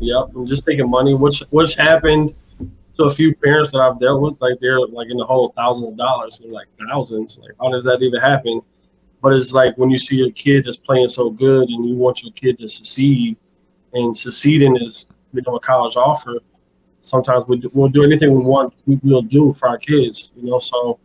Yep, 0.00 0.30
and 0.34 0.48
just 0.48 0.64
taking 0.64 0.88
money, 0.88 1.14
which 1.14 1.40
which 1.50 1.74
happened 1.74 2.34
to 2.96 3.04
a 3.04 3.12
few 3.12 3.34
parents 3.36 3.70
that 3.72 3.80
I've 3.80 4.00
dealt 4.00 4.20
with. 4.22 4.34
Like 4.40 4.54
they're 4.60 4.80
like 4.80 5.08
in 5.10 5.16
the 5.18 5.24
whole 5.24 5.52
thousands 5.56 5.90
of 5.92 5.96
dollars, 5.98 6.40
and 6.40 6.52
like 6.52 6.68
thousands. 6.88 7.38
Like 7.38 7.52
how 7.60 7.70
does 7.70 7.84
that 7.84 8.00
even 8.02 8.20
happen? 8.20 8.60
But 9.22 9.34
it's 9.34 9.52
like 9.52 9.76
when 9.76 9.90
you 9.90 9.98
see 9.98 10.22
a 10.26 10.32
kid 10.32 10.64
that's 10.64 10.78
playing 10.78 11.08
so 11.08 11.30
good, 11.30 11.68
and 11.68 11.86
you 11.88 11.94
want 11.96 12.22
your 12.22 12.32
kid 12.32 12.58
to 12.58 12.68
succeed, 12.68 13.36
and 13.92 14.16
succeeding 14.16 14.76
is 14.76 15.06
you 15.32 15.42
know 15.46 15.56
a 15.56 15.60
college 15.60 15.96
offer. 15.96 16.34
Sometimes 17.00 17.44
we 17.48 17.58
do, 17.58 17.70
we'll 17.74 17.88
do 17.88 18.04
anything 18.04 18.30
we 18.32 18.44
want, 18.44 18.74
we 18.86 18.98
will 19.02 19.22
do 19.22 19.52
for 19.54 19.68
our 19.68 19.78
kids. 19.78 20.30
You 20.36 20.50
know, 20.50 20.58
so 20.58 20.98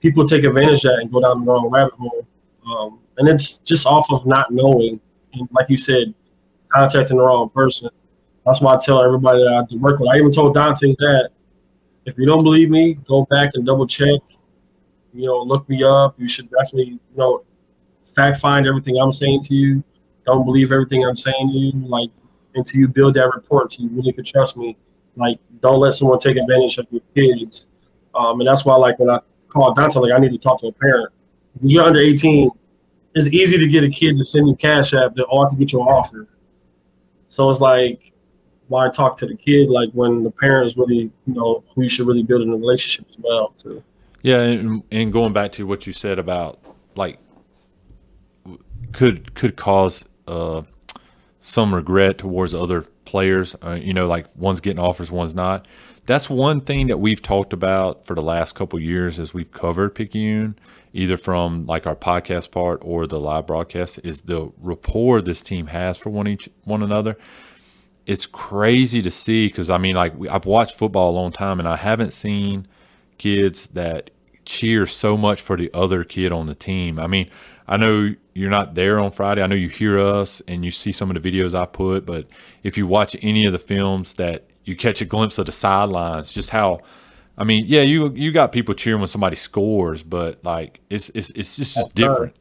people 0.00 0.26
take 0.26 0.44
advantage 0.44 0.84
of 0.84 0.92
that 0.92 0.98
and 1.00 1.12
go 1.12 1.20
down 1.20 1.44
the 1.44 1.50
wrong 1.50 1.70
rabbit 1.70 1.94
hole. 1.94 2.26
Um, 2.66 2.98
and 3.18 3.28
it's 3.28 3.56
just 3.58 3.86
off 3.86 4.06
of 4.10 4.26
not 4.26 4.50
knowing, 4.50 5.00
and 5.34 5.48
like 5.52 5.70
you 5.70 5.76
said, 5.76 6.12
contacting 6.68 7.18
the 7.18 7.22
wrong 7.22 7.50
person. 7.50 7.88
That's 8.44 8.60
why 8.60 8.74
I 8.74 8.78
tell 8.78 9.02
everybody 9.02 9.38
that 9.38 9.66
I 9.70 9.76
work 9.76 10.00
with. 10.00 10.10
I 10.14 10.18
even 10.18 10.32
told 10.32 10.54
Dante's 10.54 10.96
that 10.96 11.30
if 12.04 12.18
you 12.18 12.26
don't 12.26 12.42
believe 12.42 12.68
me, 12.68 12.94
go 13.06 13.26
back 13.30 13.50
and 13.54 13.64
double 13.64 13.86
check. 13.86 14.20
You 15.14 15.26
know, 15.26 15.42
look 15.42 15.68
me 15.68 15.82
up. 15.84 16.14
You 16.18 16.28
should 16.28 16.50
definitely, 16.50 16.92
you 16.92 17.16
know, 17.16 17.44
fact 18.14 18.38
find 18.38 18.66
everything 18.66 18.98
I'm 19.00 19.12
saying 19.12 19.42
to 19.44 19.54
you. 19.54 19.82
Don't 20.26 20.44
believe 20.44 20.72
everything 20.72 21.04
I'm 21.04 21.16
saying 21.16 21.50
to 21.52 21.58
you. 21.58 21.72
Like 21.86 22.10
until 22.54 22.80
you 22.80 22.88
build 22.88 23.14
that 23.14 23.30
rapport, 23.34 23.62
until 23.62 23.86
you 23.86 23.90
really 23.90 24.12
can 24.12 24.24
trust 24.24 24.56
me. 24.56 24.76
Like 25.16 25.38
don't 25.60 25.78
let 25.78 25.94
someone 25.94 26.18
take 26.18 26.36
advantage 26.36 26.78
of 26.78 26.86
your 26.90 27.02
kids. 27.14 27.66
Um, 28.14 28.40
and 28.40 28.48
that's 28.48 28.64
why, 28.64 28.76
like 28.76 28.98
when 28.98 29.10
I 29.10 29.18
call 29.48 29.72
Dante, 29.74 30.00
like 30.00 30.12
I 30.12 30.18
need 30.18 30.32
to 30.32 30.38
talk 30.38 30.60
to 30.60 30.68
a 30.68 30.72
parent. 30.72 31.12
If 31.62 31.70
you're 31.70 31.84
under 31.84 32.00
18, 32.00 32.50
it's 33.14 33.28
easy 33.28 33.58
to 33.58 33.68
get 33.68 33.84
a 33.84 33.90
kid 33.90 34.16
to 34.18 34.24
send 34.24 34.48
you 34.48 34.56
cash 34.56 34.92
app 34.94 35.14
that 35.14 35.26
oh 35.30 35.44
I 35.44 35.48
can 35.48 35.58
get 35.58 35.72
you 35.72 35.80
an 35.80 35.86
offer. 35.86 36.28
So 37.28 37.50
it's 37.50 37.60
like 37.60 38.12
why 38.68 38.88
talk 38.88 39.16
to 39.18 39.26
the 39.26 39.36
kid 39.36 39.68
like 39.68 39.90
when 39.92 40.22
the 40.22 40.30
parents 40.30 40.76
really 40.76 41.10
you 41.26 41.34
know 41.34 41.62
who 41.74 41.82
you 41.82 41.88
should 41.88 42.06
really 42.06 42.22
build 42.22 42.42
in 42.42 42.50
a 42.50 42.56
relationship 42.56 43.06
as 43.08 43.16
well 43.18 43.54
too. 43.58 43.82
Yeah, 44.22 44.40
and, 44.40 44.82
and 44.90 45.12
going 45.12 45.34
back 45.34 45.52
to 45.52 45.66
what 45.66 45.86
you 45.86 45.92
said 45.92 46.18
about 46.18 46.58
like 46.96 47.18
could 48.92 49.34
could 49.34 49.56
cause 49.56 50.04
uh, 50.26 50.62
some 51.46 51.74
regret 51.74 52.16
towards 52.16 52.54
other 52.54 52.80
players. 53.04 53.54
Uh, 53.62 53.72
you 53.72 53.92
know, 53.92 54.08
like 54.08 54.26
one's 54.34 54.60
getting 54.60 54.78
offers, 54.78 55.10
one's 55.10 55.34
not. 55.34 55.68
That's 56.06 56.30
one 56.30 56.62
thing 56.62 56.86
that 56.86 56.96
we've 56.96 57.20
talked 57.20 57.52
about 57.52 58.06
for 58.06 58.14
the 58.14 58.22
last 58.22 58.54
couple 58.54 58.80
years 58.80 59.18
as 59.18 59.34
we've 59.34 59.52
covered 59.52 59.94
Picayune, 59.94 60.58
either 60.94 61.18
from 61.18 61.66
like 61.66 61.86
our 61.86 61.96
podcast 61.96 62.50
part 62.50 62.80
or 62.82 63.06
the 63.06 63.20
live 63.20 63.46
broadcast, 63.46 64.00
is 64.02 64.22
the 64.22 64.52
rapport 64.58 65.20
this 65.20 65.42
team 65.42 65.66
has 65.66 65.98
for 65.98 66.08
one 66.08 66.26
each 66.26 66.48
one 66.64 66.82
another 66.82 67.16
it's 68.06 68.26
crazy 68.26 69.00
to 69.00 69.10
see 69.10 69.46
because 69.46 69.70
I 69.70 69.78
mean, 69.78 69.94
like 69.94 70.12
I've 70.30 70.44
watched 70.44 70.76
football 70.76 71.10
a 71.10 71.16
long 71.16 71.32
time, 71.32 71.58
and 71.58 71.66
I 71.66 71.76
haven't 71.76 72.12
seen 72.12 72.66
kids 73.16 73.68
that 73.68 74.10
cheer 74.44 74.86
so 74.86 75.16
much 75.16 75.40
for 75.40 75.56
the 75.56 75.70
other 75.74 76.04
kid 76.04 76.32
on 76.32 76.46
the 76.46 76.54
team. 76.54 76.98
I 76.98 77.06
mean, 77.06 77.30
I 77.66 77.76
know 77.76 78.14
you're 78.34 78.50
not 78.50 78.74
there 78.74 78.98
on 79.00 79.10
Friday. 79.10 79.42
I 79.42 79.46
know 79.46 79.54
you 79.54 79.68
hear 79.68 79.98
us 79.98 80.42
and 80.46 80.64
you 80.64 80.70
see 80.70 80.92
some 80.92 81.10
of 81.10 81.20
the 81.20 81.30
videos 81.30 81.58
I 81.58 81.66
put, 81.66 82.04
but 82.04 82.26
if 82.62 82.76
you 82.76 82.86
watch 82.86 83.16
any 83.22 83.46
of 83.46 83.52
the 83.52 83.58
films, 83.58 84.14
that 84.14 84.50
you 84.64 84.76
catch 84.76 85.00
a 85.00 85.04
glimpse 85.04 85.38
of 85.38 85.46
the 85.46 85.52
sidelines, 85.52 86.32
just 86.32 86.50
how. 86.50 86.80
I 87.36 87.44
mean, 87.44 87.64
yeah, 87.66 87.82
you 87.82 88.12
you 88.12 88.32
got 88.32 88.52
people 88.52 88.74
cheering 88.74 89.00
when 89.00 89.08
somebody 89.08 89.36
scores, 89.36 90.02
but 90.02 90.44
like 90.44 90.80
it's 90.90 91.08
it's 91.10 91.30
it's 91.30 91.56
just 91.56 91.76
That's 91.76 91.88
different. 91.88 92.36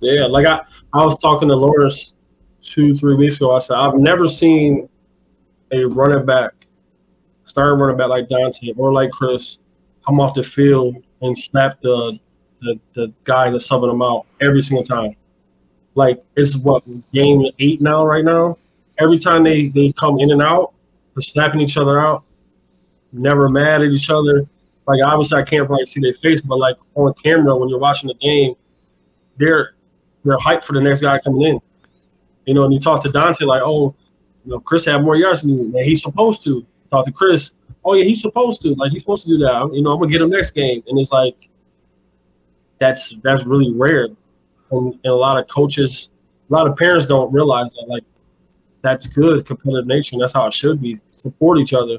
Yeah, 0.00 0.26
like 0.26 0.46
I 0.46 0.60
I 0.92 1.04
was 1.04 1.18
talking 1.18 1.48
to 1.48 1.54
Lawrence 1.54 2.14
two 2.62 2.96
three 2.96 3.14
weeks 3.14 3.36
ago. 3.36 3.54
I 3.54 3.58
said 3.58 3.76
I've 3.76 3.94
never 3.94 4.28
seen 4.28 4.88
a 5.72 5.84
running 5.84 6.26
back, 6.26 6.66
starting 7.44 7.80
running 7.80 7.96
back 7.96 8.08
like 8.08 8.28
Dante 8.28 8.72
or 8.76 8.92
like 8.92 9.10
Chris, 9.10 9.58
come 10.06 10.20
off 10.20 10.34
the 10.34 10.42
field 10.42 11.02
and 11.22 11.38
snap 11.38 11.80
the 11.82 12.18
the, 12.60 12.78
the 12.94 13.12
guy 13.24 13.50
that's 13.50 13.68
subbing 13.68 13.90
them 13.90 14.02
out 14.02 14.26
every 14.40 14.62
single 14.62 14.84
time. 14.84 15.14
Like 15.94 16.22
it's 16.36 16.56
what 16.56 16.84
game 17.12 17.44
eight 17.58 17.80
now 17.80 18.04
right 18.04 18.24
now. 18.24 18.58
Every 18.98 19.18
time 19.18 19.44
they 19.44 19.68
they 19.68 19.92
come 19.92 20.20
in 20.20 20.30
and 20.30 20.42
out, 20.42 20.72
they're 21.14 21.22
snapping 21.22 21.60
each 21.60 21.76
other 21.76 22.00
out. 22.00 22.24
Never 23.12 23.48
mad 23.48 23.82
at 23.82 23.90
each 23.90 24.10
other. 24.10 24.46
Like 24.86 25.00
obviously 25.04 25.38
I 25.38 25.42
can't 25.42 25.66
probably 25.66 25.86
see 25.86 26.00
their 26.00 26.14
face, 26.14 26.40
but 26.40 26.58
like 26.58 26.76
on 26.94 27.12
camera 27.14 27.56
when 27.56 27.68
you're 27.68 27.78
watching 27.78 28.08
the 28.08 28.14
game, 28.14 28.54
they're 29.38 29.74
they're 30.24 30.38
hyped 30.38 30.64
for 30.64 30.72
the 30.72 30.80
next 30.80 31.02
guy 31.02 31.18
coming 31.18 31.42
in. 31.42 31.60
You 32.46 32.54
know, 32.54 32.64
and 32.64 32.72
you 32.72 32.78
talk 32.78 33.02
to 33.02 33.10
Dante 33.10 33.44
like, 33.44 33.62
oh, 33.64 33.94
you 34.44 34.52
know, 34.52 34.60
Chris 34.60 34.84
had 34.84 35.02
more 35.02 35.16
yards 35.16 35.42
than 35.42 35.50
you. 35.58 35.72
Man, 35.72 35.84
he's 35.84 36.02
supposed 36.02 36.42
to. 36.44 36.64
Talk 36.90 37.04
to 37.06 37.12
Chris. 37.12 37.52
Oh 37.84 37.94
yeah, 37.94 38.04
he's 38.04 38.20
supposed 38.20 38.62
to. 38.62 38.74
Like 38.74 38.92
he's 38.92 39.02
supposed 39.02 39.26
to 39.26 39.32
do 39.32 39.38
that. 39.38 39.70
You 39.72 39.82
know, 39.82 39.92
I'm 39.92 39.98
gonna 39.98 40.10
get 40.10 40.20
him 40.20 40.30
next 40.30 40.52
game. 40.52 40.82
And 40.86 40.98
it's 40.98 41.12
like 41.12 41.48
that's 42.78 43.16
that's 43.22 43.44
really 43.44 43.72
rare. 43.72 44.08
And, 44.70 44.92
and 44.92 45.06
a 45.06 45.14
lot 45.14 45.38
of 45.38 45.48
coaches, 45.48 46.08
a 46.50 46.52
lot 46.52 46.66
of 46.66 46.76
parents 46.76 47.06
don't 47.06 47.32
realize 47.32 47.72
that. 47.74 47.86
Like 47.88 48.04
that's 48.82 49.06
good 49.06 49.46
competitive 49.46 49.86
nature. 49.86 50.14
And 50.14 50.22
that's 50.22 50.32
how 50.32 50.46
it 50.46 50.54
should 50.54 50.80
be. 50.80 50.98
Support 51.12 51.58
each 51.58 51.72
other. 51.72 51.98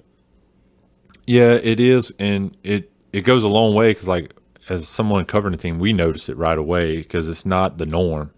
Yeah, 1.25 1.59
it 1.61 1.79
is, 1.79 2.13
and 2.19 2.55
it 2.63 2.89
it 3.11 3.21
goes 3.21 3.43
a 3.43 3.49
long 3.49 3.75
way 3.75 3.91
because, 3.91 4.07
like, 4.07 4.33
as 4.69 4.87
someone 4.87 5.25
covering 5.25 5.51
the 5.51 5.57
team, 5.57 5.79
we 5.79 5.91
notice 5.91 6.29
it 6.29 6.37
right 6.37 6.57
away 6.57 6.97
because 6.97 7.27
it's 7.27 7.45
not 7.45 7.77
the 7.77 7.85
norm. 7.85 8.31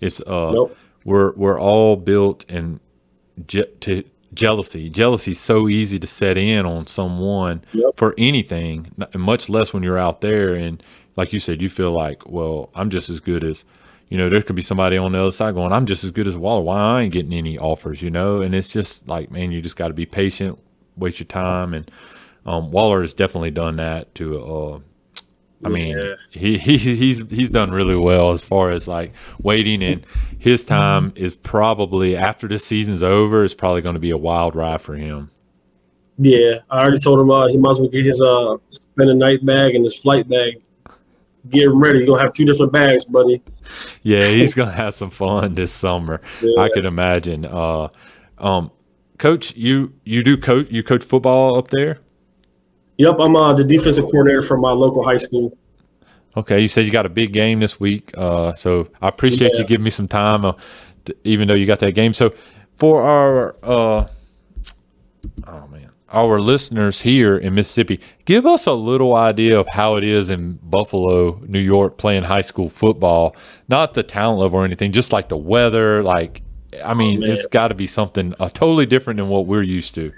It's 0.00 0.20
uh, 0.22 0.50
Nope. 0.50 0.76
we're 1.04 1.32
we're 1.34 1.60
all 1.60 1.96
built 1.96 2.44
and 2.48 2.80
to 3.48 4.04
jealousy. 4.34 4.88
Jealousy 4.88 5.32
is 5.32 5.40
so 5.40 5.68
easy 5.68 5.98
to 5.98 6.06
set 6.06 6.36
in 6.38 6.64
on 6.66 6.86
someone 6.86 7.62
Yep. 7.72 7.96
for 7.96 8.14
anything, 8.18 8.90
much 9.14 9.48
less 9.48 9.72
when 9.74 9.82
you're 9.82 9.98
out 9.98 10.20
there. 10.20 10.54
And 10.54 10.82
like 11.16 11.32
you 11.32 11.38
said, 11.38 11.60
you 11.62 11.68
feel 11.68 11.92
like, 11.92 12.28
well, 12.28 12.70
I'm 12.74 12.90
just 12.90 13.10
as 13.10 13.20
good 13.20 13.44
as, 13.44 13.64
you 14.08 14.16
know, 14.18 14.28
there 14.30 14.42
could 14.42 14.56
be 14.56 14.62
somebody 14.62 14.96
on 14.96 15.12
the 15.12 15.20
other 15.20 15.30
side 15.30 15.54
going, 15.54 15.72
I'm 15.72 15.86
just 15.86 16.04
as 16.04 16.10
good 16.10 16.26
as 16.26 16.36
Waller. 16.36 16.62
Why 16.62 16.78
I 16.80 17.02
ain't 17.02 17.12
getting 17.12 17.32
any 17.32 17.58
offers, 17.58 18.02
you 18.02 18.10
know? 18.10 18.40
And 18.40 18.54
it's 18.54 18.68
just 18.68 19.08
like, 19.08 19.30
man, 19.30 19.52
you 19.52 19.60
just 19.60 19.76
got 19.76 19.88
to 19.88 19.94
be 19.94 20.06
patient, 20.06 20.58
waste 20.96 21.20
your 21.20 21.26
time. 21.26 21.74
And 21.74 21.90
um, 22.46 22.70
Waller 22.70 23.00
has 23.02 23.14
definitely 23.14 23.50
done 23.50 23.76
that 23.76 24.14
to, 24.16 24.44
uh, 24.44 24.78
I 25.64 25.68
mean, 25.68 25.96
Yeah. 25.96 26.14
he, 26.30 26.58
he 26.58 26.76
he's 26.76 27.18
he's 27.30 27.50
done 27.50 27.70
really 27.70 27.96
well 27.96 28.32
as 28.32 28.42
far 28.44 28.70
as 28.70 28.88
like 28.88 29.12
waiting, 29.40 29.82
and 29.82 30.04
his 30.38 30.64
time 30.64 31.12
is 31.14 31.36
probably 31.36 32.16
after 32.16 32.48
this 32.48 32.64
season's 32.64 33.02
over. 33.02 33.44
It's 33.44 33.54
probably 33.54 33.80
going 33.80 33.94
to 33.94 34.00
be 34.00 34.10
a 34.10 34.16
wild 34.18 34.56
ride 34.56 34.80
for 34.80 34.94
him. 34.94 35.30
Yeah, 36.18 36.58
I 36.70 36.80
already 36.80 36.98
told 36.98 37.20
him 37.20 37.30
uh, 37.30 37.46
he 37.48 37.56
might 37.56 37.72
as 37.72 37.80
well 37.80 37.88
get 37.88 38.04
his 38.04 38.20
uh 38.20 38.56
spend 38.70 39.10
a 39.10 39.14
night 39.14 39.44
bag 39.46 39.74
and 39.74 39.84
his 39.84 39.96
flight 39.96 40.28
bag. 40.28 40.60
Get 41.48 41.62
him 41.62 41.80
ready. 41.80 41.98
You're 41.98 42.06
gonna 42.08 42.22
have 42.22 42.32
two 42.32 42.44
different 42.44 42.72
bags, 42.72 43.04
buddy. 43.04 43.42
Yeah, 44.02 44.26
he's 44.28 44.54
going 44.54 44.68
to 44.68 44.74
have 44.76 44.94
some 44.94 45.10
fun 45.10 45.54
this 45.54 45.72
summer. 45.72 46.20
Yeah. 46.40 46.60
I 46.62 46.68
can 46.68 46.86
imagine. 46.86 47.44
Uh, 47.46 47.88
um, 48.38 48.70
coach, 49.18 49.56
you 49.56 49.94
you 50.04 50.22
do 50.22 50.36
coach 50.36 50.70
you 50.70 50.82
coach 50.82 51.02
football 51.04 51.56
up 51.56 51.68
there? 51.68 51.98
Yep, 53.02 53.16
I'm 53.18 53.34
uh, 53.34 53.52
the 53.52 53.64
defensive 53.64 54.04
coordinator 54.04 54.42
for 54.42 54.56
my 54.56 54.70
local 54.70 55.04
high 55.04 55.16
school. 55.16 55.58
Okay, 56.36 56.60
you 56.60 56.68
said 56.68 56.86
you 56.86 56.92
got 56.92 57.04
a 57.04 57.08
big 57.08 57.32
game 57.32 57.58
this 57.58 57.80
week, 57.80 58.12
uh, 58.16 58.52
so 58.52 58.86
I 59.00 59.08
appreciate 59.08 59.54
you 59.54 59.64
giving 59.64 59.82
me 59.82 59.90
some 59.90 60.06
time, 60.06 60.44
uh, 60.44 60.52
even 61.24 61.48
though 61.48 61.54
you 61.54 61.66
got 61.66 61.80
that 61.80 61.96
game. 61.96 62.14
So 62.14 62.32
for 62.76 63.02
our 63.02 63.56
uh, 63.60 64.06
oh 65.48 65.66
man, 65.66 65.90
our 66.10 66.40
listeners 66.40 67.00
here 67.00 67.36
in 67.36 67.56
Mississippi, 67.56 67.98
give 68.24 68.46
us 68.46 68.68
a 68.68 68.72
little 68.72 69.16
idea 69.16 69.58
of 69.58 69.66
how 69.66 69.96
it 69.96 70.04
is 70.04 70.30
in 70.30 70.60
Buffalo, 70.62 71.42
New 71.44 71.58
York, 71.58 71.98
playing 71.98 72.22
high 72.22 72.40
school 72.40 72.68
football. 72.68 73.34
Not 73.66 73.94
the 73.94 74.04
talent 74.04 74.38
level 74.38 74.60
or 74.60 74.64
anything, 74.64 74.92
just 74.92 75.12
like 75.12 75.28
the 75.28 75.36
weather. 75.36 76.04
Like, 76.04 76.42
I 76.84 76.94
mean, 76.94 77.18
man. 77.18 77.30
it's 77.30 77.46
got 77.46 77.68
to 77.68 77.74
be 77.74 77.88
something 77.88 78.32
uh, 78.38 78.48
totally 78.48 78.86
different 78.86 79.16
than 79.16 79.28
what 79.28 79.48
we're 79.48 79.64
used 79.64 79.96
to. 79.96 80.12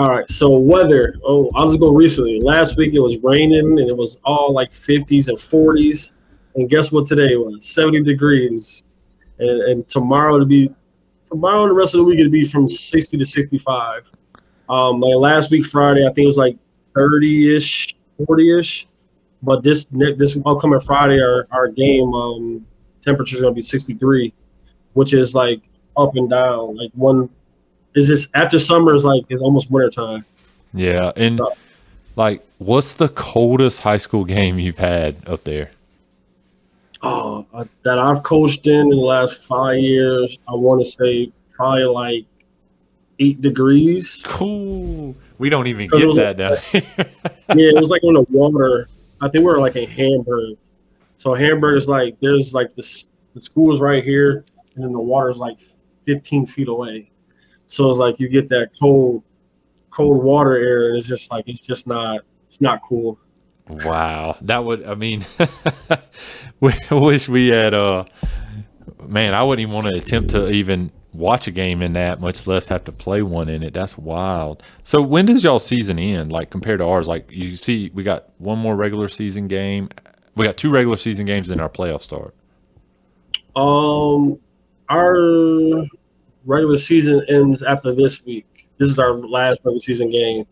All 0.00 0.08
right, 0.08 0.26
so 0.26 0.56
weather. 0.56 1.14
Oh, 1.26 1.50
I'll 1.54 1.66
just 1.66 1.78
go 1.78 1.90
recently. 1.90 2.40
Last 2.40 2.78
week 2.78 2.94
it 2.94 3.00
was 3.00 3.18
raining 3.22 3.78
and 3.78 3.78
it 3.78 3.94
was 3.94 4.16
all 4.24 4.50
like 4.50 4.70
50s 4.70 5.28
and 5.28 5.36
40s. 5.36 6.12
And 6.54 6.70
guess 6.70 6.90
what 6.90 7.06
today 7.06 7.36
was? 7.36 7.66
70 7.66 8.04
degrees. 8.04 8.84
And, 9.40 9.60
and 9.60 9.88
tomorrow 9.88 10.38
to 10.38 10.46
be 10.46 10.74
tomorrow 11.26 11.64
and 11.64 11.72
the 11.72 11.74
rest 11.74 11.92
of 11.92 11.98
the 11.98 12.04
week 12.04 12.18
it'll 12.18 12.32
be 12.32 12.44
from 12.44 12.66
60 12.66 13.18
to 13.18 13.24
65. 13.26 14.04
Um, 14.70 15.00
like 15.00 15.16
last 15.16 15.50
week 15.50 15.66
Friday 15.66 16.06
I 16.06 16.14
think 16.14 16.24
it 16.24 16.28
was 16.28 16.38
like 16.38 16.56
30ish, 16.96 17.92
40ish. 18.22 18.86
But 19.42 19.62
this 19.62 19.84
this 19.84 20.38
upcoming 20.46 20.80
Friday 20.80 21.20
our, 21.20 21.46
our 21.50 21.68
game 21.68 22.14
um, 22.14 22.66
temperature 23.02 23.36
is 23.36 23.42
gonna 23.42 23.54
be 23.54 23.60
63, 23.60 24.32
which 24.94 25.12
is 25.12 25.34
like 25.34 25.60
up 25.98 26.16
and 26.16 26.30
down. 26.30 26.78
Like 26.78 26.90
one 26.94 27.28
it's 27.94 28.06
just 28.06 28.28
after 28.34 28.58
summer 28.58 28.96
is 28.96 29.04
like 29.04 29.24
it's 29.28 29.42
almost 29.42 29.70
winter 29.70 29.90
time. 29.90 30.24
Yeah, 30.72 31.12
and 31.16 31.36
So- 31.38 31.52
like, 32.16 32.44
what's 32.58 32.92
the 32.94 33.08
coldest 33.08 33.80
high 33.80 33.96
school 33.96 34.24
game 34.24 34.58
you've 34.58 34.78
had 34.78 35.16
up 35.26 35.44
there? 35.44 35.70
Oh, 37.02 37.46
uh, 37.54 37.64
that 37.84 37.98
I've 37.98 38.22
coached 38.22 38.66
in 38.66 38.80
in 38.80 38.88
the 38.90 38.96
last 38.96 39.42
five 39.44 39.78
years, 39.78 40.36
I 40.46 40.52
want 40.54 40.84
to 40.84 40.90
say 40.90 41.32
probably 41.50 41.84
like 41.84 42.24
eight 43.18 43.40
degrees. 43.40 44.22
Cool. 44.26 45.16
We 45.38 45.48
don't 45.48 45.66
even 45.66 45.88
get 45.88 46.14
that 46.16 46.36
down 46.36 46.56
here. 46.72 46.82
Yeah, 47.56 47.70
it 47.74 47.80
was 47.80 47.90
like 47.90 48.04
on 48.04 48.14
the 48.14 48.24
water. 48.30 48.86
I 49.20 49.28
think 49.28 49.44
we 49.44 49.50
were 49.52 49.58
like 49.58 49.74
in 49.74 49.88
Hamburg. 49.90 50.56
So 51.16 51.34
Hamburg 51.34 51.78
is 51.78 51.88
like 51.88 52.16
there's 52.20 52.54
like 52.54 52.76
the 52.76 52.82
s- 52.82 53.08
the 53.34 53.40
school 53.40 53.74
is 53.74 53.80
right 53.80 54.04
here, 54.04 54.44
and 54.76 54.84
then 54.84 54.92
the 54.92 55.00
water's 55.00 55.36
like 55.36 55.58
15 56.06 56.46
feet 56.46 56.68
away. 56.68 57.09
So 57.70 57.88
it's 57.88 58.00
like 58.00 58.18
you 58.18 58.28
get 58.28 58.48
that 58.48 58.70
cold, 58.78 59.22
cold 59.90 60.24
water 60.24 60.56
air, 60.56 60.88
and 60.88 60.98
it's 60.98 61.06
just 61.06 61.30
like 61.30 61.44
it's 61.46 61.60
just 61.60 61.86
not 61.86 62.22
it's 62.48 62.60
not 62.60 62.82
cool. 62.82 63.16
wow, 63.68 64.36
that 64.40 64.64
would. 64.64 64.84
I 64.84 64.96
mean, 64.96 65.24
we 66.60 66.72
wish 66.90 67.28
we 67.28 67.48
had. 67.48 67.72
Uh, 67.72 68.06
man, 69.06 69.34
I 69.34 69.44
wouldn't 69.44 69.62
even 69.62 69.72
want 69.72 69.86
to 69.86 69.94
attempt 69.94 70.30
to 70.30 70.50
even 70.50 70.90
watch 71.12 71.46
a 71.46 71.52
game 71.52 71.80
in 71.80 71.92
that, 71.92 72.20
much 72.20 72.48
less 72.48 72.66
have 72.68 72.82
to 72.84 72.92
play 72.92 73.22
one 73.22 73.48
in 73.48 73.62
it. 73.62 73.72
That's 73.72 73.96
wild. 73.96 74.64
So 74.82 75.00
when 75.00 75.26
does 75.26 75.44
y'all 75.44 75.60
season 75.60 75.96
end? 76.00 76.32
Like 76.32 76.50
compared 76.50 76.80
to 76.80 76.86
ours, 76.86 77.06
like 77.06 77.30
you 77.30 77.54
see, 77.54 77.92
we 77.94 78.02
got 78.02 78.30
one 78.38 78.58
more 78.58 78.74
regular 78.74 79.06
season 79.06 79.46
game. 79.46 79.90
We 80.34 80.44
got 80.44 80.56
two 80.56 80.72
regular 80.72 80.96
season 80.96 81.24
games, 81.24 81.46
then 81.46 81.60
our 81.60 81.68
playoff 81.68 82.02
start. 82.02 82.34
Um, 83.54 84.40
our 84.88 85.86
regular 86.44 86.76
season 86.76 87.22
ends 87.28 87.62
after 87.62 87.94
this 87.94 88.24
week. 88.24 88.46
This 88.78 88.90
is 88.90 88.98
our 88.98 89.14
last 89.14 89.60
regular 89.64 89.80
season 89.80 90.10
game, 90.10 90.46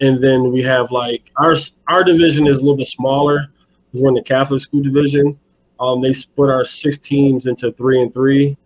and 0.00 0.22
then 0.22 0.52
we 0.52 0.62
have 0.62 0.90
like 0.90 1.30
our 1.36 1.54
our 1.88 2.04
division 2.04 2.46
is 2.46 2.58
a 2.58 2.60
little 2.60 2.76
bit 2.76 2.86
smaller 2.86 3.48
because 3.86 4.02
we're 4.02 4.08
in 4.08 4.14
the 4.14 4.22
Catholic 4.22 4.60
school 4.60 4.82
division. 4.82 5.38
Um, 5.80 6.00
they 6.00 6.12
split 6.12 6.50
our 6.50 6.64
six 6.64 6.98
teams 6.98 7.46
into 7.46 7.72
three 7.72 8.00
and 8.00 8.12
three, 8.12 8.56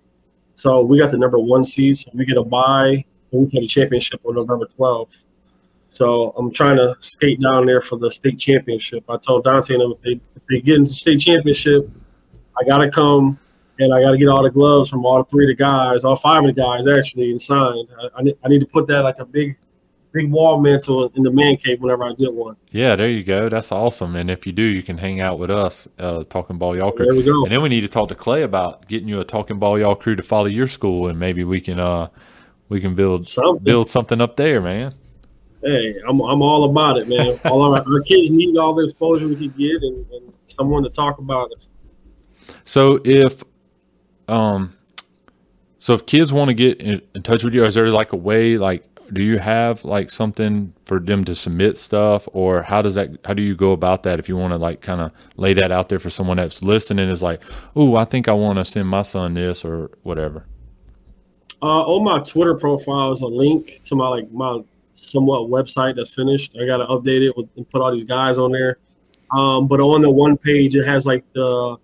so 0.54 0.82
we 0.82 0.98
got 0.98 1.10
the 1.10 1.18
number 1.18 1.38
one 1.38 1.64
seed, 1.64 1.96
so 1.96 2.10
we 2.14 2.24
get 2.24 2.36
a 2.36 2.44
bye, 2.44 3.04
and 3.32 3.42
we 3.42 3.46
play 3.46 3.60
the 3.60 3.66
championship 3.66 4.20
on 4.24 4.34
November 4.34 4.66
twelfth. 4.76 5.12
So 5.88 6.32
I'm 6.36 6.52
trying 6.52 6.76
to 6.76 6.94
skate 7.00 7.40
down 7.40 7.66
there 7.66 7.82
for 7.82 7.98
the 7.98 8.10
state 8.12 8.38
championship. 8.38 9.02
I 9.08 9.16
told 9.16 9.44
Dante 9.44 9.74
and 9.74 9.82
them 9.82 9.92
if 9.92 10.02
they, 10.02 10.20
if 10.36 10.42
they 10.48 10.60
get 10.60 10.76
into 10.76 10.92
state 10.92 11.18
championship, 11.18 11.90
I 12.56 12.68
gotta 12.68 12.90
come 12.90 13.40
and 13.80 13.94
I 13.94 14.02
got 14.02 14.10
to 14.10 14.18
get 14.18 14.28
all 14.28 14.42
the 14.42 14.50
gloves 14.50 14.90
from 14.90 15.06
all 15.06 15.22
three 15.24 15.50
of 15.50 15.56
the 15.56 15.62
guys, 15.62 16.04
all 16.04 16.14
five 16.16 16.40
of 16.40 16.46
the 16.46 16.52
guys 16.52 16.86
actually, 16.86 17.30
and 17.30 17.40
signed. 17.40 17.88
I, 17.98 18.18
I, 18.18 18.22
need, 18.22 18.36
I 18.44 18.48
need 18.48 18.60
to 18.60 18.66
put 18.66 18.86
that 18.88 19.00
like 19.00 19.18
a 19.18 19.24
big, 19.24 19.56
big 20.12 20.30
wall 20.30 20.60
mantle 20.60 21.10
in 21.16 21.22
the 21.22 21.30
man 21.30 21.56
cave 21.56 21.80
whenever 21.80 22.04
I 22.04 22.12
get 22.12 22.32
one. 22.32 22.56
Yeah, 22.70 22.94
there 22.94 23.08
you 23.08 23.22
go. 23.22 23.48
That's 23.48 23.72
awesome. 23.72 24.16
And 24.16 24.30
if 24.30 24.46
you 24.46 24.52
do, 24.52 24.62
you 24.62 24.82
can 24.82 24.98
hang 24.98 25.20
out 25.20 25.38
with 25.38 25.50
us, 25.50 25.88
uh, 25.98 26.24
Talking 26.24 26.58
Ball 26.58 26.76
Y'all 26.76 26.92
Crew. 26.92 27.06
There 27.06 27.14
we 27.14 27.22
go. 27.22 27.44
And 27.44 27.52
then 27.52 27.62
we 27.62 27.70
need 27.70 27.80
to 27.80 27.88
talk 27.88 28.10
to 28.10 28.14
Clay 28.14 28.42
about 28.42 28.86
getting 28.86 29.08
you 29.08 29.18
a 29.18 29.24
Talking 29.24 29.58
Ball 29.58 29.78
Y'all 29.78 29.94
Crew 29.94 30.14
to 30.14 30.22
follow 30.22 30.46
your 30.46 30.68
school, 30.68 31.08
and 31.08 31.18
maybe 31.18 31.42
we 31.42 31.60
can 31.60 31.80
uh 31.80 32.08
we 32.68 32.80
can 32.80 32.94
build 32.94 33.26
Something. 33.26 33.64
build 33.64 33.88
something 33.88 34.20
up 34.20 34.36
there, 34.36 34.60
man. 34.60 34.94
Hey, 35.62 35.96
I'm, 36.08 36.20
I'm 36.20 36.40
all 36.40 36.70
about 36.70 36.98
it, 36.98 37.08
man. 37.08 37.38
all 37.50 37.62
our, 37.62 37.80
our 37.80 38.00
kids 38.02 38.30
need 38.30 38.56
all 38.56 38.74
the 38.74 38.84
exposure 38.84 39.26
we 39.26 39.36
can 39.36 39.48
get 39.58 39.82
and, 39.82 40.06
and 40.12 40.32
someone 40.46 40.82
to 40.84 40.90
talk 40.90 41.18
about 41.18 41.50
us. 41.52 41.68
So 42.64 43.00
if 43.04 43.42
um 44.30 44.76
so 45.78 45.94
if 45.94 46.04
kids 46.06 46.32
want 46.32 46.48
to 46.48 46.54
get 46.54 46.80
in, 46.80 47.00
in 47.14 47.22
touch 47.22 47.42
with 47.42 47.54
you, 47.54 47.64
is 47.64 47.74
there 47.74 47.88
like 47.88 48.12
a 48.12 48.16
way 48.16 48.56
like 48.58 48.84
do 49.12 49.22
you 49.22 49.38
have 49.38 49.84
like 49.84 50.08
something 50.10 50.72
for 50.84 51.00
them 51.00 51.24
to 51.24 51.34
submit 51.34 51.76
stuff 51.76 52.28
or 52.32 52.62
how 52.62 52.80
does 52.80 52.94
that 52.94 53.10
how 53.24 53.34
do 53.34 53.42
you 53.42 53.56
go 53.56 53.72
about 53.72 54.04
that 54.04 54.20
if 54.20 54.28
you 54.28 54.36
want 54.36 54.52
to 54.52 54.56
like 54.58 54.80
kind 54.82 55.00
of 55.00 55.10
lay 55.36 55.52
that 55.52 55.72
out 55.72 55.88
there 55.88 55.98
for 55.98 56.10
someone 56.10 56.36
that's 56.36 56.62
listening 56.62 57.08
is 57.08 57.22
like 57.22 57.42
oh 57.74 57.96
i 57.96 58.04
think 58.04 58.28
i 58.28 58.32
want 58.32 58.58
to 58.58 58.64
send 58.64 58.86
my 58.88 59.02
son 59.02 59.34
this 59.34 59.64
or 59.64 59.90
whatever 60.04 60.46
Uh, 61.62 61.82
on 61.84 62.04
my 62.04 62.20
Twitter 62.20 62.54
profile 62.54 63.12
is 63.12 63.20
a 63.20 63.26
link 63.26 63.80
to 63.84 63.94
my 63.96 64.08
like 64.08 64.30
my 64.32 64.60
somewhat 64.94 65.50
website 65.50 65.96
that's 65.96 66.14
finished. 66.14 66.56
I 66.60 66.66
got 66.66 66.78
to 66.78 66.86
update 66.86 67.22
it 67.26 67.36
with, 67.36 67.48
and 67.56 67.68
put 67.70 67.82
all 67.82 67.92
these 67.92 68.04
guys 68.04 68.38
on 68.38 68.52
there. 68.52 68.78
Um, 69.32 69.66
but 69.68 69.80
on 69.80 70.00
the 70.02 70.10
one 70.10 70.36
page, 70.38 70.74
it 70.76 70.86
has 70.86 71.04
like 71.06 71.24
the 71.34 71.76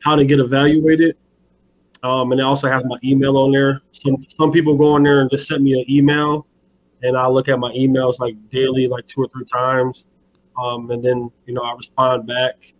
how 0.00 0.16
to 0.16 0.24
get 0.24 0.40
evaluated, 0.40 1.16
um, 2.04 2.32
and 2.32 2.40
it 2.40 2.44
also 2.44 2.68
has 2.68 2.84
my 2.84 2.98
email 3.02 3.38
on 3.38 3.50
there. 3.50 3.80
Some 3.92 4.24
some 4.28 4.52
people 4.52 4.76
go 4.76 4.92
on 4.92 5.02
there 5.02 5.22
and 5.22 5.30
just 5.30 5.48
send 5.48 5.64
me 5.64 5.72
an 5.72 5.90
email, 5.90 6.46
and 7.02 7.16
I 7.16 7.26
look 7.26 7.48
at 7.48 7.58
my 7.58 7.72
emails 7.72 8.20
like 8.20 8.36
daily, 8.50 8.86
like 8.86 9.06
two 9.06 9.22
or 9.22 9.28
three 9.28 9.46
times, 9.46 10.06
um, 10.62 10.90
and 10.90 11.02
then 11.02 11.30
you 11.46 11.54
know 11.54 11.62
I 11.62 11.72
respond 11.74 12.26
back, 12.26 12.74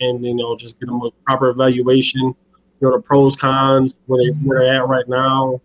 and 0.00 0.24
you 0.24 0.34
know 0.34 0.56
just 0.56 0.78
get 0.78 0.86
them 0.86 1.02
a 1.02 1.10
proper 1.26 1.50
evaluation. 1.50 2.22
You 2.22 2.88
know 2.88 2.92
the 2.92 3.02
pros, 3.02 3.34
cons, 3.34 3.96
where 4.06 4.22
they 4.24 4.30
where 4.38 4.60
they're 4.60 4.76
at 4.76 4.88
right 4.88 5.08
now, 5.08 5.60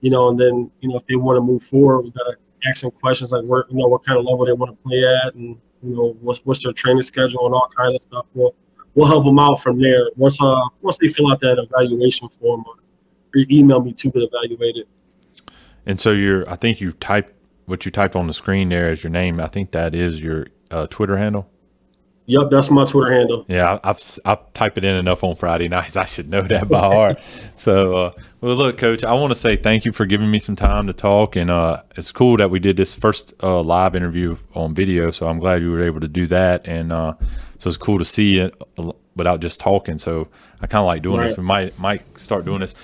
you 0.00 0.10
know, 0.10 0.28
and 0.28 0.38
then 0.38 0.70
you 0.80 0.88
know 0.88 0.96
if 0.96 1.06
they 1.08 1.16
want 1.16 1.36
to 1.36 1.40
move 1.40 1.64
forward, 1.64 2.02
we 2.02 2.12
gotta 2.12 2.36
ask 2.66 2.82
them 2.82 2.92
questions 2.92 3.32
like 3.32 3.44
where 3.46 3.64
you 3.68 3.76
know 3.76 3.88
what 3.88 4.04
kind 4.04 4.16
of 4.16 4.24
level 4.24 4.46
they 4.46 4.52
want 4.52 4.70
to 4.70 4.88
play 4.88 5.04
at, 5.04 5.34
and 5.34 5.58
you 5.82 5.96
know 5.96 6.16
what's 6.20 6.38
what's 6.46 6.62
their 6.62 6.72
training 6.72 7.02
schedule 7.02 7.46
and 7.46 7.54
all 7.54 7.68
kinds 7.76 7.96
of 7.96 8.02
stuff. 8.02 8.26
We'll 8.32 8.54
we'll 8.94 9.06
help 9.06 9.24
them 9.24 9.38
out 9.38 9.60
from 9.60 9.80
there. 9.80 10.10
Once 10.16 10.40
uh 10.40 10.60
once 10.82 10.98
they 10.98 11.08
fill 11.08 11.30
out 11.30 11.40
that 11.40 11.58
evaluation 11.58 12.28
form, 12.28 12.64
or, 12.66 12.74
or 13.40 13.44
email 13.50 13.80
me 13.80 13.92
to 13.92 14.10
get 14.10 14.22
evaluated. 14.22 14.86
and 15.86 15.98
so 16.00 16.12
you're 16.12 16.48
i 16.48 16.56
think 16.56 16.80
you've 16.80 16.98
typed 17.00 17.32
what 17.66 17.84
you 17.84 17.90
typed 17.90 18.16
on 18.16 18.26
the 18.26 18.34
screen 18.34 18.68
there 18.68 18.90
as 18.90 19.02
your 19.02 19.10
name 19.10 19.40
i 19.40 19.46
think 19.48 19.70
that 19.72 19.94
is 19.94 20.20
your 20.20 20.46
uh, 20.70 20.86
twitter 20.88 21.16
handle 21.16 21.50
Yep, 22.26 22.42
that's 22.50 22.70
my 22.70 22.84
Twitter 22.86 23.12
handle. 23.12 23.44
Yeah, 23.48 23.78
I've 23.84 24.00
I 24.24 24.38
type 24.54 24.78
it 24.78 24.84
in 24.84 24.96
enough 24.96 25.22
on 25.22 25.36
Friday 25.36 25.68
nights. 25.76 25.94
I 25.94 26.06
should 26.06 26.30
know 26.30 26.40
that 26.40 26.68
by 26.68 26.80
heart. 26.80 27.20
So, 27.56 27.96
uh, 27.96 28.12
well, 28.40 28.56
look, 28.56 28.78
Coach, 28.78 29.04
I 29.04 29.12
want 29.12 29.30
to 29.32 29.34
say 29.34 29.56
thank 29.56 29.84
you 29.84 29.92
for 29.92 30.06
giving 30.06 30.30
me 30.30 30.38
some 30.38 30.56
time 30.56 30.86
to 30.86 30.94
talk, 30.94 31.36
and 31.36 31.50
uh, 31.50 31.82
it's 31.96 32.12
cool 32.12 32.38
that 32.38 32.50
we 32.50 32.60
did 32.60 32.78
this 32.78 32.94
first 32.94 33.34
uh, 33.42 33.60
live 33.60 33.94
interview 33.94 34.38
on 34.54 34.74
video. 34.74 35.10
So 35.10 35.28
I'm 35.28 35.38
glad 35.38 35.60
you 35.60 35.70
were 35.70 35.82
able 35.82 36.00
to 36.00 36.08
do 36.08 36.26
that, 36.28 36.66
and 36.66 36.92
uh, 36.94 37.12
so 37.64 37.68
it's 37.68 37.78
cool 37.78 37.98
to 37.98 38.04
see 38.04 38.36
it 38.36 38.54
without 39.16 39.40
just 39.40 39.58
talking. 39.58 39.98
So 39.98 40.28
I 40.60 40.66
kind 40.66 40.80
of 40.80 40.86
like 40.86 41.00
doing 41.00 41.20
right. 41.20 41.28
this. 41.28 41.38
We 41.38 41.44
might 41.44 41.78
might 41.78 42.18
start 42.18 42.44
doing 42.44 42.60
this. 42.60 42.74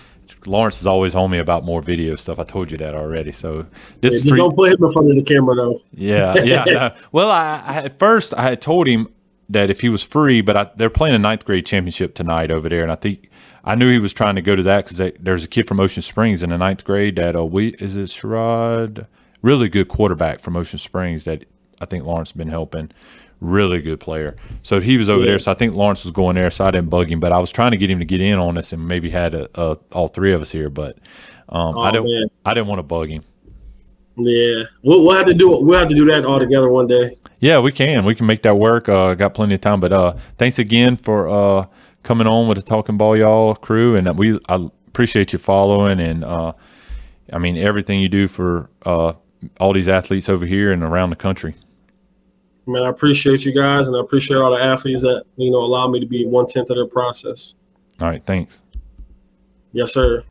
Lawrence 0.47 0.81
is 0.81 0.87
always 0.87 1.15
on 1.15 1.31
me 1.31 1.37
about 1.37 1.65
more 1.67 1.83
video 1.83 2.17
stuff. 2.17 2.39
I 2.39 2.45
told 2.45 2.73
you 2.73 2.79
that 2.79 2.95
already. 2.95 3.31
So 3.31 3.67
this 4.01 4.25
yeah, 4.25 4.37
don't 4.37 4.57
put 4.57 4.71
him 4.71 4.83
in 4.83 4.91
front 4.91 5.11
of 5.11 5.17
the 5.17 5.23
camera 5.23 5.55
though. 5.55 5.83
Yeah, 5.93 6.43
yeah. 6.43 6.65
no. 6.65 6.95
Well, 7.13 7.31
I, 7.31 7.63
I, 7.63 7.77
at 7.83 7.99
first 7.99 8.33
I 8.33 8.41
had 8.41 8.63
told 8.63 8.87
him 8.87 9.09
that 9.51 9.69
if 9.69 9.81
he 9.83 9.91
was 9.91 10.03
free, 10.03 10.41
but 10.41 10.57
I, 10.57 10.71
they're 10.77 10.89
playing 10.89 11.15
a 11.15 11.19
ninth 11.19 11.45
grade 11.45 11.67
championship 11.67 12.15
tonight 12.15 12.51
over 12.51 12.71
there, 12.71 12.83
and 12.83 12.91
I 12.91 12.95
think 12.95 13.29
I 13.63 13.75
knew 13.75 13.93
he 13.93 13.99
was 13.99 14.15
trying 14.15 14.37
to 14.37 14.43
go 14.43 14.57
to 14.57 14.63
that 14.63 14.87
because 14.87 15.13
there's 15.21 15.45
a 15.45 15.49
kid 15.49 15.69
from 15.69 15.79
Ocean 15.79 16.03
Springs 16.03 16.43
in 16.43 16.49
the 16.49 16.57
ninth 16.57 16.85
grade 16.85 17.17
that 17.17 17.37
uh, 17.37 17.45
we 17.45 17.75
is 17.75 17.97
it 17.97 18.09
Sherrod, 18.09 19.07
really 19.43 19.69
good 19.69 19.89
quarterback 19.89 20.41
from 20.41 20.57
Ocean 20.57 20.79
Springs 20.79 21.25
that 21.25 21.45
I 21.83 21.85
think 21.85 22.05
Lawrence 22.05 22.31
has 22.31 22.37
been 22.37 22.49
helping, 22.49 22.91
really 23.41 23.81
good 23.81 24.01
player. 24.01 24.37
So 24.63 24.81
he 24.81 24.97
was 24.97 25.09
over 25.09 25.25
yeah. 25.25 25.31
there, 25.31 25.39
so 25.39 25.51
I 25.51 25.55
think 25.55 25.75
Lawrence 25.75 26.05
was 26.05 26.13
going 26.13 26.37
there, 26.37 26.51
so 26.51 26.65
I 26.65 26.71
didn't 26.71 26.91
bug 26.91 27.11
him, 27.11 27.21
but 27.21 27.33
I 27.33 27.39
was 27.39 27.51
trying 27.51 27.73
to 27.73 27.77
get 27.77 27.91
him 27.91 27.99
to 27.99 28.05
get 28.05 28.21
in 28.21 28.39
on 28.39 28.55
this 28.55 28.73
and 28.73 28.87
maybe 28.87 29.11
had 29.11 29.35
a, 29.35 29.49
a, 29.55 29.79
all 29.93 30.09
three 30.09 30.33
of 30.33 30.41
us 30.41 30.51
here, 30.51 30.71
but 30.71 30.99
um, 31.49 31.77
oh, 31.77 31.81
I 31.81 31.91
don't 31.91 32.05
man. 32.05 32.27
I 32.45 32.55
didn't 32.55 32.69
want 32.69 32.79
to 32.79 32.85
bug 32.85 33.09
him. 33.09 33.25
Yeah, 34.17 34.65
we'll, 34.83 35.05
we'll 35.05 35.17
have 35.17 35.27
to 35.27 35.35
do 35.35 35.49
we'll 35.49 35.79
have 35.79 35.89
to 35.89 35.95
do 35.95 36.05
that 36.07 36.25
all 36.25 36.39
together 36.39 36.69
one 36.69 36.87
day. 36.87 37.17
Yeah, 37.41 37.59
we 37.61 37.73
can. 37.73 38.05
We 38.05 38.15
can 38.15 38.27
make 38.27 38.43
that 38.43 38.57
work. 38.57 38.89
Uh, 38.89 39.15
got 39.15 39.35
plenty 39.35 39.55
of 39.55 39.61
time. 39.63 39.81
But 39.81 39.93
uh, 39.93 40.13
thanks 40.37 40.59
again 40.59 40.97
for 40.97 41.29
uh, 41.29 41.67
coming 42.03 42.27
on 42.27 42.47
with 42.47 42.57
the 42.57 42.63
Talking 42.63 42.99
Ball 42.99 43.17
Y'all 43.17 43.55
crew, 43.55 43.97
and 43.97 44.19
we 44.19 44.39
I 44.49 44.69
appreciate 44.89 45.33
you 45.33 45.39
following 45.39 46.01
and 46.01 46.25
uh, 46.25 46.53
I 47.33 47.39
mean 47.39 47.57
everything 47.57 48.01
you 48.01 48.09
do 48.09 48.29
for 48.29 48.69
uh, 48.85 49.15
all 49.59 49.73
these 49.73 49.89
athletes 49.89 50.29
over 50.29 50.47
here 50.47 50.71
and 50.71 50.83
around 50.83 51.11
the 51.11 51.17
country. 51.17 51.55
Man, 52.71 52.85
I 52.85 52.89
appreciate 52.89 53.45
you 53.45 53.53
guys, 53.53 53.89
and 53.89 53.97
I 53.97 54.01
appreciate 54.01 54.37
all 54.37 54.53
the 54.53 54.63
athletes 54.63 55.03
that 55.03 55.25
you 55.37 55.51
know 55.51 55.59
allow 55.59 55.89
me 55.89 55.99
to 55.99 56.07
be 56.07 56.25
one 56.25 56.47
tenth 56.47 56.71
of 56.71 56.77
their 56.77 56.87
process. 56.87 57.55
All 58.01 58.09
right, 58.09 58.25
thanks. 58.25 58.63
Yes, 59.73 59.93
sir. 59.93 60.25